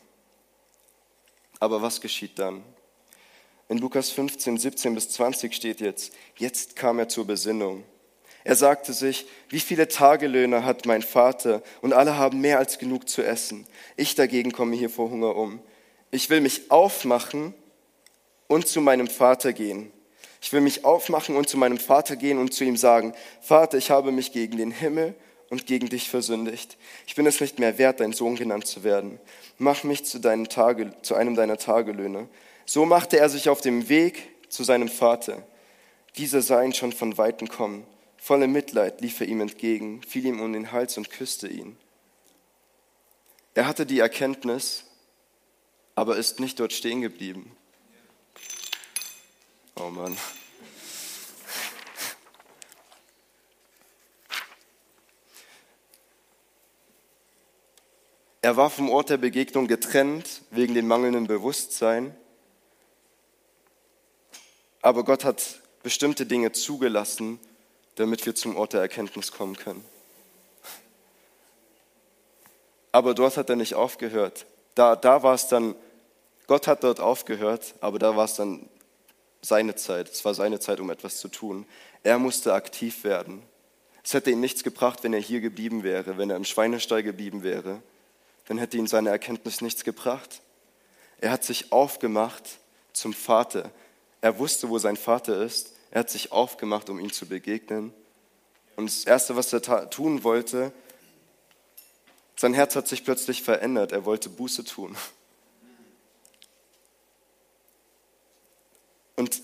Aber 1.59 1.83
was 1.83 2.01
geschieht 2.01 2.39
dann? 2.39 2.63
In 3.67 3.77
Lukas 3.77 4.09
15, 4.09 4.57
17 4.57 4.95
bis 4.95 5.09
20 5.09 5.53
steht 5.53 5.79
jetzt, 5.79 6.13
jetzt 6.37 6.75
kam 6.75 6.97
er 6.97 7.09
zur 7.09 7.27
Besinnung. 7.27 7.83
Er 8.43 8.55
sagte 8.55 8.93
sich, 8.93 9.27
wie 9.49 9.59
viele 9.59 9.87
Tagelöhner 9.87 10.65
hat 10.65 10.87
mein 10.87 11.03
Vater 11.03 11.61
und 11.81 11.93
alle 11.93 12.17
haben 12.17 12.41
mehr 12.41 12.57
als 12.57 12.79
genug 12.79 13.07
zu 13.07 13.21
essen. 13.21 13.67
Ich 13.97 14.15
dagegen 14.15 14.51
komme 14.51 14.75
hier 14.75 14.89
vor 14.89 15.11
Hunger 15.11 15.35
um. 15.35 15.61
Ich 16.09 16.31
will 16.31 16.41
mich 16.41 16.71
aufmachen 16.71 17.53
und 18.49 18.67
zu 18.67 18.81
meinem 18.81 19.07
Vater 19.07 19.53
gehen. 19.53 19.93
Ich 20.41 20.51
will 20.51 20.59
mich 20.59 20.83
aufmachen 20.83 21.37
und 21.37 21.47
zu 21.47 21.57
meinem 21.57 21.77
Vater 21.77 22.17
gehen 22.17 22.37
und 22.37 22.53
zu 22.53 22.65
ihm 22.65 22.75
sagen, 22.75 23.13
Vater, 23.39 23.77
ich 23.77 23.91
habe 23.91 24.11
mich 24.11 24.33
gegen 24.33 24.57
den 24.57 24.71
Himmel 24.71 25.15
und 25.49 25.65
gegen 25.65 25.87
dich 25.87 26.09
versündigt. 26.09 26.77
Ich 27.07 27.15
bin 27.15 27.25
es 27.25 27.39
nicht 27.39 27.59
mehr 27.59 27.77
wert, 27.77 27.99
dein 27.99 28.11
Sohn 28.11 28.35
genannt 28.35 28.67
zu 28.67 28.83
werden. 28.83 29.19
Mach 29.57 29.83
mich 29.83 30.05
zu, 30.05 30.19
Tage, 30.19 30.93
zu 31.01 31.15
einem 31.15 31.35
deiner 31.35 31.57
Tagelöhne. 31.57 32.27
So 32.65 32.85
machte 32.85 33.19
er 33.19 33.29
sich 33.29 33.49
auf 33.49 33.61
dem 33.61 33.87
Weg 33.87 34.29
zu 34.49 34.63
seinem 34.63 34.89
Vater. 34.89 35.43
Dieser 36.17 36.41
sah 36.41 36.63
ihn 36.63 36.73
schon 36.73 36.91
von 36.91 37.17
Weitem 37.17 37.49
kommen. 37.49 37.85
Voller 38.17 38.47
Mitleid 38.47 39.01
lief 39.01 39.21
er 39.21 39.27
ihm 39.27 39.41
entgegen, 39.41 40.01
fiel 40.03 40.25
ihm 40.25 40.41
um 40.41 40.51
den 40.53 40.71
Hals 40.71 40.97
und 40.97 41.09
küsste 41.09 41.47
ihn. 41.47 41.77
Er 43.53 43.67
hatte 43.67 43.85
die 43.85 43.99
Erkenntnis, 43.99 44.85
aber 45.95 46.17
ist 46.17 46.39
nicht 46.39 46.59
dort 46.59 46.73
stehen 46.73 47.01
geblieben. 47.01 47.55
Oh 49.81 49.89
Mann. 49.89 50.17
Er 58.41 58.57
war 58.57 58.69
vom 58.69 58.89
Ort 58.89 59.09
der 59.09 59.17
Begegnung 59.17 59.67
getrennt 59.67 60.41
wegen 60.51 60.73
dem 60.73 60.85
mangelnden 60.85 61.27
Bewusstsein. 61.27 62.13
Aber 64.81 65.05
Gott 65.05 65.23
hat 65.23 65.61
bestimmte 65.81 66.25
Dinge 66.25 66.51
zugelassen, 66.51 67.39
damit 67.95 68.25
wir 68.25 68.35
zum 68.35 68.57
Ort 68.57 68.73
der 68.73 68.81
Erkenntnis 68.81 69.31
kommen 69.31 69.55
können. 69.55 69.85
Aber 72.91 73.13
dort 73.13 73.37
hat 73.37 73.49
er 73.49 73.55
nicht 73.55 73.75
aufgehört. 73.75 74.45
Da, 74.75 74.97
da 74.97 75.23
war 75.23 75.35
es 75.35 75.47
dann, 75.47 75.75
Gott 76.47 76.67
hat 76.67 76.83
dort 76.83 76.99
aufgehört, 76.99 77.75
aber 77.79 77.97
da 77.97 78.17
war 78.17 78.25
es 78.25 78.33
dann 78.33 78.67
seine 79.41 79.75
Zeit. 79.75 80.09
Es 80.09 80.25
war 80.25 80.33
seine 80.33 80.59
Zeit, 80.59 80.79
um 80.79 80.89
etwas 80.89 81.19
zu 81.19 81.27
tun. 81.27 81.65
Er 82.03 82.19
musste 82.19 82.53
aktiv 82.53 83.03
werden. 83.03 83.41
Es 84.03 84.13
hätte 84.13 84.31
ihm 84.31 84.39
nichts 84.39 84.63
gebracht, 84.63 85.03
wenn 85.03 85.13
er 85.13 85.19
hier 85.19 85.41
geblieben 85.41 85.83
wäre, 85.83 86.17
wenn 86.17 86.29
er 86.29 86.37
im 86.37 86.45
Schweinestall 86.45 87.03
geblieben 87.03 87.43
wäre 87.43 87.81
dann 88.49 88.57
hätte 88.57 88.77
ihm 88.77 88.87
seine 88.87 89.09
Erkenntnis 89.09 89.61
nichts 89.61 89.83
gebracht. 89.83 90.41
Er 91.21 91.29
hat 91.29 91.43
sich 91.43 91.71
aufgemacht 91.71 92.43
zum 92.93 93.13
Vater. 93.13 93.69
Er 94.21 94.39
wusste, 94.39 94.69
wo 94.69 94.79
sein 94.79 94.97
Vater 94.97 95.43
ist. 95.43 95.73
Er 95.91 95.99
hat 95.99 96.09
sich 96.09 96.31
aufgemacht, 96.31 96.89
um 96.89 96.99
ihm 96.99 97.13
zu 97.13 97.27
begegnen. 97.27 97.93
Und 98.75 98.87
das 98.87 99.03
Erste, 99.03 99.35
was 99.35 99.53
er 99.53 99.89
tun 99.91 100.23
wollte, 100.23 100.71
sein 102.35 102.55
Herz 102.55 102.75
hat 102.75 102.87
sich 102.87 103.05
plötzlich 103.05 103.43
verändert. 103.43 103.91
Er 103.91 104.03
wollte 104.05 104.29
Buße 104.29 104.63
tun. 104.63 104.97
Und 109.19 109.41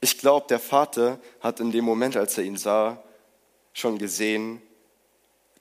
ich 0.00 0.16
glaube, 0.16 0.46
der 0.48 0.58
Vater 0.58 1.20
hat 1.40 1.60
in 1.60 1.72
dem 1.72 1.84
Moment, 1.84 2.16
als 2.16 2.38
er 2.38 2.44
ihn 2.44 2.56
sah, 2.56 3.04
schon 3.74 3.98
gesehen, 3.98 4.62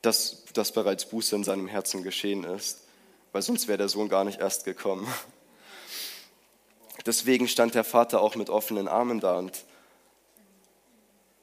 dass, 0.02 0.46
dass 0.54 0.72
bereits 0.72 1.10
Buße 1.10 1.36
in 1.36 1.44
seinem 1.44 1.68
Herzen 1.68 2.04
geschehen 2.04 2.46
ist, 2.46 2.88
weil 3.34 3.42
sonst 3.42 3.68
wäre 3.68 3.80
der 3.80 3.90
Sohn 3.90 4.08
gar 4.08 4.24
nicht 4.24 4.40
erst 4.40 4.64
gekommen. 4.64 5.06
Deswegen 7.06 7.50
stand 7.50 7.76
der 7.76 7.84
Vater 7.84 8.22
auch 8.22 8.36
mit 8.36 8.50
offenen 8.50 8.88
Armen 8.88 9.20
da 9.20 9.38
und 9.40 9.66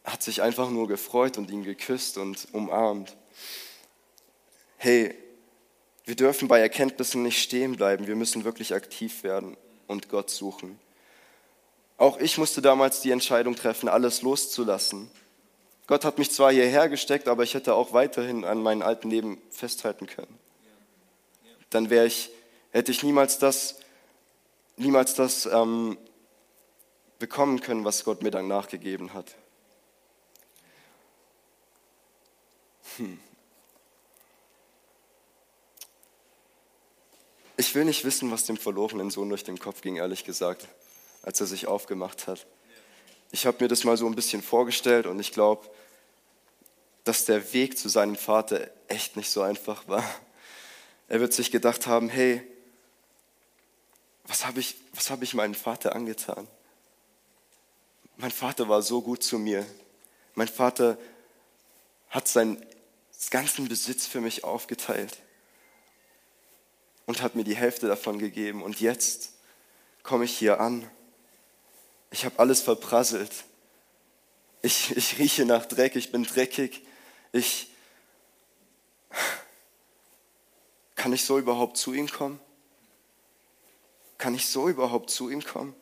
hat 0.05 0.23
sich 0.23 0.41
einfach 0.41 0.71
nur 0.71 0.89
gefreut 0.89 1.37
und 1.37 1.51
ihn 1.51 1.64
geküsst 1.64 2.16
und 2.16 2.49
umarmt. 2.53 3.14
Hey, 4.79 5.14
wir 6.07 6.16
dürfen 6.16 6.49
bei 6.49 6.61
Erkenntnissen 6.61 7.23
nicht 7.23 7.43
stehen 7.43 7.77
bleiben, 7.77 8.07
wir 8.07 8.16
müssen 8.16 8.45
wirklich 8.45 8.73
aktiv 8.73 9.23
werden 9.23 9.59
und 9.87 10.09
Gott 10.09 10.31
suchen. 10.31 10.81
Auch 11.99 12.18
ich 12.18 12.38
musste 12.38 12.62
damals 12.62 13.03
die 13.03 13.11
Entscheidung 13.11 13.55
treffen, 13.55 13.88
alles 13.88 14.22
loszulassen 14.22 15.11
Gott 15.88 16.05
hat 16.05 16.18
mich 16.18 16.30
zwar 16.30 16.53
hierher 16.53 16.90
gesteckt, 16.90 17.28
aber 17.28 17.44
ich 17.44 17.55
hätte 17.55 17.74
auch 17.74 17.94
weiterhin 17.94 18.44
an 18.44 18.62
meinem 18.62 18.82
alten 18.82 19.09
Leben 19.09 19.40
festhalten 19.51 20.07
können. 20.07 20.38
Dann 21.70 21.88
wäre 21.88 22.05
ich, 22.07 22.30
hätte 22.72 22.92
ich 22.92 23.03
niemals 23.03 23.38
das, 23.38 23.80
niemals 24.76 25.14
das 25.14 25.46
ähm, 25.46 25.96
bekommen 27.18 27.62
können, 27.62 27.86
was 27.86 28.05
Gott 28.05 28.22
mir 28.22 28.30
dann 28.30 28.49
nachgegeben 28.49 29.14
hat. 29.14 29.34
Hm. 32.99 33.18
Ich 37.57 37.74
will 37.74 37.86
nicht 37.86 38.05
wissen, 38.05 38.30
was 38.30 38.44
dem 38.44 38.59
verlorenen 38.59 39.11
Sohn 39.11 39.30
durch 39.30 39.42
den 39.42 39.59
Kopf 39.59 39.80
ging, 39.80 39.96
ehrlich 39.96 40.24
gesagt, 40.24 40.68
als 41.29 41.43
er 41.43 41.47
sich 41.47 41.66
aufgemacht 41.66 42.26
hat. 42.26 42.47
Ich 43.33 43.45
habe 43.45 43.59
mir 43.61 43.68
das 43.68 43.85
mal 43.85 43.99
so 43.99 44.07
ein 44.07 44.14
bisschen 44.14 44.41
vorgestellt 44.41 45.07
und 45.07 45.20
ich 45.20 45.31
glaube, 45.31 45.68
dass 47.05 47.26
der 47.26 47.53
Weg 47.53 47.76
zu 47.76 47.91
seinem 47.91 48.16
Vater 48.16 48.70
echt 48.87 49.14
nicht 49.14 49.29
so 49.29 49.43
einfach 49.43 49.87
war. 49.89 50.03
Er 51.07 51.20
wird 51.20 51.35
sich 51.35 51.51
gedacht 51.51 51.87
haben, 51.87 52.09
hey, 52.09 52.43
was 54.24 54.47
habe 54.47 54.61
ich, 54.61 54.76
hab 55.11 55.20
ich 55.20 55.35
meinem 55.35 55.55
Vater 55.55 55.95
angetan? 55.95 56.49
Mein 58.16 58.31
Vater 58.31 58.70
war 58.70 58.81
so 58.81 59.03
gut 59.03 59.22
zu 59.22 59.39
mir. 59.39 59.66
Mein 60.35 60.49
Vater 60.49 60.97
hat 62.09 62.26
seinen 62.26 62.64
ganzen 63.29 63.68
Besitz 63.68 64.07
für 64.07 64.22
mich 64.22 64.45
aufgeteilt 64.45 65.18
und 67.05 67.20
hat 67.20 67.35
mir 67.35 67.45
die 67.45 67.57
Hälfte 67.57 67.87
davon 67.87 68.18
gegeben. 68.18 68.62
Und 68.62 68.81
jetzt 68.81 69.35
komme 70.03 70.24
ich 70.24 70.35
hier 70.35 70.59
an 70.59 70.91
ich 72.11 72.24
habe 72.24 72.38
alles 72.38 72.61
verprasselt. 72.61 73.32
Ich, 74.62 74.96
ich 74.96 75.18
rieche 75.18 75.44
nach 75.44 75.66
Dreck, 75.66 75.96
ich 75.96 76.11
bin 76.11 76.24
dreckig. 76.24 76.82
Ich 77.32 77.68
Kann 80.98 81.12
ich 81.12 81.24
so 81.24 81.38
überhaupt 81.38 81.76
zu 81.76 81.92
ihm 81.92 82.11
kommen? 82.11 82.40
Kann 84.18 84.34
ich 84.34 84.48
so 84.48 84.68
überhaupt 84.68 85.11
zu 85.11 85.30
ihm 85.30 85.44
kommen? 85.44 85.74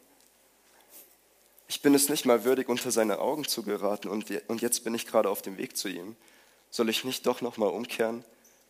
Ich 1.68 1.80
bin 1.80 1.94
es 1.94 2.10
nicht 2.10 2.26
mal 2.26 2.44
würdig, 2.44 2.68
unter 2.68 2.90
seine 2.90 3.18
Augen 3.18 3.48
zu 3.48 3.62
geraten 3.62 4.08
und, 4.08 4.30
und 4.46 4.60
jetzt 4.60 4.84
bin 4.84 4.94
ich 4.94 5.06
gerade 5.06 5.30
auf 5.30 5.40
dem 5.40 5.56
Weg 5.56 5.76
zu 5.76 5.88
ihm. 5.88 6.16
Soll 6.70 6.90
ich 6.90 7.02
nicht 7.02 7.26
doch 7.26 7.40
nochmal 7.40 7.70
umkehren? 7.70 8.24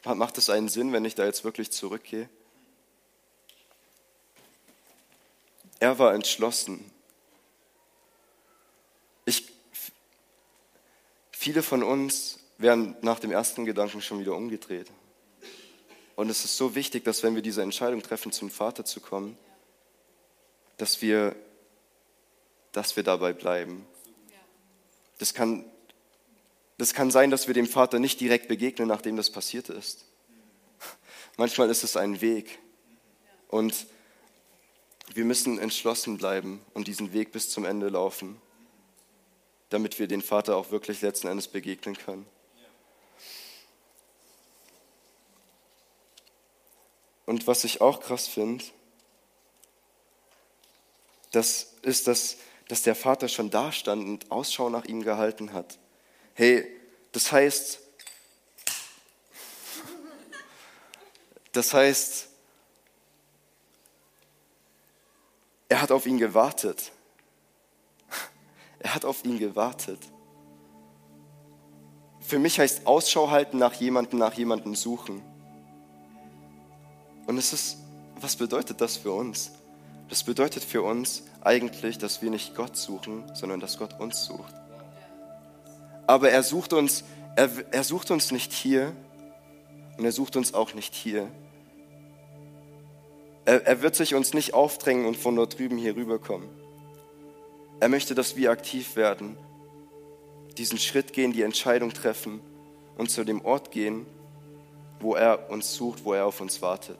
Macht 0.04 0.38
es 0.38 0.48
einen 0.48 0.68
Sinn, 0.68 0.92
wenn 0.92 1.04
ich 1.04 1.16
da 1.16 1.24
jetzt 1.24 1.42
wirklich 1.42 1.72
zurückgehe? 1.72 2.28
Er 5.80 5.98
war 5.98 6.14
entschlossen. 6.14 6.90
Ich, 9.26 9.52
viele 11.30 11.62
von 11.62 11.82
uns 11.82 12.38
werden 12.56 12.96
nach 13.02 13.20
dem 13.20 13.30
ersten 13.30 13.66
Gedanken 13.66 14.00
schon 14.00 14.20
wieder 14.20 14.34
umgedreht. 14.34 14.90
Und 16.14 16.30
es 16.30 16.46
ist 16.46 16.56
so 16.56 16.74
wichtig, 16.74 17.04
dass 17.04 17.22
wenn 17.22 17.34
wir 17.34 17.42
diese 17.42 17.60
Entscheidung 17.60 18.02
treffen, 18.02 18.32
zum 18.32 18.50
Vater 18.50 18.86
zu 18.86 19.00
kommen, 19.00 19.36
dass 20.78 21.02
wir 21.02 21.36
dass 22.76 22.94
wir 22.94 23.02
dabei 23.02 23.32
bleiben. 23.32 23.86
Das 25.16 25.32
kann, 25.32 25.64
das 26.76 26.92
kann 26.92 27.10
sein, 27.10 27.30
dass 27.30 27.46
wir 27.46 27.54
dem 27.54 27.66
Vater 27.66 27.98
nicht 27.98 28.20
direkt 28.20 28.48
begegnen, 28.48 28.86
nachdem 28.86 29.16
das 29.16 29.30
passiert 29.30 29.70
ist. 29.70 30.04
Manchmal 31.38 31.70
ist 31.70 31.84
es 31.84 31.96
ein 31.96 32.20
Weg. 32.20 32.58
Und 33.48 33.86
wir 35.14 35.24
müssen 35.24 35.58
entschlossen 35.58 36.18
bleiben 36.18 36.60
und 36.74 36.86
diesen 36.86 37.14
Weg 37.14 37.32
bis 37.32 37.48
zum 37.48 37.64
Ende 37.64 37.88
laufen, 37.88 38.36
damit 39.70 39.98
wir 39.98 40.06
den 40.06 40.22
Vater 40.22 40.56
auch 40.56 40.70
wirklich 40.70 41.02
letzten 41.02 41.28
Endes 41.28 41.48
begegnen 41.48 41.96
können. 41.96 42.26
Und 47.24 47.46
was 47.46 47.64
ich 47.64 47.80
auch 47.80 48.00
krass 48.00 48.28
finde, 48.28 48.64
das 51.32 51.74
ist, 51.82 52.06
dass 52.06 52.38
dass 52.68 52.82
der 52.82 52.94
Vater 52.94 53.28
schon 53.28 53.50
da 53.50 53.70
stand 53.72 54.04
und 54.04 54.30
Ausschau 54.30 54.68
nach 54.68 54.84
ihm 54.84 55.02
gehalten 55.02 55.52
hat. 55.52 55.78
Hey, 56.34 56.66
das 57.12 57.30
heißt, 57.30 57.80
das 61.52 61.72
heißt, 61.72 62.28
er 65.68 65.80
hat 65.80 65.92
auf 65.92 66.06
ihn 66.06 66.18
gewartet. 66.18 66.92
Er 68.80 68.94
hat 68.94 69.04
auf 69.04 69.24
ihn 69.24 69.38
gewartet. 69.38 69.98
Für 72.20 72.38
mich 72.38 72.58
heißt 72.58 72.86
Ausschau 72.86 73.30
halten 73.30 73.58
nach 73.58 73.74
jemandem, 73.74 74.18
nach 74.18 74.34
jemandem 74.34 74.74
suchen. 74.74 75.22
Und 77.26 77.38
es 77.38 77.52
ist, 77.52 77.78
was 78.20 78.36
bedeutet 78.36 78.80
das 78.80 78.96
für 78.96 79.12
uns? 79.12 79.52
Das 80.08 80.22
bedeutet 80.22 80.64
für 80.64 80.82
uns 80.82 81.24
eigentlich, 81.40 81.98
dass 81.98 82.22
wir 82.22 82.30
nicht 82.30 82.54
Gott 82.54 82.76
suchen, 82.76 83.24
sondern 83.34 83.60
dass 83.60 83.78
Gott 83.78 83.98
uns 83.98 84.24
sucht. 84.24 84.54
Aber 86.06 86.30
er 86.30 86.42
sucht 86.42 86.72
uns, 86.72 87.04
er, 87.34 87.50
er 87.72 87.84
sucht 87.84 88.10
uns 88.10 88.30
nicht 88.30 88.52
hier 88.52 88.92
und 89.98 90.04
er 90.04 90.12
sucht 90.12 90.36
uns 90.36 90.54
auch 90.54 90.74
nicht 90.74 90.94
hier. 90.94 91.28
Er, 93.44 93.66
er 93.66 93.82
wird 93.82 93.96
sich 93.96 94.14
uns 94.14 94.34
nicht 94.34 94.54
aufdrängen 94.54 95.06
und 95.06 95.16
von 95.16 95.36
dort 95.36 95.58
drüben 95.58 95.78
hier 95.78 95.96
rüberkommen. 95.96 96.48
Er 97.80 97.88
möchte, 97.88 98.14
dass 98.14 98.36
wir 98.36 98.50
aktiv 98.50 98.96
werden, 98.96 99.36
diesen 100.56 100.78
Schritt 100.78 101.12
gehen, 101.12 101.32
die 101.32 101.42
Entscheidung 101.42 101.92
treffen 101.92 102.40
und 102.96 103.10
zu 103.10 103.24
dem 103.24 103.44
Ort 103.44 103.70
gehen, 103.70 104.06
wo 105.00 105.14
er 105.14 105.50
uns 105.50 105.74
sucht, 105.74 106.04
wo 106.04 106.14
er 106.14 106.26
auf 106.26 106.40
uns 106.40 106.62
wartet. 106.62 106.98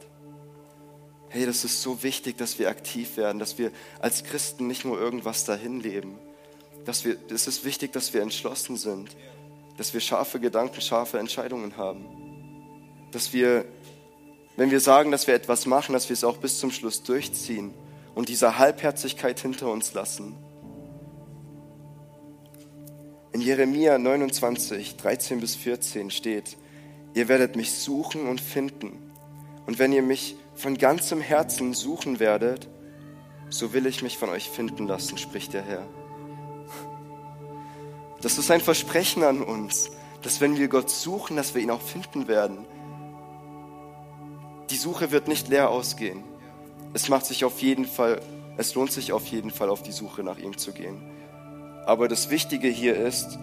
Hey, 1.29 1.45
das 1.45 1.63
ist 1.63 1.81
so 1.81 2.03
wichtig, 2.03 2.37
dass 2.37 2.57
wir 2.59 2.69
aktiv 2.69 3.17
werden, 3.17 3.39
dass 3.39 3.57
wir 3.57 3.71
als 3.99 4.23
Christen 4.23 4.67
nicht 4.67 4.85
nur 4.85 4.99
irgendwas 4.99 5.43
dahin 5.43 5.81
leben. 5.81 6.17
Dass 6.85 7.03
wir, 7.03 7.17
es 7.29 7.47
ist 7.47 7.65
wichtig, 7.65 7.91
dass 7.91 8.13
wir 8.13 8.21
entschlossen 8.21 8.77
sind, 8.77 9.09
dass 9.77 9.93
wir 9.93 9.99
scharfe 9.99 10.39
Gedanken, 10.39 10.79
scharfe 10.79 11.19
Entscheidungen 11.19 11.75
haben. 11.75 12.05
Dass 13.11 13.33
wir, 13.33 13.65
wenn 14.55 14.71
wir 14.71 14.79
sagen, 14.79 15.11
dass 15.11 15.27
wir 15.27 15.33
etwas 15.33 15.65
machen, 15.65 15.93
dass 15.93 16.07
wir 16.07 16.13
es 16.13 16.23
auch 16.23 16.37
bis 16.37 16.59
zum 16.59 16.71
Schluss 16.71 17.03
durchziehen 17.03 17.73
und 18.15 18.29
diese 18.29 18.57
Halbherzigkeit 18.57 19.39
hinter 19.39 19.69
uns 19.69 19.93
lassen. 19.93 20.35
In 23.33 23.41
Jeremia 23.41 23.97
29, 23.97 24.95
13 24.95 25.39
bis 25.39 25.55
14 25.55 26.11
steht, 26.11 26.57
ihr 27.13 27.27
werdet 27.27 27.55
mich 27.55 27.73
suchen 27.73 28.27
und 28.27 28.39
finden. 28.39 29.11
Und 29.65 29.79
wenn 29.79 29.91
ihr 29.91 30.01
mich 30.01 30.37
von 30.55 30.77
ganzem 30.77 31.19
Herzen 31.19 31.73
suchen 31.73 32.19
werdet, 32.19 32.69
so 33.49 33.73
will 33.73 33.85
ich 33.85 34.01
mich 34.01 34.17
von 34.17 34.29
euch 34.29 34.49
finden 34.49 34.87
lassen, 34.87 35.17
spricht 35.17 35.53
der 35.53 35.63
Herr. 35.63 35.87
Das 38.21 38.37
ist 38.37 38.49
ein 38.49 38.61
Versprechen 38.61 39.23
an 39.23 39.43
uns, 39.43 39.91
dass 40.21 40.41
wenn 40.41 40.57
wir 40.57 40.69
Gott 40.69 40.89
suchen, 40.89 41.35
dass 41.35 41.53
wir 41.53 41.61
ihn 41.61 41.71
auch 41.71 41.81
finden 41.81 42.27
werden. 42.27 42.65
Die 44.69 44.77
Suche 44.77 45.11
wird 45.11 45.27
nicht 45.27 45.49
leer 45.49 45.69
ausgehen. 45.69 46.23
Es 46.93 47.09
macht 47.09 47.25
sich 47.25 47.45
auf 47.45 47.61
jeden 47.61 47.85
Fall, 47.85 48.21
es 48.57 48.73
lohnt 48.73 48.91
sich 48.91 49.11
auf 49.11 49.27
jeden 49.27 49.51
Fall 49.51 49.69
auf 49.69 49.83
die 49.83 49.91
Suche 49.91 50.23
nach 50.23 50.39
ihm 50.39 50.57
zu 50.57 50.71
gehen. 50.71 51.16
Aber 51.87 52.09
das 52.09 52.29
Wichtige 52.29 52.67
hier 52.67 52.97
ist, 52.97 53.39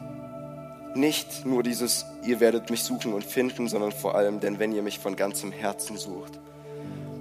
nicht 0.94 1.46
nur 1.46 1.62
dieses, 1.62 2.04
ihr 2.26 2.40
werdet 2.40 2.68
mich 2.68 2.82
suchen 2.82 3.14
und 3.14 3.24
finden, 3.24 3.68
sondern 3.68 3.90
vor 3.90 4.16
allem, 4.16 4.38
denn 4.38 4.58
wenn 4.58 4.72
ihr 4.72 4.82
mich 4.82 4.98
von 4.98 5.16
ganzem 5.16 5.50
Herzen 5.50 5.96
sucht. 5.96 6.38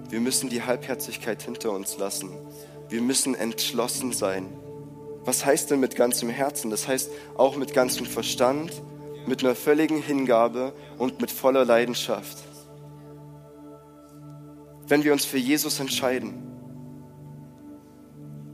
Wir 0.10 0.20
müssen 0.20 0.50
die 0.50 0.64
Halbherzigkeit 0.64 1.42
hinter 1.42 1.72
uns 1.72 1.98
lassen. 1.98 2.30
Wir 2.90 3.02
müssen 3.02 3.36
entschlossen 3.36 4.12
sein. 4.12 4.50
Was 5.24 5.46
heißt 5.46 5.72
denn 5.72 5.80
mit 5.80 5.96
ganzem 5.96 6.28
Herzen? 6.28 6.70
Das 6.70 6.90
heißt 6.90 7.10
auch 7.38 7.56
mit 7.56 7.74
ganzem 7.74 8.06
Verstand, 8.06 8.84
mit 9.26 9.46
einer 9.46 9.56
völligen 9.56 10.02
Hingabe 10.02 10.74
und 10.98 11.22
mit 11.22 11.32
voller 11.32 11.64
Leidenschaft. 11.64 12.38
Wenn 14.90 15.06
wir 15.06 15.14
uns 15.14 15.24
für 15.24 15.38
Jesus 15.38 15.80
entscheiden, 15.80 16.34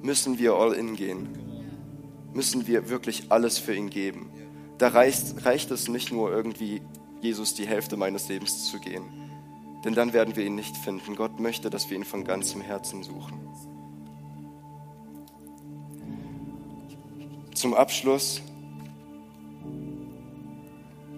müssen 0.03 0.37
wir 0.37 0.53
all 0.53 0.73
in 0.73 0.95
gehen. 0.95 1.48
Müssen 2.33 2.67
wir 2.67 2.89
wirklich 2.89 3.31
alles 3.31 3.57
für 3.57 3.75
ihn 3.75 3.89
geben. 3.89 4.31
Da 4.77 4.89
reicht, 4.89 5.45
reicht 5.45 5.71
es 5.71 5.87
nicht 5.87 6.11
nur 6.11 6.31
irgendwie, 6.31 6.81
Jesus 7.21 7.53
die 7.53 7.67
Hälfte 7.67 7.97
meines 7.97 8.29
Lebens 8.29 8.69
zu 8.69 8.79
gehen 8.79 9.19
denn 9.83 9.93
dann 9.93 10.13
werden 10.13 10.35
wir 10.35 10.45
ihn 10.45 10.55
nicht 10.55 10.75
finden. 10.75 11.15
Gott 11.15 11.39
möchte, 11.39 11.69
dass 11.69 11.89
wir 11.89 11.97
ihn 11.97 12.03
von 12.03 12.23
ganzem 12.23 12.61
Herzen 12.61 13.03
suchen. 13.03 13.39
Zum 17.53 17.73
Abschluss 17.73 18.41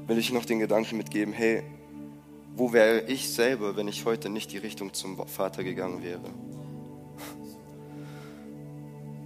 will 0.08 0.18
ich 0.18 0.32
noch 0.32 0.46
den 0.46 0.60
Gedanken 0.60 0.98
mitgeben, 0.98 1.34
hey, 1.34 1.64
wo 2.56 2.74
wäre 2.74 3.02
ich 3.08 3.30
selber, 3.30 3.76
wenn 3.76 3.88
ich 3.88 4.06
heute 4.06 4.30
nicht 4.30 4.52
die 4.52 4.58
Richtung 4.58 4.94
zum 4.94 5.26
Vater 5.28 5.64
gegangen 5.64 6.04
wäre? 6.04 6.32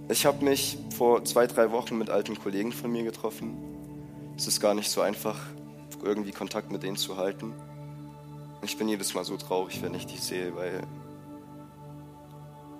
Ich 0.08 0.24
habe 0.24 0.44
mich 0.44 0.78
vor 0.96 1.24
zwei, 1.24 1.48
drei 1.48 1.72
Wochen 1.72 1.98
mit 1.98 2.10
alten 2.10 2.38
Kollegen 2.38 2.70
von 2.70 2.92
mir 2.92 3.02
getroffen. 3.02 3.56
Es 4.36 4.46
ist 4.46 4.60
gar 4.60 4.72
nicht 4.72 4.88
so 4.88 5.00
einfach, 5.00 5.36
irgendwie 6.00 6.30
Kontakt 6.30 6.70
mit 6.70 6.84
denen 6.84 6.96
zu 6.96 7.16
halten. 7.16 7.52
Ich 8.62 8.78
bin 8.78 8.88
jedes 8.88 9.14
Mal 9.14 9.24
so 9.24 9.36
traurig, 9.36 9.82
wenn 9.82 9.94
ich 9.94 10.06
die 10.06 10.18
sehe, 10.18 10.54
weil 10.54 10.86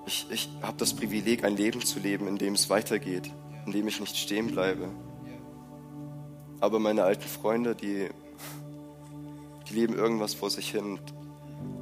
ich, 0.07 0.27
ich 0.31 0.49
habe 0.62 0.77
das 0.77 0.95
Privileg, 0.95 1.43
ein 1.43 1.57
Leben 1.57 1.85
zu 1.85 1.99
leben, 1.99 2.29
in 2.29 2.39
dem 2.39 2.55
es 2.55 2.70
weitergeht, 2.70 3.29
in 3.66 3.72
dem 3.72 3.89
ich 3.89 3.99
nicht 3.99 4.16
stehen 4.16 4.47
bleibe. 4.47 4.89
Aber 6.61 6.79
meine 6.79 7.03
alten 7.03 7.27
Freunde, 7.27 7.74
die, 7.74 8.09
die 9.68 9.74
leben 9.74 9.95
irgendwas 9.95 10.35
vor 10.35 10.51
sich 10.51 10.70
hin 10.70 10.85
und 10.85 11.01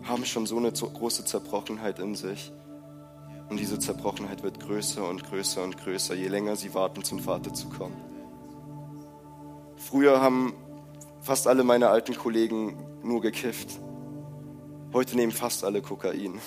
haben 0.05 0.25
schon 0.25 0.47
so 0.47 0.57
eine 0.57 0.73
große 0.73 1.27
Zerbrochenheit 1.27 1.99
in 1.99 2.15
sich. 2.15 2.51
Und 3.49 3.61
diese 3.61 3.79
Zerbrochenheit 3.79 4.43
wird 4.43 4.61
größer 4.61 5.09
und 5.09 5.25
größer 5.25 5.63
und 5.63 5.77
größer, 5.77 6.15
je 6.15 6.29
länger 6.29 6.57
sie 6.57 6.75
warten, 6.75 7.05
zum 7.05 7.21
Vater 7.21 7.53
zu 7.53 7.69
kommen. 7.69 7.97
Früher 9.77 10.21
haben 10.21 10.55
fast 11.21 11.47
alle 11.47 11.65
meine 11.65 11.89
alten 11.89 12.15
Kollegen 12.15 12.77
nur 13.03 13.21
gekifft. 13.21 13.69
Heute 14.93 15.17
nehmen 15.17 15.33
fast 15.33 15.65
alle 15.65 15.83
Kokain. 15.83 16.41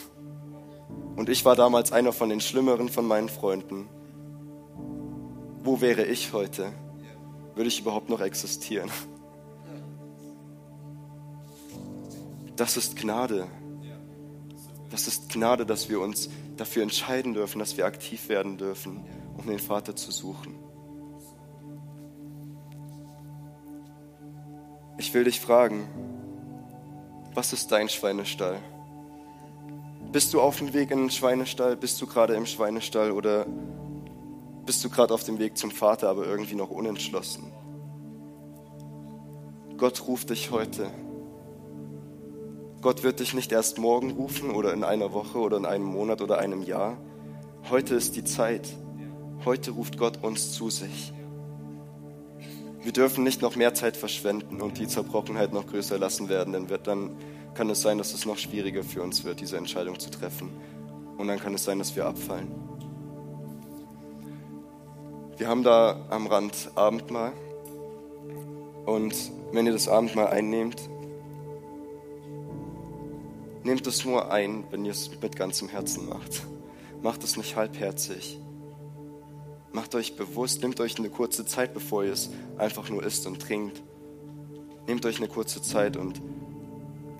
Und 1.16 1.30
ich 1.30 1.46
war 1.46 1.56
damals 1.56 1.92
einer 1.92 2.14
von 2.14 2.30
den 2.30 2.42
schlimmeren 2.42 2.90
von 2.90 3.06
meinen 3.06 3.30
Freunden. 3.30 3.90
Wo 5.64 5.82
wäre 5.82 6.06
ich 6.06 6.32
heute? 6.34 6.72
Würde 7.56 7.68
ich 7.68 7.82
überhaupt 7.82 8.10
noch 8.10 8.22
existieren? 8.22 8.90
Das 12.56 12.78
ist 12.78 12.96
Gnade. 12.96 13.48
Das 14.90 15.08
ist 15.08 15.30
Gnade, 15.30 15.66
dass 15.66 15.90
wir 15.90 16.00
uns 16.00 16.30
dafür 16.56 16.84
entscheiden 16.84 17.34
dürfen, 17.34 17.60
dass 17.60 17.78
wir 17.78 17.86
aktiv 17.86 18.30
werden 18.30 18.58
dürfen, 18.58 19.04
um 19.38 19.48
den 19.48 19.60
Vater 19.60 19.96
zu 19.96 20.12
suchen. 20.12 20.56
Ich 24.98 25.14
will 25.14 25.26
dich 25.26 25.40
fragen, 25.40 25.88
Was 27.36 27.54
ist 27.54 27.72
dein 27.72 27.88
Schweinestall? 27.88 28.58
Bist 30.12 30.34
du 30.34 30.42
auf 30.42 30.58
dem 30.58 30.74
Weg 30.74 30.90
in 30.90 30.98
den 30.98 31.12
Schweinestall? 31.12 31.76
Bist 31.76 32.02
du 32.02 32.08
gerade 32.08 32.34
im 32.34 32.48
Schweinestall 32.48 33.12
oder 33.12 33.46
bist 34.66 34.84
du 34.84 34.90
gerade 34.90 35.14
auf 35.14 35.24
dem 35.24 35.38
Weg 35.38 35.56
zum 35.56 35.70
Vater, 35.70 36.10
aber 36.10 36.26
irgendwie 36.26 36.56
noch 36.56 36.72
unentschlossen? 36.72 37.52
Gott 39.78 40.08
ruft 40.08 40.32
dich 40.32 40.50
heute. 40.50 40.90
Gott 42.88 43.04
wird 43.04 43.20
dich 43.20 43.34
nicht 43.34 43.52
erst 43.52 43.80
morgen 43.80 44.12
rufen 44.12 44.50
oder 44.50 44.72
in 44.72 44.86
einer 44.86 45.12
Woche 45.12 45.40
oder 45.40 45.58
in 45.58 45.66
einem 45.66 45.84
Monat 45.84 46.22
oder 46.22 46.38
einem 46.38 46.62
Jahr. 46.62 46.96
Heute 47.70 47.96
ist 47.96 48.16
die 48.16 48.24
Zeit. 48.24 48.66
Heute 49.44 49.72
ruft 49.72 49.98
Gott 49.98 50.24
uns 50.24 50.54
zu 50.54 50.70
sich. 50.70 51.12
Wir 52.82 52.94
dürfen 52.94 53.26
nicht 53.26 53.42
noch 53.42 53.58
mehr 53.58 53.74
Zeit 53.74 53.98
verschwenden 53.98 54.62
und 54.62 54.78
die 54.78 54.88
Zerbrochenheit 54.88 55.52
noch 55.52 55.68
größer 55.68 55.98
lassen 55.98 56.30
werden, 56.30 56.54
denn 56.54 56.68
dann 56.86 57.18
kann 57.56 57.70
es 57.70 57.82
sein, 57.82 57.98
dass 57.98 58.14
es 58.14 58.26
noch 58.26 58.38
schwieriger 58.38 58.84
für 58.84 59.04
uns 59.04 59.26
wird, 59.26 59.42
diese 59.42 59.58
Entscheidung 59.58 60.00
zu 60.00 60.10
treffen. 60.10 60.50
Und 61.18 61.28
dann 61.28 61.42
kann 61.42 61.54
es 61.56 61.66
sein, 61.66 61.80
dass 61.80 61.94
wir 61.94 62.06
abfallen. 62.06 62.48
Wir 65.36 65.50
haben 65.50 65.64
da 65.64 66.06
am 66.10 66.26
Rand 66.28 66.72
Abendmahl. 66.76 67.34
Und 68.86 69.14
wenn 69.52 69.66
ihr 69.66 69.74
das 69.74 69.90
Abendmahl 69.90 70.28
einnehmt, 70.28 70.90
nehmt 73.68 73.86
es 73.86 74.06
nur 74.06 74.32
ein, 74.32 74.64
wenn 74.72 74.86
ihr 74.86 74.92
es 74.92 75.12
mit 75.22 75.36
ganzem 75.36 75.68
Herzen 75.68 76.08
macht. 76.08 76.44
Macht 77.04 77.24
es 77.24 77.36
nicht 77.36 77.56
halbherzig. 77.56 78.40
Macht 79.74 79.94
euch 79.94 80.16
bewusst, 80.16 80.64
nehmt 80.64 80.80
euch 80.80 80.98
eine 80.98 81.10
kurze 81.10 81.46
Zeit, 81.46 81.74
bevor 81.74 82.06
ihr 82.06 82.14
es 82.14 82.30
einfach 82.58 82.90
nur 82.90 83.04
isst 83.04 83.28
und 83.28 83.42
trinkt. 83.42 83.84
Nehmt 84.88 85.06
euch 85.06 85.18
eine 85.18 85.28
kurze 85.28 85.62
Zeit 85.62 85.98
und 85.98 86.22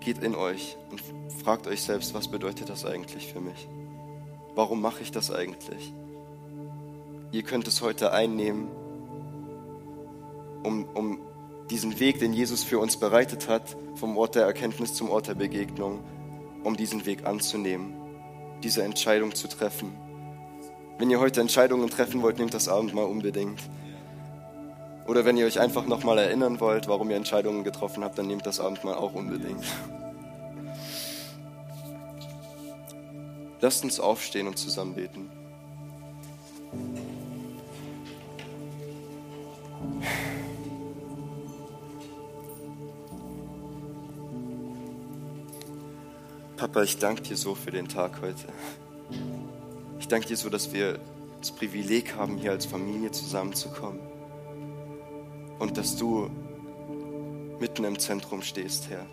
geht 0.00 0.22
in 0.22 0.34
euch 0.34 0.76
und 0.90 1.02
fragt 1.42 1.66
euch 1.66 1.82
selbst, 1.82 2.14
was 2.14 2.28
bedeutet 2.28 2.70
das 2.70 2.86
eigentlich 2.86 3.30
für 3.30 3.40
mich? 3.40 3.68
Warum 4.54 4.80
mache 4.80 5.02
ich 5.02 5.12
das 5.12 5.30
eigentlich? 5.30 5.92
Ihr 7.30 7.42
könnt 7.42 7.68
es 7.68 7.82
heute 7.82 8.12
einnehmen, 8.12 8.68
um, 10.62 10.86
um 10.94 11.18
diesen 11.70 12.00
Weg, 12.00 12.18
den 12.20 12.32
Jesus 12.32 12.64
für 12.64 12.78
uns 12.78 12.96
bereitet 12.96 13.48
hat, 13.48 13.76
vom 13.96 14.16
Ort 14.16 14.34
der 14.34 14.46
Erkenntnis 14.46 14.94
zum 14.94 15.10
Ort 15.10 15.28
der 15.28 15.34
Begegnung, 15.34 16.02
um 16.68 16.76
diesen 16.76 17.06
Weg 17.06 17.26
anzunehmen, 17.26 17.94
diese 18.62 18.82
Entscheidung 18.82 19.34
zu 19.34 19.48
treffen. 19.48 19.90
Wenn 20.98 21.08
ihr 21.08 21.18
heute 21.18 21.40
Entscheidungen 21.40 21.88
treffen 21.88 22.20
wollt, 22.20 22.38
nehmt 22.38 22.52
das 22.52 22.68
Abendmahl 22.68 23.06
unbedingt. 23.06 23.60
Oder 25.06 25.24
wenn 25.24 25.38
ihr 25.38 25.46
euch 25.46 25.58
einfach 25.58 25.86
nochmal 25.86 26.18
erinnern 26.18 26.60
wollt, 26.60 26.86
warum 26.86 27.08
ihr 27.08 27.16
Entscheidungen 27.16 27.64
getroffen 27.64 28.04
habt, 28.04 28.18
dann 28.18 28.26
nehmt 28.26 28.44
das 28.44 28.60
Abendmahl 28.60 28.96
auch 28.96 29.14
unbedingt. 29.14 29.64
Lasst 33.62 33.82
uns 33.82 33.98
aufstehen 33.98 34.46
und 34.46 34.58
zusammen 34.58 34.94
beten. 34.94 35.30
Papa, 46.58 46.82
ich 46.82 46.98
danke 46.98 47.22
dir 47.22 47.36
so 47.36 47.54
für 47.54 47.70
den 47.70 47.86
Tag 47.86 48.20
heute. 48.20 48.48
Ich 50.00 50.08
danke 50.08 50.26
dir 50.26 50.36
so, 50.36 50.50
dass 50.50 50.72
wir 50.72 50.98
das 51.38 51.52
Privileg 51.52 52.16
haben, 52.16 52.36
hier 52.36 52.50
als 52.50 52.66
Familie 52.66 53.12
zusammenzukommen. 53.12 54.00
Und 55.60 55.78
dass 55.78 55.96
du 55.96 56.28
mitten 57.60 57.84
im 57.84 57.96
Zentrum 57.96 58.42
stehst, 58.42 58.90
Herr. 58.90 59.06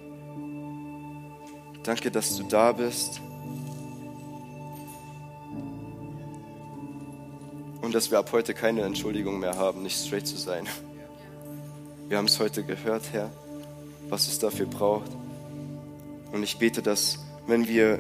Danke, 1.83 2.09
dass 2.09 2.35
du 2.35 2.45
da 2.45 2.71
bist. 2.71 3.21
Und 7.83 7.93
dass 7.93 8.09
wir 8.09 8.17
ab 8.17 8.31
heute 8.31 8.55
keine 8.55 8.81
Entschuldigung 8.81 9.39
mehr 9.39 9.55
haben, 9.55 9.83
nicht 9.83 10.03
straight 10.03 10.25
zu 10.25 10.37
sein. 10.37 10.65
Wir 12.07 12.17
haben 12.17 12.25
es 12.25 12.39
heute 12.39 12.63
gehört, 12.63 13.03
Herr, 13.11 13.31
was 14.09 14.27
es 14.27 14.39
dafür 14.39 14.65
braucht. 14.65 15.11
Und 16.31 16.41
ich 16.41 16.57
bete, 16.57 16.81
dass 16.81 17.19
wenn 17.47 17.67
wir 17.67 17.99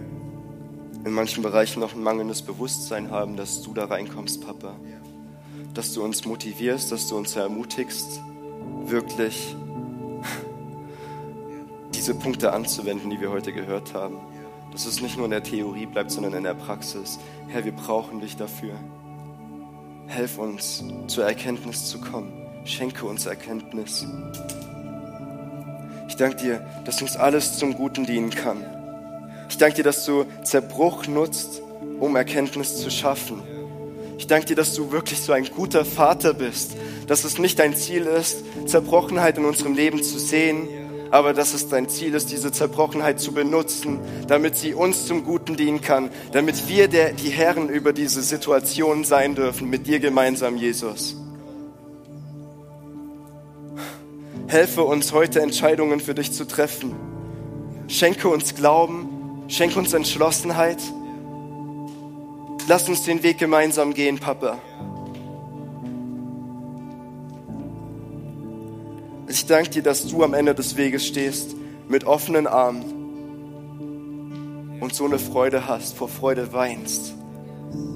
in 1.03 1.13
manchen 1.13 1.43
Bereichen 1.43 1.79
noch 1.79 1.93
ein 1.93 2.01
mangelndes 2.01 2.41
Bewusstsein 2.41 3.11
haben, 3.11 3.37
dass 3.37 3.61
du 3.61 3.73
da 3.73 3.85
reinkommst, 3.85 4.45
Papa. 4.45 4.75
Dass 5.73 5.93
du 5.93 6.03
uns 6.03 6.25
motivierst, 6.25 6.91
dass 6.91 7.07
du 7.07 7.17
uns 7.17 7.35
ermutigst, 7.35 8.21
wirklich 8.85 9.55
diese 11.93 12.15
Punkte 12.15 12.53
anzuwenden, 12.53 13.09
die 13.09 13.21
wir 13.21 13.29
heute 13.29 13.53
gehört 13.53 13.93
haben. 13.93 14.17
Dass 14.71 14.85
es 14.85 15.01
nicht 15.01 15.15
nur 15.15 15.25
in 15.25 15.31
der 15.31 15.43
Theorie 15.43 15.85
bleibt, 15.85 16.11
sondern 16.11 16.33
in 16.33 16.43
der 16.43 16.55
Praxis. 16.55 17.19
Herr, 17.47 17.63
wir 17.65 17.71
brauchen 17.71 18.21
dich 18.21 18.35
dafür. 18.35 18.73
Helf 20.07 20.37
uns, 20.39 20.83
zur 21.07 21.25
Erkenntnis 21.25 21.85
zu 21.85 21.99
kommen. 21.99 22.33
Schenke 22.65 23.05
uns 23.05 23.27
Erkenntnis. 23.27 24.07
Ich 26.07 26.15
danke 26.15 26.37
dir, 26.37 26.65
dass 26.85 27.01
uns 27.01 27.15
alles 27.15 27.57
zum 27.57 27.73
Guten 27.73 28.05
dienen 28.05 28.31
kann 28.31 28.74
ich 29.49 29.57
danke 29.57 29.77
dir, 29.77 29.83
dass 29.83 30.05
du 30.05 30.25
Zerbruch 30.43 31.07
nutzt, 31.07 31.61
um 31.99 32.15
Erkenntnis 32.15 32.77
zu 32.77 32.89
schaffen. 32.89 33.41
Ich 34.17 34.27
danke 34.27 34.47
dir, 34.47 34.55
dass 34.55 34.73
du 34.73 34.91
wirklich 34.91 35.19
so 35.19 35.33
ein 35.33 35.45
guter 35.45 35.85
Vater 35.85 36.33
bist, 36.33 36.71
dass 37.07 37.23
es 37.25 37.37
nicht 37.37 37.59
dein 37.59 37.75
Ziel 37.75 38.03
ist, 38.03 38.43
Zerbrochenheit 38.65 39.37
in 39.37 39.45
unserem 39.45 39.73
Leben 39.73 40.01
zu 40.01 40.17
sehen, 40.19 40.67
aber 41.11 41.33
dass 41.33 41.53
es 41.53 41.69
dein 41.69 41.89
Ziel 41.89 42.13
ist, 42.13 42.31
diese 42.31 42.51
Zerbrochenheit 42.51 43.19
zu 43.19 43.33
benutzen, 43.33 43.99
damit 44.27 44.55
sie 44.55 44.73
uns 44.73 45.05
zum 45.05 45.23
Guten 45.23 45.55
dienen 45.55 45.81
kann, 45.81 46.09
damit 46.31 46.67
wir 46.67 46.87
der, 46.87 47.13
die 47.13 47.29
Herren 47.29 47.69
über 47.69 47.93
diese 47.93 48.21
Situation 48.21 49.03
sein 49.03 49.35
dürfen, 49.35 49.69
mit 49.69 49.85
dir 49.87 49.99
gemeinsam, 49.99 50.57
Jesus. 50.57 51.15
Helfe 54.47 54.83
uns 54.83 55.11
heute 55.11 55.41
Entscheidungen 55.41 55.99
für 55.99 56.15
dich 56.15 56.31
zu 56.31 56.45
treffen. 56.45 56.95
Schenke 57.87 58.29
uns 58.29 58.55
Glauben, 58.55 59.14
Schenk 59.47 59.77
uns 59.77 59.93
Entschlossenheit. 59.93 60.79
Lass 62.67 62.89
uns 62.89 63.03
den 63.03 63.21
Weg 63.21 63.37
gemeinsam 63.37 63.93
gehen, 63.93 64.17
Papa. 64.17 64.57
Ich 69.27 69.45
danke 69.45 69.69
dir, 69.69 69.83
dass 69.83 70.07
du 70.07 70.23
am 70.23 70.33
Ende 70.33 70.55
des 70.55 70.77
Weges 70.77 71.05
stehst 71.05 71.55
mit 71.87 72.05
offenen 72.05 72.47
Armen 72.47 72.95
und 74.79 74.93
so 74.93 75.05
eine 75.05 75.19
Freude 75.19 75.67
hast, 75.67 75.95
vor 75.95 76.09
Freude 76.09 76.51
weinst, 76.53 77.13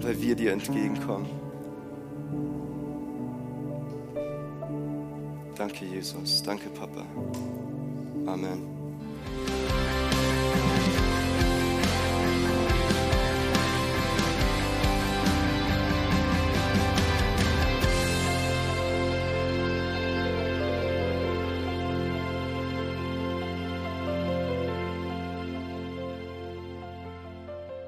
weil 0.01 0.21
wir 0.21 0.35
dir 0.35 0.51
entgegenkommen. 0.51 1.27
Danke, 5.55 5.85
Jesus. 5.85 6.43
Danke, 6.43 6.69
Papa. 6.69 7.05
Amen. 8.25 8.78